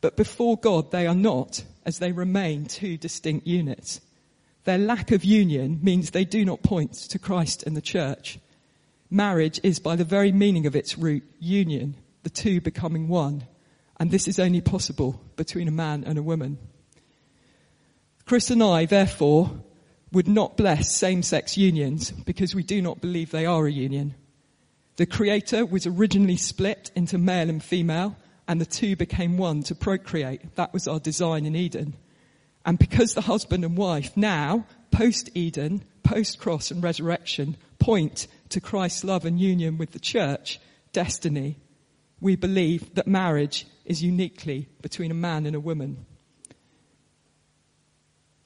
but 0.00 0.16
before 0.16 0.56
God 0.58 0.90
they 0.90 1.06
are 1.06 1.14
not, 1.14 1.64
as 1.84 1.98
they 1.98 2.12
remain 2.12 2.66
two 2.66 2.96
distinct 2.98 3.46
units. 3.46 4.00
Their 4.64 4.78
lack 4.78 5.12
of 5.12 5.24
union 5.24 5.80
means 5.82 6.10
they 6.10 6.26
do 6.26 6.44
not 6.44 6.62
point 6.62 6.92
to 6.92 7.18
Christ 7.18 7.62
and 7.62 7.74
the 7.76 7.80
church. 7.80 8.38
Marriage 9.10 9.60
is 9.62 9.78
by 9.78 9.96
the 9.96 10.04
very 10.04 10.32
meaning 10.32 10.66
of 10.66 10.76
its 10.76 10.98
root 10.98 11.24
union, 11.40 11.96
the 12.22 12.30
two 12.30 12.60
becoming 12.60 13.08
one. 13.08 13.46
And 13.98 14.10
this 14.10 14.28
is 14.28 14.38
only 14.38 14.60
possible 14.60 15.20
between 15.36 15.66
a 15.66 15.72
man 15.72 16.04
and 16.04 16.18
a 16.18 16.22
woman. 16.22 16.58
Chris 18.26 18.50
and 18.50 18.62
I, 18.62 18.84
therefore, 18.84 19.50
would 20.12 20.28
not 20.28 20.56
bless 20.56 20.94
same-sex 20.94 21.56
unions 21.56 22.10
because 22.10 22.54
we 22.54 22.62
do 22.62 22.80
not 22.82 23.00
believe 23.00 23.30
they 23.30 23.46
are 23.46 23.66
a 23.66 23.72
union. 23.72 24.14
The 24.96 25.06
creator 25.06 25.64
was 25.64 25.86
originally 25.86 26.36
split 26.36 26.90
into 26.94 27.18
male 27.18 27.48
and 27.48 27.62
female 27.62 28.16
and 28.46 28.60
the 28.60 28.66
two 28.66 28.96
became 28.96 29.36
one 29.36 29.62
to 29.64 29.74
procreate. 29.74 30.56
That 30.56 30.72
was 30.72 30.88
our 30.88 30.98
design 30.98 31.44
in 31.44 31.54
Eden. 31.54 31.94
And 32.64 32.78
because 32.78 33.14
the 33.14 33.20
husband 33.20 33.64
and 33.64 33.76
wife 33.76 34.16
now, 34.16 34.66
post 34.90 35.30
Eden, 35.34 35.84
post 36.02 36.38
cross 36.38 36.70
and 36.70 36.82
resurrection, 36.82 37.56
point 37.88 38.26
to 38.50 38.60
Christ's 38.60 39.02
love 39.02 39.24
and 39.24 39.40
union 39.40 39.78
with 39.78 39.92
the 39.92 39.98
church, 39.98 40.60
destiny, 40.92 41.56
we 42.20 42.36
believe 42.36 42.94
that 42.96 43.06
marriage 43.06 43.66
is 43.86 44.02
uniquely 44.02 44.68
between 44.82 45.10
a 45.10 45.14
man 45.14 45.46
and 45.46 45.56
a 45.56 45.60
woman. 45.60 46.04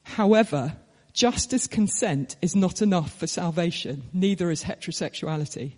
However, 0.05 0.77
just 1.13 1.53
as 1.53 1.67
consent 1.67 2.37
is 2.41 2.55
not 2.55 2.83
enough 2.83 3.19
for 3.19 3.27
salvation, 3.27 4.05
neither 4.13 4.49
is 4.49 4.63
heterosexuality. 4.63 5.73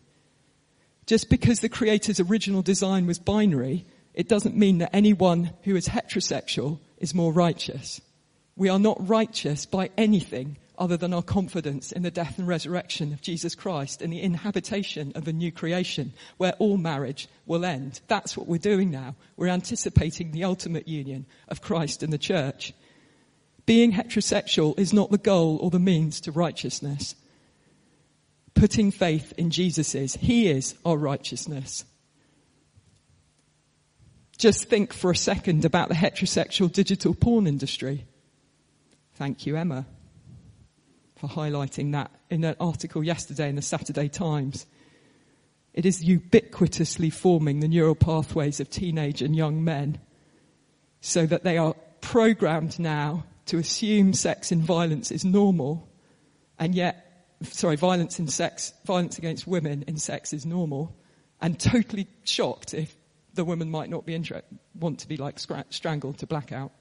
Just 1.07 1.31
because 1.31 1.61
the 1.61 1.71
Creator's 1.71 2.21
original 2.21 2.61
design 2.61 3.07
was 3.07 3.19
binary, 3.19 3.87
it 4.12 4.29
doesn't 4.29 4.59
mean 4.59 4.77
that 4.77 4.95
anyone 4.95 5.55
who 5.62 5.75
is 5.75 5.89
heterosexual 5.89 6.81
is 6.99 7.15
more 7.15 7.33
righteous. 7.33 8.03
We 8.57 8.69
are 8.69 8.79
not 8.79 9.09
righteous 9.09 9.65
by 9.65 9.89
anything 9.97 10.59
other 10.79 10.97
than 10.97 11.14
our 11.14 11.22
confidence 11.22 11.93
in 11.93 12.03
the 12.03 12.11
death 12.11 12.39
and 12.39 12.49
resurrection 12.49 13.12
of 13.12 13.22
Jesus 13.22 13.55
Christ 13.55 14.03
and 14.03 14.12
the 14.12 14.20
inhabitation 14.20 15.12
of 15.14 15.29
a 15.29 15.33
new 15.33 15.53
creation 15.53 16.12
where 16.37 16.55
all 16.59 16.77
marriage 16.77 17.29
will 17.47 17.64
end. 17.64 18.01
That's 18.09 18.37
what 18.37 18.47
we're 18.47 18.59
doing 18.59 18.91
now. 18.91 19.14
We're 19.37 19.49
anticipating 19.49 20.33
the 20.33 20.45
ultimate 20.45 20.89
union 20.89 21.27
of 21.49 21.62
Christ 21.62 22.03
and 22.03 22.12
the 22.12 22.18
church. 22.18 22.72
Being 23.66 23.93
heterosexual 23.93 24.79
is 24.79 24.93
not 24.93 25.11
the 25.11 25.18
goal 25.18 25.59
or 25.61 25.70
the 25.70 25.79
means 25.79 26.20
to 26.22 26.33
righteousness. 26.33 27.14
Putting 28.55 28.91
faith 28.91 29.33
in 29.37 29.51
Jesus 29.51 29.95
is. 29.95 30.14
He 30.14 30.49
is 30.49 30.75
our 30.85 30.97
righteousness. 30.97 31.85
Just 34.37 34.68
think 34.68 34.93
for 34.93 35.11
a 35.11 35.16
second 35.16 35.64
about 35.64 35.89
the 35.89 35.95
heterosexual 35.95 36.70
digital 36.70 37.14
porn 37.14 37.47
industry. 37.47 38.05
Thank 39.14 39.47
you, 39.47 39.57
Emma, 39.57 39.87
for 41.27 41.41
highlighting 41.41 41.93
that 41.93 42.11
in 42.31 42.45
an 42.45 42.57
article 42.61 43.03
yesterday 43.03 43.49
in 43.49 43.57
the 43.57 43.62
Saturday 43.62 44.09
Times. 44.09 44.66
It 45.72 45.87
is 45.87 46.05
ubiquitously 46.05 47.12
forming 47.12 47.61
the 47.61 47.68
neural 47.68 47.95
pathways 47.95 48.61
of 48.61 48.70
teenage 48.70 49.22
and 49.22 49.35
young 49.35 49.64
men 49.64 49.99
so 51.01 51.27
that 51.27 51.45
they 51.45 51.59
are 51.59 51.75
programmed 52.01 52.79
now 52.79 53.25
to 53.47 53.59
assume 53.59 54.12
sex 54.12 54.53
and 54.53 54.62
violence 54.62 55.11
is 55.11 55.25
normal, 55.25 55.89
and 56.59 56.75
yet, 56.75 57.27
sorry, 57.43 57.77
violence 57.77 58.18
in 58.18 58.29
sex, 58.29 58.72
violence 58.85 59.18
against 59.18 59.47
women 59.47 59.85
in 59.87 59.97
sex 59.97 60.33
is 60.33 60.47
normal, 60.47 60.95
and 61.41 61.59
totally 61.59 62.07
shocked 62.25 62.72
if 62.72 62.95
the 63.35 63.45
woman 63.45 63.70
might 63.70 63.91
not 63.91 64.07
be 64.07 64.14
inter- 64.14 64.43
want 64.79 65.01
to 65.01 65.09
be 65.09 65.16
like 65.16 65.39
strangled 65.70 66.18
to 66.18 66.27
blackout. 66.27 66.72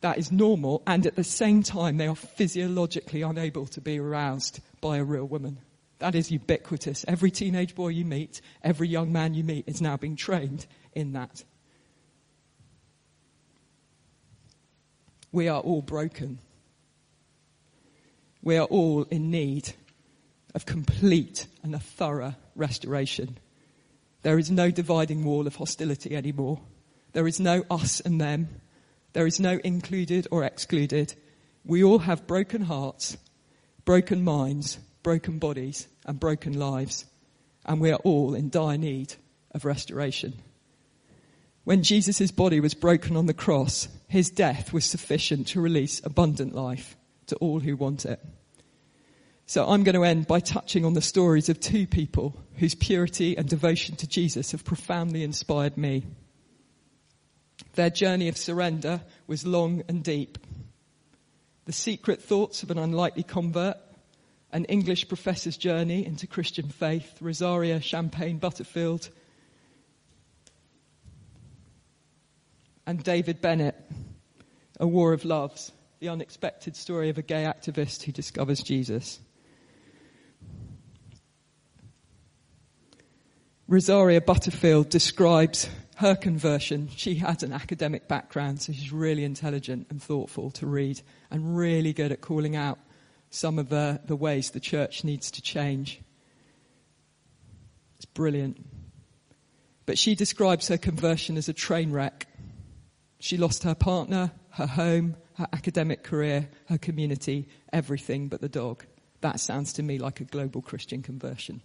That 0.00 0.18
is 0.18 0.30
normal, 0.30 0.82
and 0.86 1.06
at 1.06 1.16
the 1.16 1.24
same 1.24 1.62
time, 1.62 1.96
they 1.96 2.06
are 2.06 2.14
physiologically 2.14 3.22
unable 3.22 3.66
to 3.66 3.80
be 3.80 3.98
aroused 3.98 4.60
by 4.80 4.98
a 4.98 5.04
real 5.04 5.24
woman. 5.24 5.58
That 5.98 6.14
is 6.14 6.30
ubiquitous. 6.30 7.04
Every 7.08 7.30
teenage 7.30 7.74
boy 7.74 7.88
you 7.88 8.04
meet, 8.04 8.40
every 8.62 8.88
young 8.88 9.12
man 9.12 9.34
you 9.34 9.42
meet 9.42 9.68
is 9.68 9.82
now 9.82 9.96
being 9.96 10.14
trained 10.14 10.66
in 10.94 11.12
that. 11.14 11.42
We 15.32 15.48
are 15.48 15.60
all 15.60 15.82
broken. 15.82 16.38
We 18.42 18.56
are 18.56 18.66
all 18.66 19.02
in 19.10 19.30
need 19.30 19.74
of 20.54 20.64
complete 20.64 21.46
and 21.62 21.74
a 21.74 21.80
thorough 21.80 22.34
restoration. 22.54 23.38
There 24.22 24.38
is 24.38 24.50
no 24.50 24.70
dividing 24.70 25.24
wall 25.24 25.46
of 25.46 25.56
hostility 25.56 26.16
anymore. 26.16 26.60
There 27.12 27.26
is 27.26 27.40
no 27.40 27.64
us 27.70 28.00
and 28.00 28.20
them. 28.20 28.48
Dire 29.18 29.26
is 29.26 29.40
no 29.40 29.58
included 29.64 30.28
or 30.30 30.44
excluded. 30.44 31.12
We 31.64 31.82
all 31.82 31.98
have 31.98 32.28
broken 32.28 32.62
hearts, 32.62 33.16
broken 33.84 34.22
minds, 34.22 34.78
broken 35.02 35.40
bodies, 35.40 35.88
and 36.06 36.20
broken 36.20 36.56
lives. 36.56 37.04
And 37.66 37.80
we 37.80 37.90
are 37.90 37.98
all 38.04 38.36
in 38.36 38.48
dire 38.48 38.78
need 38.78 39.16
of 39.50 39.64
restoration. 39.64 40.34
When 41.64 41.82
Jesus' 41.82 42.30
body 42.30 42.60
was 42.60 42.74
broken 42.74 43.16
on 43.16 43.26
the 43.26 43.34
cross, 43.34 43.88
his 44.06 44.30
death 44.30 44.72
was 44.72 44.84
sufficient 44.84 45.48
to 45.48 45.60
release 45.60 46.00
abundant 46.04 46.54
life 46.54 46.96
to 47.26 47.34
all 47.38 47.58
who 47.58 47.74
want 47.74 48.04
it. 48.04 48.24
So 49.46 49.68
I'm 49.68 49.82
going 49.82 49.96
to 49.96 50.04
end 50.04 50.28
by 50.28 50.38
touching 50.38 50.84
on 50.84 50.92
the 50.92 51.02
stories 51.02 51.48
of 51.48 51.58
two 51.58 51.88
people 51.88 52.36
whose 52.54 52.76
purity 52.76 53.36
and 53.36 53.48
devotion 53.48 53.96
to 53.96 54.06
Jesus 54.06 54.52
have 54.52 54.64
profoundly 54.64 55.24
inspired 55.24 55.76
me. 55.76 56.04
Their 57.78 57.90
journey 57.90 58.26
of 58.26 58.36
surrender 58.36 59.02
was 59.28 59.46
long 59.46 59.84
and 59.86 60.02
deep. 60.02 60.36
The 61.66 61.72
secret 61.72 62.20
thoughts 62.20 62.64
of 62.64 62.72
an 62.72 62.78
unlikely 62.78 63.22
convert, 63.22 63.76
an 64.50 64.64
English 64.64 65.06
professor's 65.06 65.56
journey 65.56 66.04
into 66.04 66.26
Christian 66.26 66.70
faith, 66.70 67.08
Rosaria 67.20 67.80
Champagne 67.80 68.38
Butterfield, 68.38 69.10
and 72.84 73.00
David 73.04 73.40
Bennett, 73.40 73.76
A 74.80 74.86
War 74.88 75.12
of 75.12 75.24
Loves, 75.24 75.70
the 76.00 76.08
unexpected 76.08 76.74
story 76.74 77.10
of 77.10 77.18
a 77.18 77.22
gay 77.22 77.44
activist 77.44 78.02
who 78.02 78.10
discovers 78.10 78.60
Jesus. 78.60 79.20
Rosaria 83.68 84.20
Butterfield 84.20 84.88
describes 84.88 85.68
her 85.98 86.14
conversion. 86.14 86.88
She 86.94 87.16
had 87.16 87.42
an 87.42 87.52
academic 87.52 88.06
background, 88.06 88.62
so 88.62 88.72
she's 88.72 88.92
really 88.92 89.24
intelligent 89.24 89.88
and 89.90 90.00
thoughtful 90.00 90.52
to 90.52 90.66
read 90.66 91.00
and 91.28 91.56
really 91.56 91.92
good 91.92 92.12
at 92.12 92.20
calling 92.20 92.54
out 92.54 92.78
some 93.30 93.58
of 93.58 93.68
the, 93.68 94.00
the 94.04 94.14
ways 94.14 94.50
the 94.50 94.60
church 94.60 95.02
needs 95.02 95.32
to 95.32 95.42
change. 95.42 96.00
It's 97.96 98.04
brilliant. 98.04 98.64
But 99.86 99.98
she 99.98 100.14
describes 100.14 100.68
her 100.68 100.78
conversion 100.78 101.36
as 101.36 101.48
a 101.48 101.52
train 101.52 101.90
wreck. 101.90 102.28
She 103.18 103.36
lost 103.36 103.64
her 103.64 103.74
partner, 103.74 104.30
her 104.50 104.68
home, 104.68 105.16
her 105.34 105.48
academic 105.52 106.04
career, 106.04 106.48
her 106.66 106.78
community, 106.78 107.48
everything 107.72 108.28
but 108.28 108.40
the 108.40 108.48
dog. 108.48 108.84
That 109.20 109.40
sounds 109.40 109.72
to 109.72 109.82
me 109.82 109.98
like 109.98 110.20
a 110.20 110.24
global 110.24 110.62
Christian 110.62 111.02
conversion. 111.02 111.60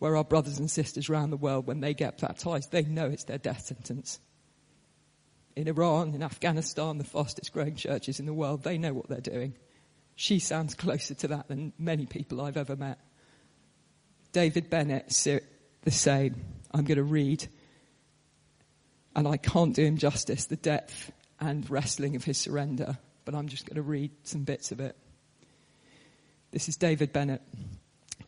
Where 0.00 0.16
our 0.16 0.24
brothers 0.24 0.58
and 0.58 0.68
sisters 0.68 1.08
around 1.08 1.30
the 1.30 1.36
world, 1.36 1.68
when 1.68 1.80
they 1.80 1.94
get 1.94 2.20
baptized, 2.20 2.72
they 2.72 2.82
know 2.82 3.06
it's 3.06 3.24
their 3.24 3.38
death 3.38 3.66
sentence. 3.66 4.18
In 5.54 5.68
Iran, 5.68 6.14
in 6.14 6.22
Afghanistan, 6.22 6.98
the 6.98 7.04
fastest 7.04 7.52
growing 7.52 7.76
churches 7.76 8.18
in 8.18 8.26
the 8.26 8.34
world, 8.34 8.64
they 8.64 8.78
know 8.78 8.92
what 8.92 9.08
they're 9.08 9.20
doing. 9.20 9.54
She 10.16 10.40
sounds 10.40 10.74
closer 10.74 11.14
to 11.14 11.28
that 11.28 11.46
than 11.46 11.72
many 11.78 12.06
people 12.06 12.40
I've 12.40 12.56
ever 12.56 12.74
met. 12.74 12.98
David 14.32 14.68
Bennett, 14.68 15.08
the 15.82 15.90
same. 15.90 16.34
I'm 16.72 16.84
going 16.84 16.98
to 16.98 17.04
read 17.04 17.46
and 19.14 19.26
I 19.26 19.36
can't 19.36 19.74
do 19.74 19.84
him 19.84 19.96
justice, 19.96 20.46
the 20.46 20.56
depth 20.56 21.12
and 21.40 21.68
wrestling 21.68 22.16
of 22.16 22.24
his 22.24 22.38
surrender, 22.38 22.98
but 23.24 23.34
I'm 23.34 23.48
just 23.48 23.66
going 23.66 23.76
to 23.76 23.82
read 23.82 24.10
some 24.22 24.44
bits 24.44 24.72
of 24.72 24.80
it. 24.80 24.96
This 26.52 26.68
is 26.68 26.76
David 26.76 27.12
Bennett. 27.12 27.42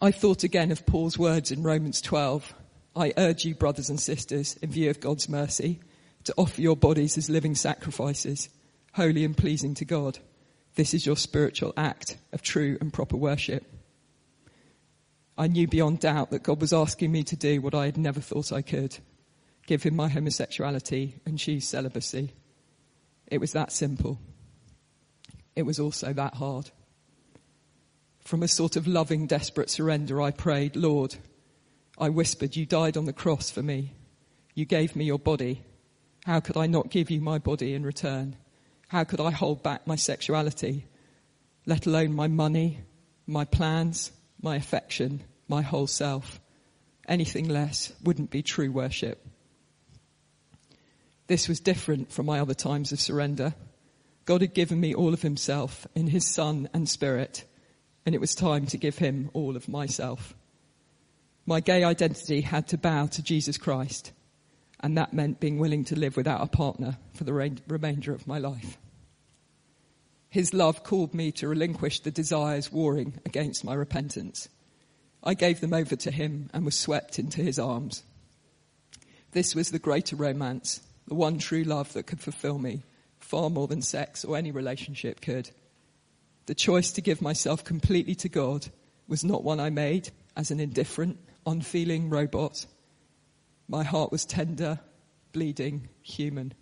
I 0.03 0.11
thought 0.11 0.43
again 0.43 0.73
of 0.73 0.85
Paul's 0.85 1.17
words 1.17 1.53
in 1.53 1.63
Romans 1.63 2.01
12. 2.01 2.53
I 2.97 3.13
urge 3.17 3.45
you, 3.45 3.55
brothers 3.55 3.89
and 3.89 4.01
sisters, 4.01 4.57
in 4.57 4.69
view 4.69 4.91
of 4.91 4.99
God's 4.99 5.29
mercy, 5.29 5.79
to 6.25 6.35
offer 6.37 6.61
your 6.61 6.75
bodies 6.75 7.17
as 7.17 7.31
living 7.31 7.55
sacrifices, 7.55 8.49
holy 8.95 9.25
and 9.25 9.37
pleasing 9.37 9.75
to 9.75 9.85
God. 9.85 10.19
This 10.75 10.93
is 10.93 11.07
your 11.07 11.17
spiritual 11.17 11.73
act 11.77 12.17
of 12.33 12.43
true 12.43 12.79
and 12.81 12.93
proper 12.93 13.17
worship. 13.17 13.65
I 15.39 15.47
knew 15.47 15.69
beyond 15.69 16.01
doubt 16.01 16.33
that 16.33 16.43
God 16.43 16.61
was 16.61 16.73
asking 16.73 17.13
me 17.13 17.23
to 17.23 17.37
do 17.37 17.61
what 17.61 17.73
I 17.73 17.85
had 17.85 17.97
never 17.97 18.21
thought 18.21 18.51
I 18.51 18.63
could 18.63 18.99
give 19.69 19.85
him 19.85 19.95
my 19.95 20.09
homosexuality 20.09 21.21
and 21.25 21.39
choose 21.39 21.69
celibacy. 21.69 22.33
It 23.29 23.39
was 23.39 23.53
that 23.53 23.71
simple. 23.71 24.19
It 25.55 25.63
was 25.63 25.79
also 25.79 26.13
that 26.13 26.35
hard. 26.35 26.73
From 28.25 28.43
a 28.43 28.49
sort 28.49 28.77
of 28.77 28.87
loving, 28.87 29.27
desperate 29.27 29.71
surrender, 29.71 30.21
I 30.23 30.31
prayed, 30.31 30.77
Lord, 30.77 31.17
I 31.99 32.09
whispered, 32.09 32.57
you 32.57 32.67
died 32.67 32.97
on 32.97 33.05
the 33.05 33.13
cross 33.13 33.51
for 33.51 33.63
me. 33.63 33.93
You 34.55 34.65
gave 34.65 34.97
me 34.97 35.05
your 35.05 35.19
body. 35.19 35.63
How 36.25 36.41
could 36.41 36.57
I 36.57 36.67
not 36.67 36.91
give 36.91 37.11
you 37.11 37.21
my 37.21 37.39
body 37.39 37.75
in 37.75 37.85
return? 37.85 38.37
How 38.89 39.05
could 39.05 39.21
I 39.21 39.31
hold 39.31 39.63
back 39.63 39.87
my 39.87 39.97
sexuality, 39.97 40.87
let 41.67 41.87
alone 41.87 42.15
my 42.15 42.29
money, 42.29 42.81
my 43.27 43.45
plans, 43.45 44.13
my 44.41 44.57
affection, 44.57 45.23
my 45.49 45.63
whole 45.63 45.87
self? 45.87 46.41
Anything 47.09 47.49
less 47.49 47.93
wouldn't 48.05 48.31
be 48.31 48.43
true 48.43 48.71
worship. 48.71 49.27
This 51.27 51.49
was 51.49 51.61
different 51.61 52.13
from 52.13 52.27
my 52.27 52.39
other 52.39 52.55
times 52.55 52.93
of 52.93 53.01
surrender. 53.01 53.55
God 54.25 54.43
had 54.43 54.55
given 54.55 54.79
me 54.79 54.95
all 54.95 55.13
of 55.13 55.23
himself 55.23 55.87
in 55.95 56.07
his 56.07 56.27
son 56.27 56.69
and 56.73 56.89
spirit, 56.89 57.45
and 58.05 58.15
it 58.15 58.21
was 58.21 58.35
time 58.35 58.67
to 58.67 58.77
give 58.77 58.99
him 58.99 59.31
all 59.33 59.57
of 59.57 59.69
myself. 59.69 60.35
My 61.47 61.61
gay 61.61 61.85
identity 61.85 62.41
had 62.41 62.69
to 62.69 62.79
bow 62.79 63.07
to 63.07 63.23
Jesus 63.23 63.59
Christ, 63.59 64.13
and 64.81 64.97
that 64.97 65.13
meant 65.13 65.41
being 65.41 65.59
willing 65.59 65.85
to 65.87 65.99
live 65.99 66.17
without 66.17 66.43
a 66.43 66.47
partner 66.47 66.99
for 67.15 67.25
the 67.25 67.33
remainder 67.33 68.13
of 68.13 68.27
my 68.27 68.39
life. 68.39 68.79
His 70.29 70.55
love 70.55 70.83
called 70.83 71.15
me 71.15 71.31
to 71.33 71.49
relinquish 71.49 72.01
the 72.01 72.11
desires 72.11 72.73
warring 72.73 73.21
against 73.27 73.65
my 73.65 73.75
repentance. 73.75 74.49
I 75.23 75.35
gave 75.35 75.61
them 75.61 75.75
over 75.75 75.95
to 75.95 76.11
him 76.11 76.49
and 76.53 76.65
was 76.65 76.79
swept 76.79 77.19
into 77.19 77.43
his 77.43 77.59
arms. 77.59 78.03
This 79.33 79.55
was 79.55 79.71
the 79.71 79.79
greater 79.79 80.17
romance, 80.17 80.81
the 81.07 81.15
one 81.15 81.39
true 81.39 81.65
love 81.65 81.93
that 81.93 82.07
could 82.07 82.21
fulfill 82.21 82.59
me, 82.59 82.83
far 83.21 83.51
more 83.51 83.67
than 83.67 83.83
sex 83.83 84.25
or 84.25 84.37
any 84.37 84.51
relationship 84.51 85.21
could. 85.21 85.51
The 86.47 86.55
choice 86.55 86.93
to 86.93 87.01
give 87.01 87.23
myself 87.23 87.65
completely 87.65 88.15
to 88.17 88.29
God 88.29 88.67
was 89.07 89.25
not 89.25 89.45
one 89.45 89.61
I 89.61 89.71
made 89.71 90.11
as 90.37 90.51
an 90.51 90.61
indifferent, 90.61 91.19
unfeeling 91.47 92.11
robot. 92.11 92.67
My 93.69 93.85
heart 93.85 94.11
was 94.11 94.25
tender, 94.25 94.81
bleeding, 95.33 95.89
human. 96.03 96.55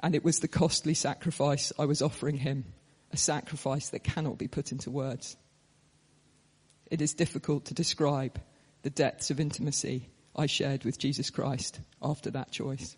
And 0.00 0.14
it 0.14 0.24
was 0.24 0.40
the 0.40 0.48
costly 0.48 0.94
sacrifice 0.94 1.72
I 1.78 1.84
was 1.84 2.02
offering 2.02 2.36
him, 2.36 2.64
a 3.12 3.16
sacrifice 3.16 3.90
that 3.90 4.04
cannot 4.04 4.38
be 4.38 4.48
put 4.48 4.72
into 4.72 4.90
words. 4.90 5.36
It 6.90 7.00
is 7.00 7.14
difficult 7.14 7.66
to 7.66 7.74
describe 7.74 8.40
the 8.82 8.90
depths 8.90 9.30
of 9.30 9.40
intimacy 9.40 10.08
I 10.34 10.46
shared 10.46 10.84
with 10.84 10.98
Jesus 10.98 11.30
Christ 11.30 11.80
after 12.00 12.30
that 12.30 12.52
choice. 12.52 12.96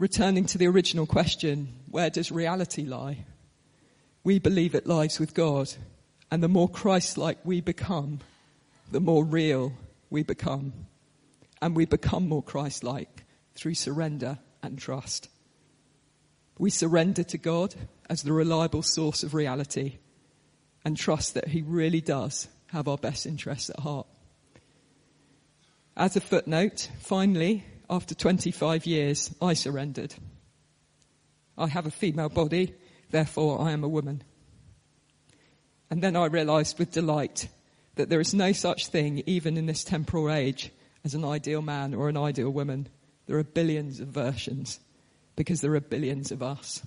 Returning 0.00 0.46
to 0.46 0.56
the 0.56 0.66
original 0.66 1.04
question, 1.04 1.74
where 1.90 2.08
does 2.08 2.32
reality 2.32 2.86
lie? 2.86 3.26
We 4.24 4.38
believe 4.38 4.74
it 4.74 4.86
lies 4.86 5.20
with 5.20 5.34
God, 5.34 5.70
and 6.30 6.42
the 6.42 6.48
more 6.48 6.70
Christ-like 6.70 7.40
we 7.44 7.60
become, 7.60 8.20
the 8.90 9.00
more 9.00 9.22
real 9.22 9.74
we 10.08 10.22
become. 10.22 10.72
And 11.60 11.76
we 11.76 11.84
become 11.84 12.30
more 12.30 12.42
Christ-like 12.42 13.24
through 13.54 13.74
surrender 13.74 14.38
and 14.62 14.78
trust. 14.78 15.28
We 16.58 16.70
surrender 16.70 17.22
to 17.24 17.36
God 17.36 17.74
as 18.08 18.22
the 18.22 18.32
reliable 18.32 18.82
source 18.82 19.22
of 19.22 19.34
reality 19.34 19.98
and 20.82 20.96
trust 20.96 21.34
that 21.34 21.48
He 21.48 21.60
really 21.60 22.00
does 22.00 22.48
have 22.68 22.88
our 22.88 22.96
best 22.96 23.26
interests 23.26 23.68
at 23.68 23.80
heart. 23.80 24.06
As 25.94 26.16
a 26.16 26.22
footnote, 26.22 26.88
finally, 27.00 27.66
after 27.90 28.14
25 28.14 28.86
years, 28.86 29.34
I 29.42 29.54
surrendered. 29.54 30.14
I 31.58 31.66
have 31.66 31.86
a 31.86 31.90
female 31.90 32.28
body, 32.28 32.72
therefore 33.10 33.60
I 33.60 33.72
am 33.72 33.82
a 33.82 33.88
woman. 33.88 34.22
And 35.90 36.00
then 36.00 36.14
I 36.14 36.26
realized 36.26 36.78
with 36.78 36.92
delight 36.92 37.48
that 37.96 38.08
there 38.08 38.20
is 38.20 38.32
no 38.32 38.52
such 38.52 38.86
thing, 38.86 39.24
even 39.26 39.56
in 39.56 39.66
this 39.66 39.82
temporal 39.82 40.30
age, 40.30 40.70
as 41.04 41.14
an 41.14 41.24
ideal 41.24 41.62
man 41.62 41.92
or 41.92 42.08
an 42.08 42.16
ideal 42.16 42.50
woman. 42.50 42.88
There 43.26 43.38
are 43.38 43.44
billions 43.44 43.98
of 43.98 44.08
versions 44.08 44.78
because 45.34 45.60
there 45.60 45.74
are 45.74 45.80
billions 45.80 46.30
of 46.30 46.42
us. 46.42 46.82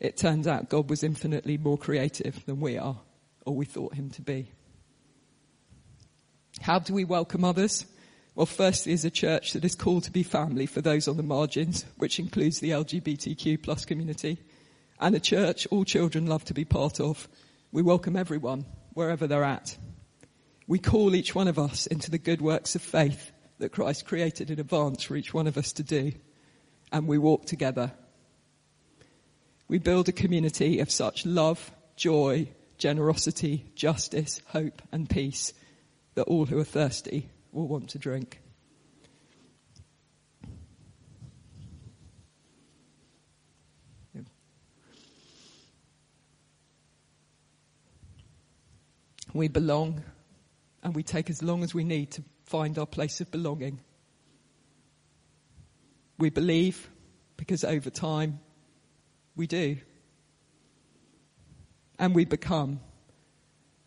It 0.00 0.16
turns 0.16 0.48
out 0.48 0.68
God 0.68 0.90
was 0.90 1.04
infinitely 1.04 1.56
more 1.56 1.78
creative 1.78 2.44
than 2.46 2.60
we 2.60 2.76
are 2.76 2.98
or 3.44 3.54
we 3.54 3.64
thought 3.64 3.94
him 3.94 4.10
to 4.10 4.22
be. 4.22 4.50
How 6.60 6.80
do 6.80 6.94
we 6.94 7.04
welcome 7.04 7.44
others? 7.44 7.86
Well, 8.36 8.44
firstly, 8.44 8.92
as 8.92 9.06
a 9.06 9.10
church 9.10 9.54
that 9.54 9.64
is 9.64 9.74
called 9.74 10.04
to 10.04 10.10
be 10.10 10.22
family 10.22 10.66
for 10.66 10.82
those 10.82 11.08
on 11.08 11.16
the 11.16 11.22
margins, 11.22 11.86
which 11.96 12.18
includes 12.18 12.60
the 12.60 12.68
LGBTQ 12.68 13.62
plus 13.62 13.86
community, 13.86 14.36
and 15.00 15.14
a 15.14 15.20
church 15.20 15.66
all 15.70 15.86
children 15.86 16.26
love 16.26 16.44
to 16.44 16.54
be 16.54 16.66
part 16.66 17.00
of, 17.00 17.28
we 17.72 17.80
welcome 17.80 18.14
everyone, 18.14 18.66
wherever 18.92 19.26
they're 19.26 19.42
at. 19.42 19.78
We 20.66 20.78
call 20.78 21.14
each 21.14 21.34
one 21.34 21.48
of 21.48 21.58
us 21.58 21.86
into 21.86 22.10
the 22.10 22.18
good 22.18 22.42
works 22.42 22.74
of 22.74 22.82
faith 22.82 23.32
that 23.58 23.72
Christ 23.72 24.04
created 24.04 24.50
in 24.50 24.60
advance 24.60 25.02
for 25.02 25.16
each 25.16 25.32
one 25.32 25.46
of 25.46 25.56
us 25.56 25.72
to 25.72 25.82
do, 25.82 26.12
and 26.92 27.08
we 27.08 27.16
walk 27.16 27.46
together. 27.46 27.92
We 29.66 29.78
build 29.78 30.10
a 30.10 30.12
community 30.12 30.80
of 30.80 30.90
such 30.90 31.24
love, 31.24 31.70
joy, 31.96 32.50
generosity, 32.76 33.64
justice, 33.74 34.42
hope, 34.48 34.82
and 34.92 35.08
peace 35.08 35.54
that 36.16 36.24
all 36.24 36.44
who 36.44 36.58
are 36.58 36.64
thirsty 36.64 37.30
will 37.56 37.66
want 37.66 37.88
to 37.88 37.98
drink. 37.98 38.40
We 49.32 49.48
belong 49.48 50.02
and 50.82 50.94
we 50.94 51.02
take 51.02 51.28
as 51.28 51.42
long 51.42 51.62
as 51.62 51.74
we 51.74 51.84
need 51.84 52.10
to 52.12 52.22
find 52.46 52.78
our 52.78 52.86
place 52.86 53.20
of 53.20 53.30
belonging. 53.30 53.80
We 56.18 56.30
believe 56.30 56.88
because 57.36 57.62
over 57.62 57.90
time 57.90 58.38
we 59.34 59.46
do 59.46 59.76
and 61.98 62.14
we 62.14 62.24
become. 62.24 62.80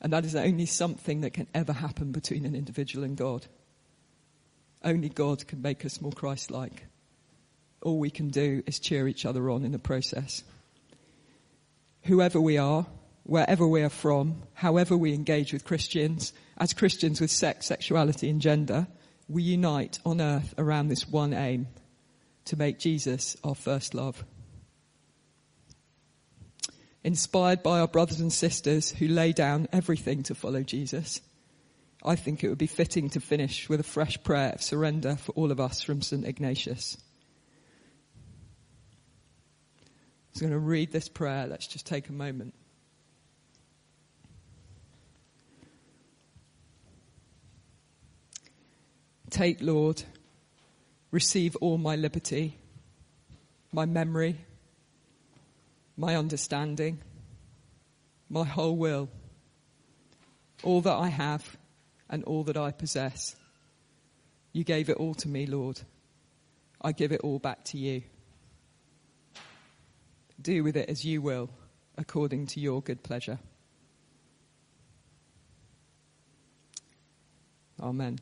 And 0.01 0.13
that 0.13 0.23
is 0.23 0.35
only 0.35 0.67
something 0.67 1.21
that 1.21 1.33
can 1.33 1.47
ever 1.53 1.73
happen 1.73 2.11
between 2.11 2.45
an 2.45 2.55
individual 2.55 3.03
and 3.03 3.17
God. 3.17 3.47
Only 4.83 5.09
God 5.09 5.47
can 5.47 5.61
make 5.61 5.85
us 5.85 6.01
more 6.01 6.11
Christ-like. 6.11 6.85
All 7.81 7.99
we 7.99 8.09
can 8.09 8.29
do 8.29 8.63
is 8.65 8.79
cheer 8.79 9.07
each 9.07 9.25
other 9.25 9.49
on 9.49 9.63
in 9.63 9.71
the 9.71 9.79
process. 9.79 10.43
Whoever 12.03 12.39
we 12.39 12.57
are, 12.57 12.85
wherever 13.23 13.67
we 13.67 13.81
are 13.81 13.89
from, 13.89 14.43
however 14.53 14.95
we 14.97 15.13
engage 15.13 15.53
with 15.53 15.65
Christians, 15.65 16.33
as 16.57 16.73
Christians 16.73 17.21
with 17.21 17.31
sex, 17.31 17.67
sexuality 17.67 18.29
and 18.29 18.41
gender, 18.41 18.87
we 19.27 19.43
unite 19.43 19.99
on 20.05 20.21
earth 20.21 20.53
around 20.57 20.87
this 20.87 21.07
one 21.07 21.33
aim, 21.33 21.67
to 22.45 22.55
make 22.55 22.79
Jesus 22.79 23.37
our 23.43 23.55
first 23.55 23.93
love 23.93 24.23
inspired 27.03 27.63
by 27.63 27.79
our 27.79 27.87
brothers 27.87 28.19
and 28.19 28.31
sisters 28.31 28.91
who 28.91 29.07
lay 29.07 29.31
down 29.31 29.67
everything 29.71 30.23
to 30.23 30.35
follow 30.35 30.63
Jesus, 30.63 31.21
I 32.03 32.15
think 32.15 32.43
it 32.43 32.49
would 32.49 32.57
be 32.57 32.67
fitting 32.67 33.09
to 33.11 33.19
finish 33.19 33.67
with 33.67 33.81
a 33.81 33.83
fresh 33.83 34.21
prayer 34.23 34.51
of 34.53 34.61
surrender 34.61 35.17
for 35.17 35.33
all 35.33 35.51
of 35.51 35.59
us 35.59 35.81
from 35.81 36.01
St. 36.01 36.25
Ignatius. 36.25 36.97
I'm 40.35 40.41
going 40.41 40.51
to 40.53 40.59
read 40.59 40.93
this 40.93 41.09
prayer. 41.09 41.47
Let's 41.47 41.67
just 41.67 41.85
take 41.85 42.07
a 42.07 42.13
moment. 42.13 42.53
Take, 49.29 49.61
Lord, 49.61 50.01
receive 51.11 51.57
all 51.57 51.77
my 51.77 51.97
liberty, 51.97 52.57
my 53.73 53.85
memory, 53.85 54.37
my 55.97 56.15
understanding, 56.15 56.99
my 58.29 58.45
whole 58.45 58.77
will, 58.77 59.09
all 60.63 60.79
that 60.81 60.95
I 60.95 61.09
have 61.09 61.58
and 62.09 62.23
all 62.23 62.43
that 62.45 62.57
I 62.57 62.71
possess. 62.71 63.35
You 64.51 64.63
gave 64.63 64.89
it 64.89 64.97
all 64.97 65.13
to 65.15 65.27
me, 65.27 65.45
Lord. 65.45 65.79
I 66.81 66.91
give 66.91 67.11
it 67.11 67.21
all 67.21 67.39
back 67.39 67.65
to 67.65 67.77
you. 67.77 68.03
Do 70.41 70.63
with 70.63 70.77
it 70.77 70.89
as 70.89 71.03
you 71.03 71.21
will, 71.21 71.49
according 71.97 72.47
to 72.47 72.59
your 72.59 72.81
good 72.81 73.03
pleasure. 73.03 73.39
Amen. 77.81 78.19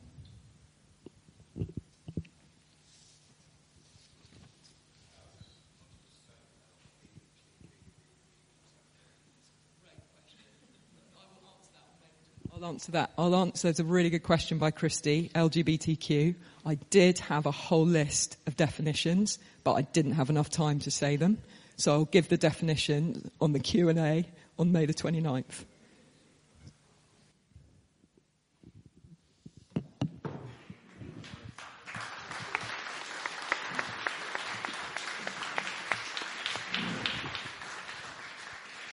I'll 12.60 12.70
answer 12.70 12.90
that. 12.92 13.12
I'll 13.16 13.36
answer. 13.36 13.68
There's 13.68 13.78
a 13.78 13.84
really 13.84 14.10
good 14.10 14.24
question 14.24 14.58
by 14.58 14.72
Christy, 14.72 15.30
LGBTQ. 15.32 16.34
I 16.66 16.74
did 16.90 17.20
have 17.20 17.46
a 17.46 17.52
whole 17.52 17.86
list 17.86 18.36
of 18.48 18.56
definitions, 18.56 19.38
but 19.62 19.74
I 19.74 19.82
didn't 19.82 20.12
have 20.12 20.28
enough 20.28 20.50
time 20.50 20.80
to 20.80 20.90
say 20.90 21.14
them. 21.14 21.38
So 21.76 21.92
I'll 21.92 22.04
give 22.06 22.28
the 22.28 22.36
definition 22.36 23.30
on 23.40 23.52
the 23.52 23.60
Q&A 23.60 24.26
on 24.58 24.72
May 24.72 24.86
the 24.86 24.94
29th. 24.94 25.66